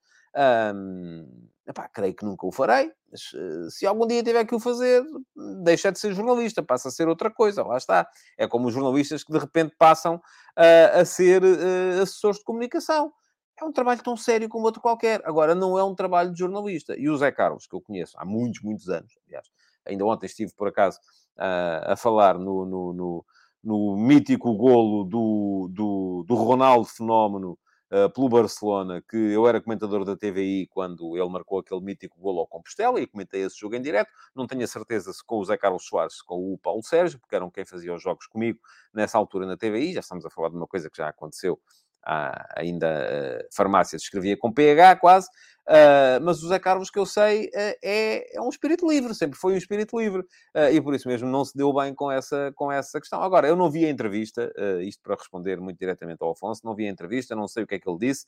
Um, 0.74 1.48
epá, 1.66 1.88
creio 1.88 2.14
que 2.14 2.24
nunca 2.24 2.46
o 2.46 2.52
farei, 2.52 2.90
mas 3.10 3.32
uh, 3.32 3.70
se 3.70 3.86
algum 3.86 4.06
dia 4.06 4.22
tiver 4.22 4.44
que 4.46 4.54
o 4.54 4.60
fazer, 4.60 5.04
deixa 5.64 5.92
de 5.92 5.98
ser 5.98 6.14
jornalista, 6.14 6.62
passa 6.62 6.88
a 6.88 6.90
ser 6.90 7.08
outra 7.08 7.30
coisa, 7.30 7.62
lá 7.62 7.76
está. 7.76 8.08
É 8.38 8.46
como 8.46 8.68
os 8.68 8.74
jornalistas 8.74 9.22
que 9.22 9.32
de 9.32 9.38
repente 9.38 9.74
passam 9.78 10.16
uh, 10.16 11.00
a 11.00 11.04
ser 11.04 11.42
uh, 11.42 12.02
assessores 12.02 12.38
de 12.38 12.44
comunicação 12.44 13.12
é 13.60 13.64
um 13.64 13.72
trabalho 13.72 14.02
tão 14.02 14.16
sério 14.16 14.48
como 14.48 14.64
outro 14.64 14.80
qualquer. 14.80 15.20
Agora, 15.24 15.54
não 15.54 15.78
é 15.78 15.84
um 15.84 15.94
trabalho 15.94 16.32
de 16.32 16.38
jornalista. 16.38 16.96
E 16.96 17.08
o 17.08 17.16
Zé 17.16 17.32
Carlos, 17.32 17.66
que 17.66 17.74
eu 17.74 17.80
conheço 17.80 18.16
há 18.18 18.24
muitos, 18.24 18.62
muitos 18.62 18.88
anos, 18.88 19.18
aliás, 19.26 19.48
ainda 19.86 20.04
ontem 20.04 20.26
estive, 20.26 20.52
por 20.54 20.68
acaso, 20.68 20.98
uh, 21.36 21.92
a 21.92 21.96
falar 21.96 22.38
no, 22.38 22.64
no, 22.64 22.92
no, 22.92 23.24
no, 23.62 23.96
mítico 23.96 24.54
golo 24.54 25.04
do, 25.04 25.68
do, 25.72 26.24
do 26.26 26.34
Ronaldo 26.34 26.86
Fenómeno 26.86 27.58
uh, 27.90 28.10
pelo 28.12 28.28
Barcelona, 28.28 29.02
que 29.08 29.16
eu 29.16 29.46
era 29.48 29.60
comentador 29.60 30.04
da 30.04 30.16
TVI 30.16 30.68
quando 30.68 31.16
ele 31.16 31.28
marcou 31.28 31.58
aquele 31.58 31.80
mítico 31.80 32.20
golo 32.20 32.40
ao 32.40 32.46
Compostela 32.46 33.00
e 33.00 33.06
comentei 33.06 33.42
esse 33.42 33.58
jogo 33.58 33.74
em 33.74 33.82
direto. 33.82 34.10
Não 34.34 34.46
tenho 34.46 34.62
a 34.62 34.66
certeza 34.66 35.12
se 35.12 35.24
com 35.24 35.38
o 35.38 35.44
Zé 35.44 35.56
Carlos 35.56 35.86
Soares, 35.86 36.22
com 36.22 36.52
o 36.52 36.58
Paulo 36.58 36.82
Sérgio, 36.82 37.18
porque 37.18 37.34
eram 37.34 37.50
quem 37.50 37.64
fazia 37.64 37.94
os 37.94 38.02
jogos 38.02 38.26
comigo 38.26 38.60
nessa 38.92 39.18
altura 39.18 39.46
na 39.46 39.56
TVI. 39.56 39.94
Já 39.94 40.00
estamos 40.00 40.24
a 40.24 40.30
falar 40.30 40.50
de 40.50 40.56
uma 40.56 40.66
coisa 40.66 40.90
que 40.90 40.98
já 40.98 41.08
aconteceu 41.08 41.58
há 42.04 42.54
ainda 42.56 42.88
uh, 42.88 43.48
farmácia 43.54 43.98
se 43.98 44.04
escrevia 44.04 44.36
com 44.36 44.52
PH 44.52 44.96
quase, 44.96 45.28
Uh, 45.68 46.16
mas 46.22 46.42
o 46.42 46.48
Zé 46.48 46.58
Carlos, 46.58 46.88
que 46.88 46.98
eu 46.98 47.04
sei, 47.04 47.48
uh, 47.48 47.76
é, 47.84 48.36
é, 48.36 48.40
um 48.40 48.48
espírito 48.48 48.88
livre, 48.88 49.14
sempre 49.14 49.38
foi 49.38 49.52
um 49.52 49.56
espírito 49.56 49.98
livre. 49.98 50.24
E 50.72 50.80
por 50.80 50.94
isso 50.94 51.06
mesmo 51.06 51.28
não 51.28 51.44
se 51.44 51.56
deu 51.56 51.72
bem 51.74 51.94
com 51.94 52.10
essa, 52.10 52.50
com 52.56 52.72
essa 52.72 52.98
questão. 52.98 53.22
Agora, 53.22 53.46
eu 53.46 53.54
não 53.54 53.70
vi 53.70 53.84
a 53.84 53.90
entrevista, 53.90 54.50
isto 54.80 55.02
para 55.02 55.14
responder 55.14 55.60
muito 55.60 55.78
diretamente 55.78 56.18
ao 56.22 56.32
Afonso, 56.32 56.62
não 56.64 56.74
vi 56.74 56.86
a 56.86 56.90
entrevista, 56.90 57.36
não 57.36 57.46
sei 57.46 57.62
o 57.62 57.66
que 57.66 57.74
é 57.74 57.78
que 57.78 57.88
ele 57.88 57.98
disse. 57.98 58.26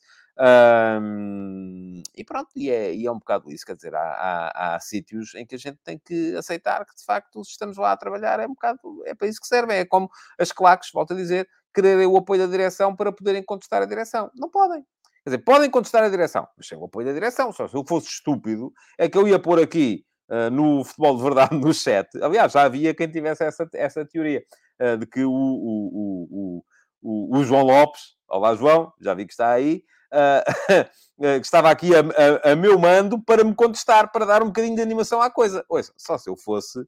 e 2.17 2.25
pronto, 2.25 2.51
e 2.55 2.71
é, 2.71 2.95
e 2.95 3.07
é 3.07 3.11
um 3.11 3.19
bocado 3.19 3.51
isso. 3.51 3.65
Quer 3.65 3.75
dizer, 3.75 3.95
há, 3.95 4.01
há, 4.01 4.75
há, 4.75 4.81
sítios 4.81 5.35
em 5.35 5.47
que 5.47 5.55
a 5.55 5.59
gente 5.59 5.79
tem 5.83 5.99
que 5.99 6.37
aceitar 6.37 6.85
que, 6.85 6.95
de 6.95 7.05
facto, 7.05 7.43
se 7.45 7.53
estamos 7.53 7.79
lá 7.79 7.93
a 7.93 7.97
trabalhar, 7.97 8.39
é 8.39 8.47
um 8.47 8.55
bocado, 8.55 8.79
é 9.07 9.15
para 9.15 9.27
isso 9.27 9.41
que 9.41 9.49
serve. 9.49 9.75
É 9.75 9.85
como 9.85 10.09
as 10.39 10.53
claques, 10.53 10.91
volto 10.93 11.15
a 11.15 11.17
dizer, 11.17 11.49
quererem 11.75 12.07
o 12.07 12.17
apoio 12.17 12.41
da 12.41 12.47
direção 12.47 12.95
para 12.95 13.13
poderem 13.13 13.43
contestar 13.43 13.83
a 13.83 13.87
direção. 13.87 14.31
Não 14.35 14.49
podem. 14.49 14.85
Quer 15.23 15.31
dizer, 15.31 15.39
podem 15.45 15.71
contestar 15.71 16.03
a 16.03 16.09
direção, 16.09 16.49
mas 16.57 16.67
sem 16.67 16.79
o 16.79 16.85
apoio 16.85 17.07
da 17.07 17.13
direção. 17.13 17.53
Só 17.53 17.69
se 17.69 17.77
eu 17.77 17.85
fosse 17.87 18.09
estúpido, 18.09 18.73
é 18.99 19.09
que 19.09 19.19
eu 19.19 19.29
ia 19.29 19.39
pôr 19.39 19.61
aqui 19.61 20.05
uh, 20.31 20.51
no 20.51 20.85
futebol 20.85 21.17
de 21.17 21.23
verdade 21.23 21.57
no 21.61 21.75
chat. 21.75 22.09
Aliás, 22.23 22.53
já 22.53 22.63
havia 22.63 22.95
quem 22.95 23.11
tivesse 23.11 23.45
essa, 23.45 23.69
essa 23.75 24.05
teoria 24.07 24.43
uh, 24.81 24.97
de 24.97 25.07
que 25.07 25.23
o, 25.23 25.31
o, 25.31 26.63
o, 27.03 27.37
o, 27.39 27.45
João 27.45 27.65
Lopes, 27.65 28.01
olá 28.29 28.55
João, 28.55 28.93
já 28.99 29.13
vi 29.13 29.27
que 29.27 29.33
está 29.33 29.51
aí, 29.53 29.83
uh, 30.13 30.85
que 31.39 31.45
estava 31.47 31.71
aqui 31.71 31.91
a, 31.95 32.01
a, 32.01 32.53
a, 32.53 32.57
meu 32.57 32.79
mando 32.79 33.23
para 33.23 33.45
me 33.45 33.55
contestar, 33.55 34.11
para 34.11 34.25
dar 34.25 34.43
um 34.43 34.47
bocadinho 34.47 34.77
de 34.77 34.83
animação 34.83 35.21
à 35.21 35.31
coisa. 35.31 35.63
Ouça, 35.69 35.93
só 35.99 36.17
se 36.17 36.31
eu 36.31 36.37
fosse 36.37 36.81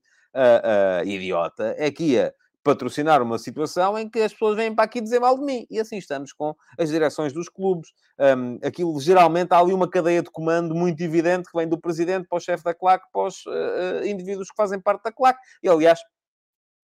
idiota, 1.05 1.75
é 1.77 1.91
que 1.91 2.05
ia 2.05 2.35
patrocinar 2.63 3.23
uma 3.23 3.39
situação 3.39 3.99
em 3.99 4.09
que 4.09 4.21
as 4.21 4.33
pessoas 4.33 4.57
vêm 4.57 4.75
para 4.75 4.85
aqui 4.85 5.01
dizer 5.01 5.21
mal 5.21 5.37
de 5.37 5.45
mim. 5.45 5.67
E 5.71 5.81
assim 5.81 5.97
estamos 5.97 6.33
com 6.33 6.55
as 6.79 6.89
direções 6.91 7.33
dos 7.33 7.49
clubes. 7.49 7.91
Um, 8.19 8.59
aquilo, 8.67 8.99
geralmente, 9.01 9.53
há 9.53 9.59
ali 9.59 9.73
uma 9.73 9.89
cadeia 9.89 10.23
de 10.23 10.31
comando 10.31 10.75
muito 10.75 11.03
evidente 11.03 11.51
que 11.51 11.57
vem 11.57 11.69
do 11.69 11.79
presidente 11.79 12.27
para 12.29 12.39
o 12.39 12.41
chefe 12.41 12.65
da 12.65 12.75
claque, 12.75 13.07
para 13.13 13.27
os 13.27 13.45
uh, 13.47 14.07
indivíduos 14.07 14.49
que 14.49 14.57
fazem 14.57 14.81
parte 14.81 15.03
da 15.03 15.13
claque. 15.13 15.41
E, 15.63 15.69
aliás, 15.69 16.01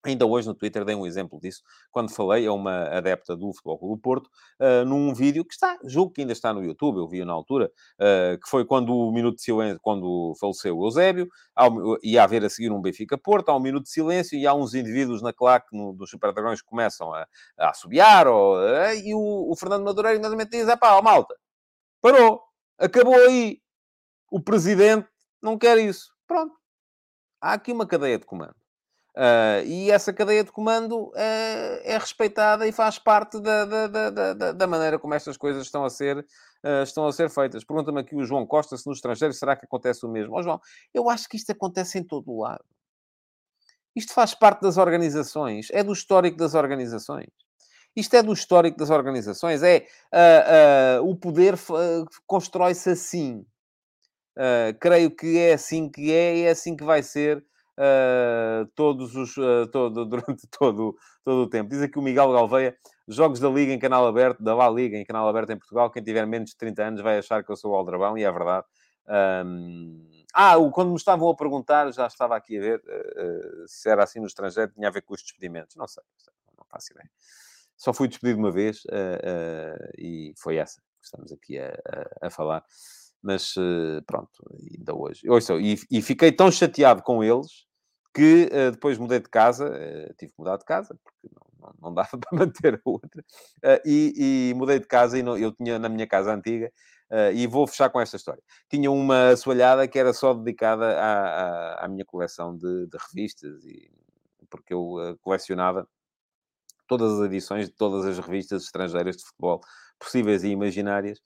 Ainda 0.05 0.25
hoje 0.25 0.47
no 0.47 0.55
Twitter 0.55 0.85
dei 0.85 0.95
um 0.95 1.07
exemplo 1.07 1.41
disso, 1.41 1.61
quando 1.91 2.11
falei 2.11 2.47
a 2.47 2.53
uma 2.53 2.85
adepta 2.85 3.37
do 3.37 3.53
Futebol 3.53 3.79
Clube 3.79 3.97
do 3.97 4.01
Porto, 4.01 4.31
uh, 4.61 4.85
num 4.85 5.13
vídeo 5.13 5.45
que 5.45 5.53
está, 5.53 5.77
julgo 5.85 6.13
que 6.13 6.21
ainda 6.21 6.33
está 6.33 6.53
no 6.53 6.63
YouTube, 6.63 6.99
eu 6.99 7.09
vi 7.09 7.25
na 7.25 7.33
altura, 7.33 7.71
uh, 7.99 8.39
que 8.39 8.49
foi 8.49 8.65
quando 8.65 8.95
o 8.95 9.11
minuto 9.11 9.37
de 9.37 9.43
silêncio, 9.43 9.81
quando 9.83 10.35
faleceu 10.39 10.79
o 10.79 10.87
Eusébio, 10.87 11.29
ao, 11.55 11.99
ia 12.03 12.23
haver 12.23 12.45
a 12.45 12.49
seguir 12.49 12.71
um 12.71 12.81
Benfica-Porto, 12.81 13.49
há 13.49 13.57
um 13.57 13.61
minuto 13.61 13.85
de 13.85 13.91
silêncio 13.91 14.39
e 14.39 14.47
há 14.47 14.55
uns 14.55 14.73
indivíduos 14.73 15.21
na 15.21 15.33
claque 15.33 15.77
no, 15.77 15.93
dos 15.93 16.11
Super 16.11 16.33
Dragões 16.33 16.63
que 16.63 16.69
começam 16.69 17.13
a, 17.13 17.27
a 17.59 17.71
assobiar, 17.71 18.29
ou, 18.29 18.57
uh, 18.57 18.95
e 19.05 19.13
o, 19.15 19.51
o, 19.51 19.57
Fernando 19.57 19.85
Madureira 19.85 20.17
imediatamente 20.17 20.51
diz, 20.51 20.67
pá, 20.77 20.95
ó, 20.95 21.03
malta, 21.03 21.35
parou, 22.01 22.41
acabou 22.79 23.17
aí, 23.17 23.61
o 24.31 24.41
Presidente 24.41 25.09
não 25.43 25.59
quer 25.59 25.77
isso. 25.79 26.13
Pronto. 26.27 26.55
Há 27.41 27.55
aqui 27.55 27.73
uma 27.73 27.87
cadeia 27.87 28.19
de 28.19 28.27
comando. 28.27 28.55
Uh, 29.19 29.67
e 29.67 29.91
essa 29.91 30.13
cadeia 30.13 30.45
de 30.45 30.53
comando 30.53 31.09
uh, 31.09 31.13
é 31.17 31.99
respeitada 31.99 32.69
e 32.69 32.71
faz 32.71 33.01
parte 33.01 33.41
da, 33.41 33.65
da, 33.65 34.11
da, 34.11 34.53
da, 34.53 34.67
maneira 34.69 34.97
como 34.97 35.13
estas 35.13 35.37
coisas 35.37 35.65
estão 35.65 35.85
a 35.85 35.91
ser, 35.91 36.19
uh, 36.19 36.85
estão 36.85 37.05
a 37.05 37.11
ser 37.11 37.29
feitas. 37.29 37.65
Pergunta-me 37.65 38.01
aqui 38.01 38.15
o 38.15 38.25
João 38.25 38.47
Costa 38.47 38.77
se 38.77 38.87
no 38.87 38.93
estrangeiro 38.93 39.35
será 39.35 39.57
que 39.57 39.65
acontece 39.65 40.07
o 40.07 40.09
mesmo. 40.09 40.37
Oh, 40.37 40.43
João, 40.45 40.61
eu 40.95 41.11
acho 41.11 41.29
que 41.29 41.37
isto 41.37 41.51
acontece 41.51 41.99
em 41.99 42.05
todo 42.05 42.31
o 42.31 42.43
lado. 42.43 42.65
Isto 43.97 44.15
faz 44.15 44.37
parte 44.37 44.61
das 44.61 44.77
organizações, 44.77 45.67
é 45.73 45.83
do 45.83 45.93
histórico 45.93 46.37
das 46.37 46.55
organizações. 46.55 47.27
Isto 47.97 48.15
é 48.15 48.23
do 48.23 48.33
histórico 48.33 48.79
das 48.79 48.91
organizações, 48.91 49.65
é 49.65 49.85
o 51.03 51.17
poder 51.17 51.57
constrói-se 52.25 52.91
assim. 52.91 53.45
creio 54.79 55.11
que 55.11 55.39
é 55.39 55.55
assim 55.55 55.91
que 55.91 56.13
é 56.13 56.37
e 56.37 56.43
é 56.43 56.51
assim 56.51 56.77
que 56.77 56.85
vai 56.85 57.03
ser 57.03 57.45
uh, 57.79 58.67
todos 58.75 59.15
os, 59.15 59.37
uh, 59.37 59.67
todo, 59.71 60.05
durante 60.07 60.47
todo, 60.49 60.97
todo 61.25 61.43
o 61.43 61.49
tempo. 61.49 61.71
Diz 61.71 61.81
aqui 61.81 61.99
o 61.99 62.03
Miguel 62.03 62.33
Galveia, 62.33 62.77
jogos 63.07 63.39
da 63.39 63.49
Liga 63.49 63.73
em 63.73 63.79
canal 63.79 64.07
aberto, 64.07 64.43
da 64.43 64.55
La 64.55 64.69
Liga 64.69 64.97
em 64.97 65.05
canal 65.05 65.29
aberto 65.29 65.51
em 65.51 65.59
Portugal, 65.59 65.91
quem 65.91 66.03
tiver 66.03 66.27
menos 66.27 66.51
de 66.51 66.57
30 66.57 66.83
anos 66.83 67.01
vai 67.01 67.19
achar 67.19 67.45
que 67.45 67.51
eu 67.51 67.57
sou 67.57 67.73
o 67.73 67.77
Aldrabão, 67.77 68.19
e 68.19 68.25
é 68.25 68.31
verdade. 68.31 68.67
Um... 69.45 70.07
Ah, 70.35 70.55
quando 70.73 70.91
me 70.91 70.97
estavam 70.97 71.29
a 71.31 71.35
perguntar, 71.35 71.91
já 71.93 72.07
estava 72.07 72.37
aqui 72.37 72.59
a 72.59 72.61
ver 72.61 72.79
uh, 72.81 73.67
se 73.67 73.89
era 73.89 74.05
assim 74.05 74.21
no 74.21 74.27
estrangeiro, 74.27 74.73
tinha 74.73 74.89
a 74.89 74.91
ver 74.91 75.03
com 75.03 75.15
os 75.15 75.23
despedimentos. 75.23 75.75
Não 75.77 75.87
sei, 75.89 76.03
não 76.57 76.65
faço 76.69 76.93
ideia. 76.93 77.11
Só 77.77 77.95
fui 77.95 78.09
despedido 78.09 78.39
uma 78.39 78.51
vez 78.51 78.83
e 79.97 80.35
foi 80.37 80.57
essa 80.57 80.81
que 80.81 81.05
estamos 81.05 81.33
aqui 81.33 81.59
a, 81.59 81.69
a, 81.69 82.27
a 82.27 82.31
falar 82.31 82.65
mas 83.23 83.55
pronto, 84.07 84.31
ainda 84.77 84.95
hoje. 84.95 85.29
Ouçam, 85.29 85.61
e, 85.61 85.77
e 85.91 86.03
fiquei 86.03 86.31
tão 86.31 86.51
chateado 86.51 87.03
com 87.03 87.23
eles 87.23 87.68
que 88.19 88.51
uh, 88.53 88.73
depois 88.73 88.99
mudei 88.99 89.21
de 89.21 89.29
casa, 89.29 89.69
uh, 89.69 90.15
tive 90.15 90.33
que 90.33 90.39
mudar 90.39 90.57
de 90.57 90.65
casa, 90.65 90.99
porque 91.05 91.29
não, 91.33 91.47
não, 91.61 91.75
não 91.81 91.95
dava 91.95 92.11
para 92.19 92.39
manter 92.39 92.75
a 92.75 92.81
outra, 92.85 93.23
uh, 93.65 93.81
e, 93.85 94.51
e, 94.51 94.55
mudei 94.55 94.81
de 94.81 94.87
casa 94.87 95.17
e 95.19 95.23
não, 95.23 95.39
eu 95.39 95.53
tinha 95.53 95.79
na 95.79 95.89
minha 95.89 96.07
casa 96.07 96.35
antiga, 96.35 96.73
e 97.35 97.47
vou 97.47 97.67
fechar 97.67 97.89
com 97.89 97.99
esta 97.99 98.19
história. 98.19 98.43
Tinha 98.69 98.91
uma 98.91 99.31
assoalhada 99.31 99.89
que 99.89 99.99
era 99.99 100.13
só 100.13 100.35
dedicada 100.35 100.85
à, 101.01 101.81
à, 101.81 101.85
à 101.87 101.89
minha 101.89 102.05
coleção 102.05 102.55
de, 102.55 102.87
de, 102.87 102.99
revistas, 103.09 103.65
e, 103.65 103.91
porque 104.51 104.75
eu 104.75 105.17
colecionava 105.23 105.89
todas 106.87 107.19
as 107.19 107.25
edições 107.25 107.67
de 107.67 107.75
todas 107.75 108.05
as 108.05 108.19
revistas 108.19 108.65
estrangeiras 108.65 109.17
de 109.17 109.25
futebol 109.25 109.63
possíveis 109.99 110.45
e 110.45 110.49
imaginárias. 110.49 111.19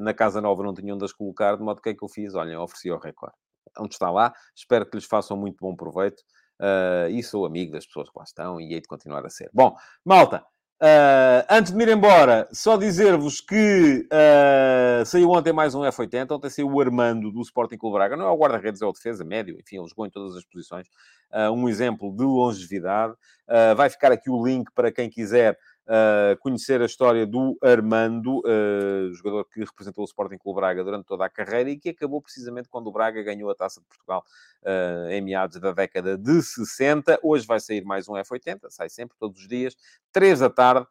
na 0.00 0.14
Casa 0.14 0.40
Nova 0.40 0.62
não 0.62 0.72
tinha 0.72 0.94
onde 0.94 1.04
as 1.04 1.12
colocar, 1.12 1.56
de 1.56 1.62
modo 1.62 1.82
que 1.82 1.90
é 1.90 1.94
que 1.94 2.02
eu 2.02 2.08
fiz? 2.08 2.34
Olha, 2.34 2.58
ofereci 2.58 2.88
ao 2.88 2.98
Record 2.98 3.34
onde 3.78 3.94
está 3.94 4.10
lá. 4.10 4.32
Espero 4.54 4.86
que 4.86 4.96
lhes 4.96 5.06
façam 5.06 5.36
muito 5.36 5.56
bom 5.60 5.74
proveito. 5.74 6.22
Uh, 6.60 7.10
e 7.10 7.22
sou 7.22 7.44
amigo 7.44 7.72
das 7.72 7.84
pessoas 7.84 8.08
que 8.08 8.16
lá 8.16 8.24
estão 8.24 8.60
e 8.60 8.72
hei 8.72 8.80
de 8.80 8.86
continuar 8.86 9.24
a 9.26 9.30
ser. 9.30 9.50
Bom, 9.52 9.74
malta, 10.04 10.44
uh, 10.80 11.44
antes 11.50 11.72
de 11.72 11.76
me 11.76 11.84
ir 11.84 11.90
embora, 11.90 12.48
só 12.52 12.76
dizer-vos 12.76 13.40
que 13.40 14.06
uh, 14.06 15.04
saiu 15.04 15.30
ontem 15.30 15.52
mais 15.52 15.74
um 15.74 15.80
F80. 15.80 16.30
Ontem 16.30 16.50
saiu 16.50 16.70
o 16.70 16.80
Armando 16.80 17.32
do 17.32 17.40
Sporting 17.42 17.76
Clube 17.76 17.94
Braga. 17.94 18.16
Não 18.16 18.26
é 18.26 18.30
o 18.30 18.38
guarda-redes, 18.38 18.82
é 18.82 18.86
o 18.86 18.92
defesa 18.92 19.24
médio. 19.24 19.58
Enfim, 19.58 19.78
ele 19.78 19.88
jogou 19.88 20.06
em 20.06 20.10
todas 20.10 20.36
as 20.36 20.44
posições. 20.44 20.86
um 21.52 21.68
exemplo 21.68 22.14
de 22.16 22.22
longevidade. 22.22 23.14
vai 23.76 23.90
ficar 23.90 24.12
aqui 24.12 24.30
o 24.30 24.44
link 24.44 24.70
para 24.72 24.92
quem 24.92 25.10
quiser 25.10 25.58
uh, 25.86 26.36
conhecer 26.40 26.80
a 26.80 26.86
história 26.86 27.26
do 27.26 27.56
Armando, 27.62 28.38
uh, 28.40 29.12
jogador 29.14 29.44
que 29.44 29.60
representou 29.60 30.02
o 30.02 30.06
Sporting 30.06 30.38
Clube 30.38 30.60
Braga 30.60 30.82
durante 30.82 31.06
toda 31.06 31.24
a 31.24 31.30
carreira 31.30 31.70
e 31.70 31.78
que 31.78 31.90
acabou 31.90 32.20
precisamente 32.20 32.68
quando 32.68 32.88
o 32.88 32.92
Braga 32.92 33.22
ganhou 33.22 33.50
a 33.50 33.54
Taça 33.54 33.80
de 33.80 33.86
Portugal 33.86 34.24
uh, 34.62 35.10
em 35.10 35.20
meados 35.20 35.58
da 35.60 35.72
década 35.72 36.16
de 36.16 36.42
60. 36.42 37.20
Hoje 37.22 37.46
vai 37.46 37.60
sair 37.60 37.84
mais 37.84 38.08
um 38.08 38.14
F80, 38.14 38.70
sai 38.70 38.88
sempre, 38.88 39.16
todos 39.18 39.40
os 39.40 39.48
dias, 39.48 39.76
3 40.12 40.40
da 40.40 40.50
tarde, 40.50 40.86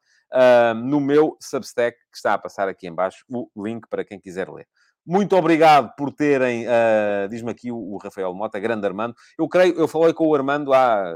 no 0.83 0.99
meu 0.99 1.37
Substack, 1.39 1.95
que 2.11 2.17
está 2.17 2.33
a 2.33 2.37
passar 2.39 2.67
aqui 2.67 2.87
embaixo 2.87 3.23
o 3.29 3.47
link 3.55 3.87
para 3.87 4.03
quem 4.03 4.19
quiser 4.19 4.49
ler. 4.49 4.67
Muito 5.05 5.35
obrigado 5.35 5.93
por 5.95 6.11
terem, 6.11 6.65
diz-me 7.29 7.51
aqui 7.51 7.71
o, 7.71 7.77
o, 7.77 7.97
Rafael 7.97 8.33
Mota, 8.33 8.59
grande 8.59 8.87
Armando. 8.87 9.15
Eu 9.37 9.47
creio, 9.47 9.75
eu 9.75 9.87
falei 9.87 10.11
com 10.11 10.27
o 10.27 10.33
Armando 10.33 10.73
há, 10.73 11.13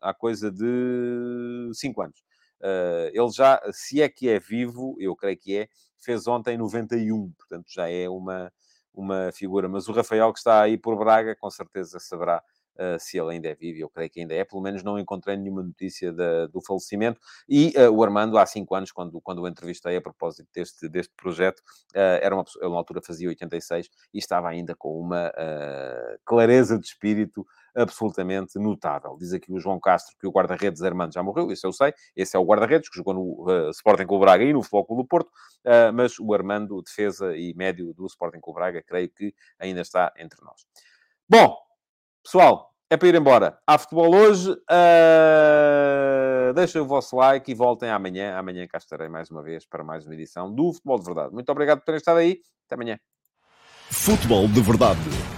há 0.00 0.14
coisa 0.14 0.50
de 0.50 1.70
5 1.74 2.00
anos. 2.00 2.27
Uh, 2.60 3.08
ele 3.12 3.30
já, 3.30 3.60
se 3.72 4.02
é 4.02 4.08
que 4.08 4.28
é 4.28 4.38
vivo, 4.38 4.96
eu 4.98 5.14
creio 5.14 5.36
que 5.36 5.56
é, 5.56 5.68
fez 5.98 6.26
ontem 6.26 6.56
91, 6.56 7.32
portanto 7.32 7.66
já 7.68 7.88
é 7.88 8.08
uma, 8.08 8.52
uma 8.92 9.30
figura. 9.32 9.68
Mas 9.68 9.88
o 9.88 9.92
Rafael 9.92 10.32
que 10.32 10.38
está 10.38 10.62
aí 10.62 10.76
por 10.76 10.96
Braga, 10.96 11.36
com 11.36 11.50
certeza 11.50 11.98
saberá 12.00 12.42
uh, 12.74 12.98
se 12.98 13.18
ele 13.18 13.32
ainda 13.32 13.48
é 13.48 13.54
vivo, 13.54 13.80
eu 13.80 13.88
creio 13.88 14.10
que 14.10 14.20
ainda 14.20 14.34
é, 14.34 14.44
pelo 14.44 14.62
menos 14.62 14.82
não 14.82 14.98
encontrei 14.98 15.36
nenhuma 15.36 15.62
notícia 15.62 16.12
do 16.12 16.60
falecimento. 16.60 17.20
E 17.48 17.72
uh, 17.76 17.90
o 17.90 18.02
Armando, 18.02 18.36
há 18.38 18.46
cinco 18.46 18.74
anos, 18.74 18.90
quando, 18.90 19.20
quando 19.20 19.42
o 19.42 19.48
entrevistei 19.48 19.96
a 19.96 20.00
propósito 20.00 20.48
deste, 20.52 20.88
deste 20.88 21.14
projeto, 21.16 21.62
era 21.94 22.34
uma 22.34 22.44
na 22.62 22.76
altura 22.76 23.00
fazia 23.02 23.28
86 23.28 23.88
e 24.12 24.18
estava 24.18 24.48
ainda 24.48 24.74
com 24.74 24.98
uma 24.98 25.32
clareza 26.24 26.78
de 26.78 26.86
espírito 26.86 27.46
absolutamente 27.74 28.58
notável. 28.58 29.16
Diz 29.18 29.32
aqui 29.32 29.52
o 29.52 29.58
João 29.58 29.80
Castro 29.80 30.16
que 30.18 30.26
o 30.26 30.30
guarda-redes 30.30 30.82
Armando 30.82 31.12
já 31.12 31.22
morreu, 31.22 31.50
isso 31.50 31.66
eu 31.66 31.72
sei. 31.72 31.92
Esse 32.16 32.36
é 32.36 32.38
o 32.38 32.44
guarda-redes 32.44 32.88
que 32.88 32.96
jogou 32.96 33.14
no 33.14 33.48
uh, 33.48 33.70
Sporting 33.70 34.06
Clube 34.06 34.24
Braga 34.24 34.44
e 34.44 34.52
no 34.52 34.62
Futebol 34.62 34.96
do 34.96 35.04
Porto, 35.04 35.28
uh, 35.28 35.92
mas 35.92 36.18
o 36.18 36.32
Armando, 36.34 36.82
defesa 36.82 37.36
e 37.36 37.54
médio 37.54 37.92
do 37.94 38.06
Sporting 38.06 38.40
Clube 38.40 38.58
Braga, 38.58 38.82
creio 38.82 39.10
que 39.10 39.34
ainda 39.58 39.80
está 39.80 40.12
entre 40.18 40.38
nós. 40.44 40.66
Bom, 41.28 41.56
pessoal, 42.22 42.68
é 42.90 42.96
para 42.96 43.08
ir 43.08 43.14
embora. 43.14 43.58
Há 43.66 43.76
futebol 43.76 44.14
hoje. 44.14 44.50
Uh, 44.50 46.54
deixem 46.54 46.80
o 46.80 46.86
vosso 46.86 47.16
like 47.16 47.50
e 47.50 47.54
voltem 47.54 47.90
amanhã. 47.90 48.36
Amanhã 48.36 48.66
cá 48.66 48.78
estarei 48.78 49.08
mais 49.08 49.30
uma 49.30 49.42
vez 49.42 49.66
para 49.66 49.84
mais 49.84 50.06
uma 50.06 50.14
edição 50.14 50.52
do 50.52 50.72
Futebol 50.72 50.98
de 50.98 51.04
Verdade. 51.04 51.34
Muito 51.34 51.52
obrigado 51.52 51.80
por 51.80 51.84
terem 51.84 51.98
estado 51.98 52.18
aí. 52.18 52.40
Até 52.66 52.76
amanhã. 52.76 52.98
Futebol 53.90 54.48
de 54.48 54.62
Verdade. 54.62 55.37